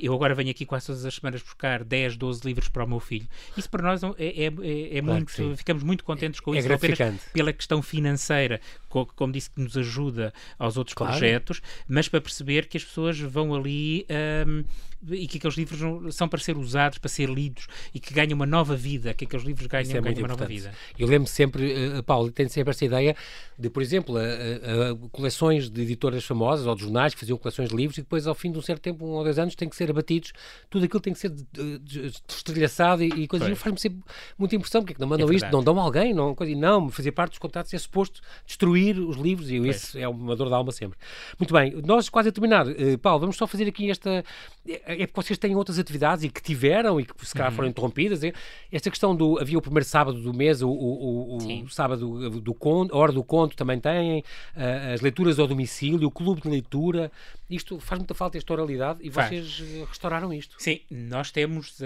eu 0.00 0.12
agora 0.14 0.34
venho 0.34 0.50
aqui 0.50 0.64
quase 0.64 0.86
todas 0.86 1.04
as 1.04 1.14
semanas 1.14 1.42
buscar 1.42 1.84
10, 1.84 2.16
12 2.16 2.40
livros 2.44 2.68
para 2.68 2.84
o 2.84 2.88
meu 2.88 3.00
filho. 3.00 3.26
Isso 3.56 3.68
para 3.68 3.82
nós 3.82 4.02
é, 4.02 4.08
é, 4.18 4.44
é, 4.44 4.98
é 4.98 5.02
claro 5.02 5.04
muito. 5.04 5.56
Ficamos 5.56 5.82
muito 5.82 6.04
contentes 6.04 6.40
com 6.40 6.54
é 6.54 6.58
isso, 6.58 6.68
gratificante. 6.68 7.22
pela 7.32 7.52
questão 7.52 7.82
financeira, 7.82 8.60
co 8.88 9.06
como 9.06 9.32
disse, 9.32 9.50
que 9.50 9.60
nos 9.60 9.76
ajuda 9.76 10.32
aos 10.58 10.76
outros 10.76 10.94
claro. 10.94 11.12
projetos, 11.12 11.60
mas 11.88 12.08
para 12.08 12.20
perceber 12.20 12.66
que 12.66 12.76
as 12.76 12.84
pessoas 12.84 13.18
vão 13.18 13.54
ali. 13.54 14.06
Um, 14.46 14.64
e 15.10 15.26
que 15.26 15.38
aqueles 15.38 15.56
livros 15.56 16.14
são 16.14 16.28
para 16.28 16.38
ser 16.38 16.56
usados, 16.56 16.98
para 16.98 17.08
ser 17.08 17.28
lidos 17.28 17.66
e 17.92 17.98
que 17.98 18.14
ganham 18.14 18.34
uma 18.34 18.46
nova 18.46 18.76
vida, 18.76 19.12
que 19.12 19.24
aqueles 19.24 19.44
livros 19.44 19.66
ganham, 19.66 19.90
é 19.90 20.00
ganham 20.00 20.18
uma 20.18 20.28
nova 20.28 20.46
vida. 20.46 20.72
Eu 20.98 21.08
lembro 21.08 21.28
sempre, 21.28 21.74
uh, 21.98 22.02
Paulo, 22.02 22.30
tenho 22.30 22.48
sempre 22.48 22.70
essa 22.70 22.84
ideia 22.84 23.16
de, 23.58 23.68
por 23.68 23.82
exemplo, 23.82 24.14
uh, 24.16 25.08
coleções 25.10 25.68
de 25.68 25.82
editoras 25.82 26.24
famosas 26.24 26.66
ou 26.66 26.74
de 26.74 26.82
jornais 26.82 27.14
que 27.14 27.20
faziam 27.20 27.36
coleções 27.36 27.68
de 27.68 27.76
livros 27.76 27.91
e 27.98 28.02
depois, 28.02 28.26
ao 28.26 28.34
fim 28.34 28.50
de 28.50 28.58
um 28.58 28.62
certo 28.62 28.80
tempo, 28.82 29.04
um 29.04 29.10
ou 29.10 29.24
dois 29.24 29.38
anos, 29.38 29.54
têm 29.54 29.68
que 29.68 29.76
ser 29.76 29.90
abatidos, 29.90 30.32
tudo 30.68 30.84
aquilo 30.84 31.00
tem 31.00 31.12
que 31.12 31.18
ser 31.18 31.30
destrelhaçado 32.26 33.02
e, 33.02 33.08
e 33.08 33.28
coisas 33.28 33.58
faz-me 33.58 33.80
sempre 33.80 34.00
muita 34.38 34.56
impressão, 34.56 34.80
porque 34.80 34.92
é 34.92 34.94
que 34.94 35.00
não 35.00 35.08
mandam 35.08 35.30
é 35.30 35.34
isto, 35.34 35.50
não 35.50 35.62
dão 35.62 35.78
alguém, 35.78 36.12
não, 36.12 36.34
coisa, 36.34 36.54
não, 36.54 36.88
fazer 36.88 37.12
parte 37.12 37.32
dos 37.32 37.38
contratos 37.38 37.72
é 37.74 37.78
suposto 37.78 38.20
destruir 38.46 38.98
os 38.98 39.16
livros 39.16 39.50
e 39.50 39.56
isso 39.68 39.98
é 39.98 40.08
uma 40.08 40.36
dor 40.36 40.48
da 40.48 40.56
alma 40.56 40.72
sempre. 40.72 40.98
Muito 41.38 41.52
bem, 41.52 41.80
nós 41.84 42.08
quase 42.08 42.28
a 42.28 42.32
terminar, 42.32 42.66
Paulo, 43.00 43.20
vamos 43.20 43.36
só 43.36 43.46
fazer 43.46 43.68
aqui 43.68 43.90
esta 43.90 44.24
é 44.64 45.06
porque 45.06 45.22
vocês 45.22 45.38
têm 45.38 45.56
outras 45.56 45.78
atividades 45.78 46.24
e 46.24 46.28
que 46.28 46.40
tiveram 46.40 47.00
e 47.00 47.04
que 47.04 47.26
se 47.26 47.34
calhar 47.34 47.50
foram 47.50 47.66
uhum. 47.66 47.70
interrompidas. 47.70 48.22
É? 48.22 48.32
Esta 48.70 48.90
questão 48.90 49.14
do. 49.14 49.38
Havia 49.40 49.58
o 49.58 49.62
primeiro 49.62 49.84
sábado 49.84 50.20
do 50.20 50.32
mês, 50.32 50.62
o, 50.62 50.68
o, 50.68 51.36
o 51.64 51.68
sábado 51.68 52.30
do, 52.30 52.40
do 52.40 52.54
conto, 52.54 52.94
a 52.94 52.98
hora 52.98 53.12
do 53.12 53.24
conto 53.24 53.56
também 53.56 53.80
têm, 53.80 54.20
uh, 54.20 54.94
as 54.94 55.00
leituras 55.00 55.38
ao 55.38 55.46
domicílio, 55.48 56.06
o 56.06 56.10
clube 56.10 56.40
de 56.40 56.48
leitura. 56.48 57.10
Isto 57.50 57.71
faz 57.80 57.98
muita 57.98 58.14
falta, 58.14 58.38
esta 58.38 58.52
oralidade, 58.52 59.00
e 59.02 59.10
faz. 59.10 59.28
vocês 59.28 59.62
eh, 59.76 59.84
restauraram 59.88 60.32
isto. 60.32 60.56
Sim, 60.58 60.80
nós 60.90 61.30
temos, 61.30 61.80
uh, 61.80 61.84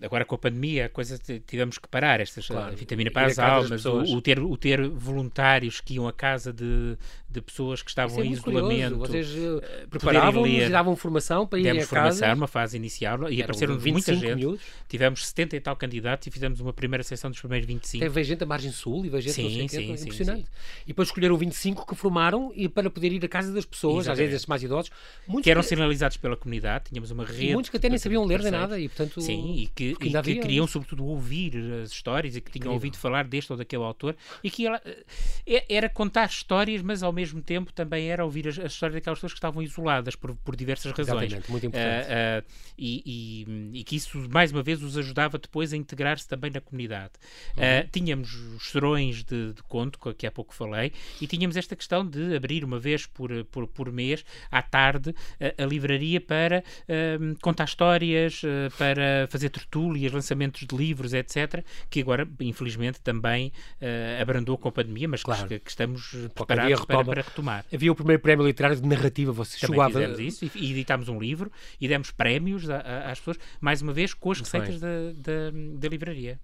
agora 0.00 0.24
com 0.24 0.34
a 0.34 0.38
pandemia, 0.38 0.86
a 0.86 0.88
coisa 0.88 1.18
tivemos 1.18 1.78
que 1.78 1.88
parar, 1.88 2.20
estas 2.20 2.46
claro, 2.46 2.76
vitamina 2.76 3.10
para 3.10 3.26
as 3.26 3.38
almas, 3.38 3.84
o, 3.84 4.00
o, 4.02 4.20
ter, 4.20 4.38
o 4.38 4.56
ter 4.56 4.88
voluntários 4.88 5.80
que 5.80 5.94
iam 5.94 6.06
à 6.06 6.12
casa 6.12 6.52
de, 6.52 6.96
de 7.28 7.40
pessoas 7.40 7.82
que 7.82 7.90
estavam 7.90 8.20
é 8.22 8.26
em 8.26 8.32
isolamento. 8.32 8.98
Curioso. 8.98 9.12
Vocês 9.12 9.28
uh, 9.36 9.88
preparavam 9.88 10.46
e 10.46 10.68
davam 10.68 10.96
formação 10.96 11.46
para 11.46 11.58
ir 11.58 11.68
a 11.68 11.86
casa. 11.86 12.34
uma 12.34 12.46
fase 12.46 12.76
inicial, 12.76 13.30
e 13.30 13.42
apareceram 13.42 13.78
muita 13.78 14.14
gente. 14.14 14.36
Minutos. 14.36 14.64
Tivemos 14.88 15.26
70 15.26 15.56
e 15.56 15.60
tal 15.60 15.76
candidatos 15.76 16.26
e 16.26 16.30
fizemos 16.30 16.60
uma 16.60 16.72
primeira 16.72 17.02
sessão 17.02 17.30
dos 17.30 17.40
primeiros 17.40 17.66
25. 17.66 18.12
Tem, 18.12 18.24
gente 18.24 18.38
da 18.38 18.46
margem 18.46 18.70
sul 18.70 19.04
e 19.04 19.08
veio 19.08 19.22
gente 19.22 19.34
sim, 19.34 19.68
sim, 19.68 19.68
sim, 19.68 19.92
impressionante. 19.92 20.44
Sim. 20.44 20.82
E 20.84 20.88
depois 20.88 21.08
escolheram 21.08 21.36
25 21.36 21.86
que 21.86 21.94
formaram 21.94 22.52
e 22.54 22.68
para 22.68 22.90
poder 22.90 23.12
ir 23.12 23.24
à 23.24 23.28
casa 23.28 23.52
das 23.52 23.64
pessoas, 23.64 24.06
Exatamente. 24.06 24.24
às 24.24 24.30
vezes 24.30 24.46
mais 24.46 24.62
idosos. 24.86 24.92
Muitos 25.26 25.44
que 25.44 25.50
eram 25.50 25.62
que... 25.62 25.68
sinalizados 25.68 26.16
pela 26.16 26.36
comunidade, 26.36 26.84
tínhamos 26.88 27.10
uma 27.10 27.24
rede. 27.24 27.52
Muitos 27.52 27.70
que 27.70 27.76
até 27.76 27.88
nem 27.88 27.98
sabiam 27.98 28.24
ler 28.24 28.42
nem 28.42 28.50
nada 28.50 28.78
e, 28.78 28.88
portanto. 28.88 29.20
Sim, 29.20 29.54
e 29.56 29.66
que, 29.68 29.96
e 30.00 30.22
que 30.22 30.34
queriam, 30.36 30.66
sobretudo, 30.66 31.04
ouvir 31.04 31.56
as 31.82 31.90
histórias 31.90 32.36
e 32.36 32.40
que 32.40 32.50
tinham 32.50 32.72
ouvido 32.72 32.96
falar 32.96 33.24
deste 33.24 33.52
ou 33.52 33.58
daquele 33.58 33.82
autor 33.82 34.16
e 34.42 34.50
que 34.50 34.66
ela, 34.66 34.80
eh, 35.46 35.64
era 35.68 35.88
contar 35.88 36.26
histórias, 36.26 36.82
mas 36.82 37.02
ao 37.02 37.12
mesmo 37.12 37.40
tempo 37.40 37.72
também 37.72 38.10
era 38.10 38.24
ouvir 38.24 38.48
as, 38.48 38.58
as 38.58 38.72
histórias 38.72 38.94
daquelas 38.94 39.18
pessoas 39.18 39.32
que 39.32 39.38
estavam 39.38 39.62
isoladas 39.62 40.16
por, 40.16 40.34
por 40.36 40.56
diversas 40.56 40.92
razões. 40.92 41.24
Exatamente, 41.24 41.50
muito 41.50 41.66
importante. 41.66 42.06
Uh, 42.06 42.40
uh, 42.40 42.44
e, 42.76 43.02
e, 43.06 43.80
e, 43.80 43.84
que 43.84 43.96
isso, 43.96 44.18
mais 44.30 44.50
uma 44.50 44.62
vez, 44.62 44.82
os 44.82 44.96
ajudava 44.96 45.38
depois 45.38 45.72
a 45.72 45.76
integrar-se 45.76 46.26
também 46.26 46.50
na 46.50 46.60
comunidade. 46.60 47.12
Uhum. 47.56 47.62
Uh, 47.62 47.88
tínhamos 47.92 48.34
os 48.34 48.70
serões 48.70 49.22
de, 49.22 49.52
de 49.52 49.62
conto, 49.64 49.98
que 50.14 50.26
há 50.26 50.30
pouco 50.30 50.54
falei, 50.54 50.92
e 51.20 51.26
tínhamos 51.26 51.56
esta 51.56 51.76
questão 51.76 52.06
de 52.06 52.34
abrir 52.34 52.64
uma 52.64 52.78
vez 52.78 53.06
por, 53.06 53.30
por, 53.46 53.66
por 53.66 53.92
mês, 53.92 54.24
à 54.50 54.62
tarde, 54.72 55.14
a, 55.38 55.62
a 55.62 55.66
livraria 55.66 56.18
para 56.18 56.64
uh, 56.88 57.38
contar 57.42 57.64
histórias, 57.64 58.42
uh, 58.42 58.74
para 58.78 59.28
fazer 59.28 59.50
tertúlias, 59.50 60.10
lançamentos 60.10 60.66
de 60.66 60.74
livros, 60.74 61.12
etc., 61.12 61.62
que 61.90 62.00
agora, 62.00 62.26
infelizmente, 62.40 63.00
também 63.00 63.52
abrandou 64.20 64.56
com 64.56 64.68
a 64.68 64.72
pandemia, 64.72 65.06
mas 65.06 65.22
claro. 65.22 65.46
que, 65.46 65.58
que, 65.58 65.70
estamos 65.70 66.14
preparados 66.34 66.84
para, 66.84 67.04
para, 67.04 67.22
retomar. 67.22 67.64
Havia 67.72 67.92
o 67.92 67.94
primeiro 67.94 68.22
prémio 68.22 68.46
literário 68.46 68.76
de 68.76 68.86
narrativa, 68.86 69.32
você 69.32 69.58
também 69.58 69.76
chegou 69.76 69.90
fizemos 69.90 70.18
a... 70.18 70.22
isso, 70.22 70.44
e, 70.44 70.50
e 70.54 70.70
editámos 70.70 71.08
um 71.08 71.18
livro, 71.18 71.52
e 71.80 71.86
demos 71.86 72.10
prémios 72.10 72.70
a, 72.70 72.76
a, 72.78 73.10
às 73.10 73.18
pessoas, 73.18 73.38
mais 73.60 73.82
uma 73.82 73.92
vez, 73.92 74.14
com 74.14 74.30
as 74.30 74.40
receitas 74.40 74.80
da, 74.80 74.88
da, 75.16 75.50
da 75.78 75.88
livraria. 75.88 76.38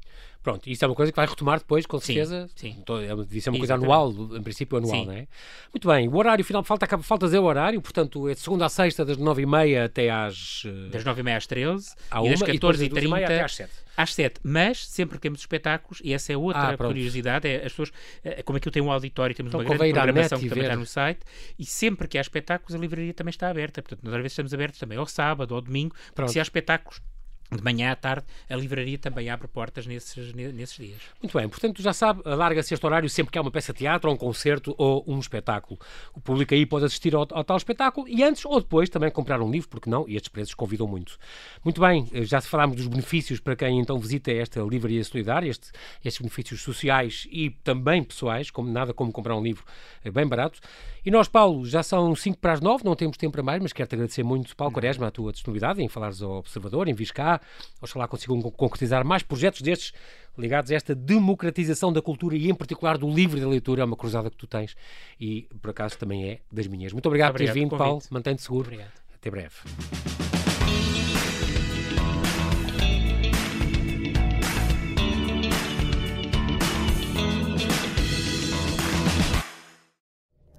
Pronto, 0.49 0.67
isso 0.67 0.83
é 0.83 0.89
uma 0.89 0.95
coisa 0.95 1.13
que 1.13 1.17
vai 1.17 1.27
retomar 1.27 1.59
depois, 1.59 1.85
com 1.85 2.01
certeza. 2.01 2.49
Sim. 2.57 2.73
sim. 2.73 2.77
Então, 2.81 2.99
é 2.99 3.09
isso 3.33 3.51
é 3.51 3.53
uma 3.53 3.59
coisa 3.59 3.75
anual, 3.75 4.11
em 4.11 4.43
princípio 4.43 4.79
anual, 4.79 4.95
sim. 4.95 5.05
não 5.05 5.13
é? 5.13 5.27
Muito 5.75 5.87
bem, 5.87 6.09
o 6.09 6.17
horário 6.17 6.43
final, 6.43 6.65
falta, 6.65 6.87
falta 7.03 7.27
dizer 7.27 7.39
o 7.39 7.45
horário, 7.45 7.83
portanto, 7.83 8.27
é 8.31 8.33
de 8.33 8.41
segunda 8.41 8.65
a 8.65 8.71
sexta, 8.71 9.05
das 9.05 9.19
nove 9.19 9.43
e 9.43 9.47
meia 9.47 9.85
até 9.85 10.09
às. 10.09 10.63
Eh, 10.65 10.89
das 10.89 11.05
nove 11.05 11.21
e 11.21 11.25
meia 11.25 11.37
às 11.37 11.47
treze, 11.47 11.95
à 12.11 12.25
e 12.25 12.31
das 12.31 12.41
catorze 12.41 12.83
e 12.83 12.89
trinta 12.89 13.17
até 13.17 13.43
às 13.43 13.55
sete. 13.57 13.73
Às 13.95 14.15
sete, 14.15 14.41
mas 14.43 14.87
sempre 14.87 15.19
que 15.19 15.23
temos 15.23 15.41
espetáculos, 15.41 16.01
e 16.03 16.15
essa 16.15 16.33
é 16.33 16.37
outra 16.37 16.71
ah, 16.71 16.77
curiosidade, 16.79 17.47
é 17.47 17.57
as 17.57 17.73
pessoas, 17.73 17.93
é, 18.25 18.43
como 18.43 18.57
aquilo 18.57 18.73
tem 18.73 18.81
um 18.81 18.91
auditório, 18.91 19.37
temos 19.37 19.51
então, 19.51 19.61
uma 19.61 19.69
grande 19.69 19.93
programação 19.93 20.41
que 20.41 20.49
também 20.49 20.65
está 20.65 20.77
no 20.77 20.87
site, 20.87 21.21
e 21.59 21.67
sempre 21.67 22.09
que 22.09 22.17
há 22.17 22.23
espetáculos, 22.23 22.75
a 22.75 22.79
livraria 22.79 23.13
também 23.13 23.31
está 23.31 23.51
aberta. 23.51 23.83
Portanto, 23.83 24.01
nós 24.03 24.15
às 24.15 24.19
vezes 24.21 24.33
estamos 24.33 24.55
abertos 24.55 24.81
também 24.81 24.97
ao 24.97 25.07
sábado, 25.07 25.55
ao 25.55 25.61
domingo, 25.61 25.95
porque 25.95 26.15
Pronto. 26.15 26.33
se 26.33 26.39
há 26.39 26.43
espetáculos 26.43 27.03
de 27.51 27.63
manhã 27.63 27.93
à 27.93 27.97
tarde, 27.97 28.27
a 28.49 28.55
livraria 28.57 28.99
também 28.99 29.31
abre 29.31 29.49
portas 29.49 29.87
nesses, 29.87 30.33
nesses 30.35 30.77
dias. 30.77 31.01
Muito 31.23 31.37
bem, 31.37 31.49
portanto 31.49 31.81
já 31.81 31.93
sabe, 31.93 32.21
alarga-se 32.25 32.75
este 32.75 32.85
horário 32.85 33.09
sempre 33.09 33.33
que 33.33 33.39
há 33.39 33.43
uma 33.43 33.51
peça 33.51 33.73
de 33.73 33.79
teatro, 33.79 34.09
ou 34.09 34.15
um 34.15 34.19
concerto 34.19 34.75
ou 34.77 35.03
um 35.07 35.19
espetáculo. 35.19 35.81
O 36.15 36.21
público 36.21 36.55
aí 36.55 36.67
pode 36.67 36.85
assistir 36.85 37.15
ao, 37.15 37.27
ao, 37.31 37.45
tal 37.45 37.57
espetáculo 37.57 38.07
e 38.09 38.23
antes 38.23 38.45
ou 38.45 38.61
depois 38.61 38.89
também 38.91 39.11
comprar 39.11 39.41
um 39.41 39.51
livro, 39.51 39.69
porque 39.69 39.89
não, 39.89 40.07
e 40.09 40.17
estes 40.17 40.29
preços 40.29 40.55
convidam 40.55 40.87
muito. 40.87 41.19
Muito 41.65 41.81
bem, 41.81 42.07
já 42.25 42.41
falámos 42.41 42.77
dos 42.77 42.87
benefícios 42.87 43.41
para 43.41 43.57
quem 43.57 43.81
então 43.81 43.99
visita 43.99 44.31
esta 44.31 44.61
livraria 44.61 45.03
solidária, 45.03 45.49
este, 45.49 45.71
estes 46.05 46.21
benefícios 46.21 46.63
sociais 46.63 47.27
e 47.31 47.51
também 47.65 48.03
pessoais, 48.03 48.51
como 48.51 48.71
nada 48.71 48.93
como 48.93 49.11
comprar 49.11 49.37
um 49.37 49.43
livro 49.43 49.65
é 50.05 50.11
bem 50.11 50.27
barato. 50.27 50.61
E 51.05 51.11
nós, 51.11 51.29
Paulo, 51.29 51.65
já 51.65 51.83
são 51.83 52.15
5 52.15 52.39
para 52.39 52.53
as 52.53 52.61
9, 52.61 52.85
não 52.85 52.95
temos 52.95 53.17
tempo 53.17 53.33
para 53.33 53.43
mais, 53.43 53.63
mas 53.63 53.73
quero-te 53.73 53.95
agradecer 53.95 54.23
muito, 54.23 54.55
Paulo 54.55 54.75
Quaresma, 54.75 55.07
a 55.07 55.11
tua 55.11 55.33
disponibilidade 55.33 55.83
em 55.83 55.89
falares 55.89 56.21
ao 56.21 56.33
Observador, 56.33 56.89
em 56.89 56.93
vis 56.93 57.11
cá. 57.11 57.38
Oxalá 57.81 58.07
consigam 58.09 58.41
concretizar 58.43 59.05
mais 59.05 59.23
projetos 59.23 59.61
destes 59.63 59.93
ligados 60.37 60.71
a 60.71 60.75
esta 60.75 60.95
democratização 60.95 61.93
da 61.93 62.01
cultura 62.01 62.37
e, 62.37 62.49
em 62.49 62.55
particular, 62.55 62.97
do 62.97 63.11
livro 63.11 63.41
da 63.41 63.49
leitura. 63.49 63.83
É 63.83 63.85
uma 63.85 63.97
cruzada 63.97 64.31
que 64.31 64.37
tu 64.37 64.47
tens 64.47 64.77
e, 65.21 65.49
por 65.61 65.71
acaso, 65.71 65.99
também 65.99 66.31
é 66.31 66.39
das 66.51 66.67
minhas. 66.67 66.93
Muito 66.93 67.07
obrigado, 67.07 67.31
obrigado 67.31 67.55
por 67.55 67.55
teres 67.55 67.71
vindo, 67.71 67.77
Paulo. 67.77 68.03
Mantém-te 68.11 68.43
seguro. 68.43 68.69
Obrigado. 68.69 68.93
Até 69.15 69.31
breve. 69.31 70.18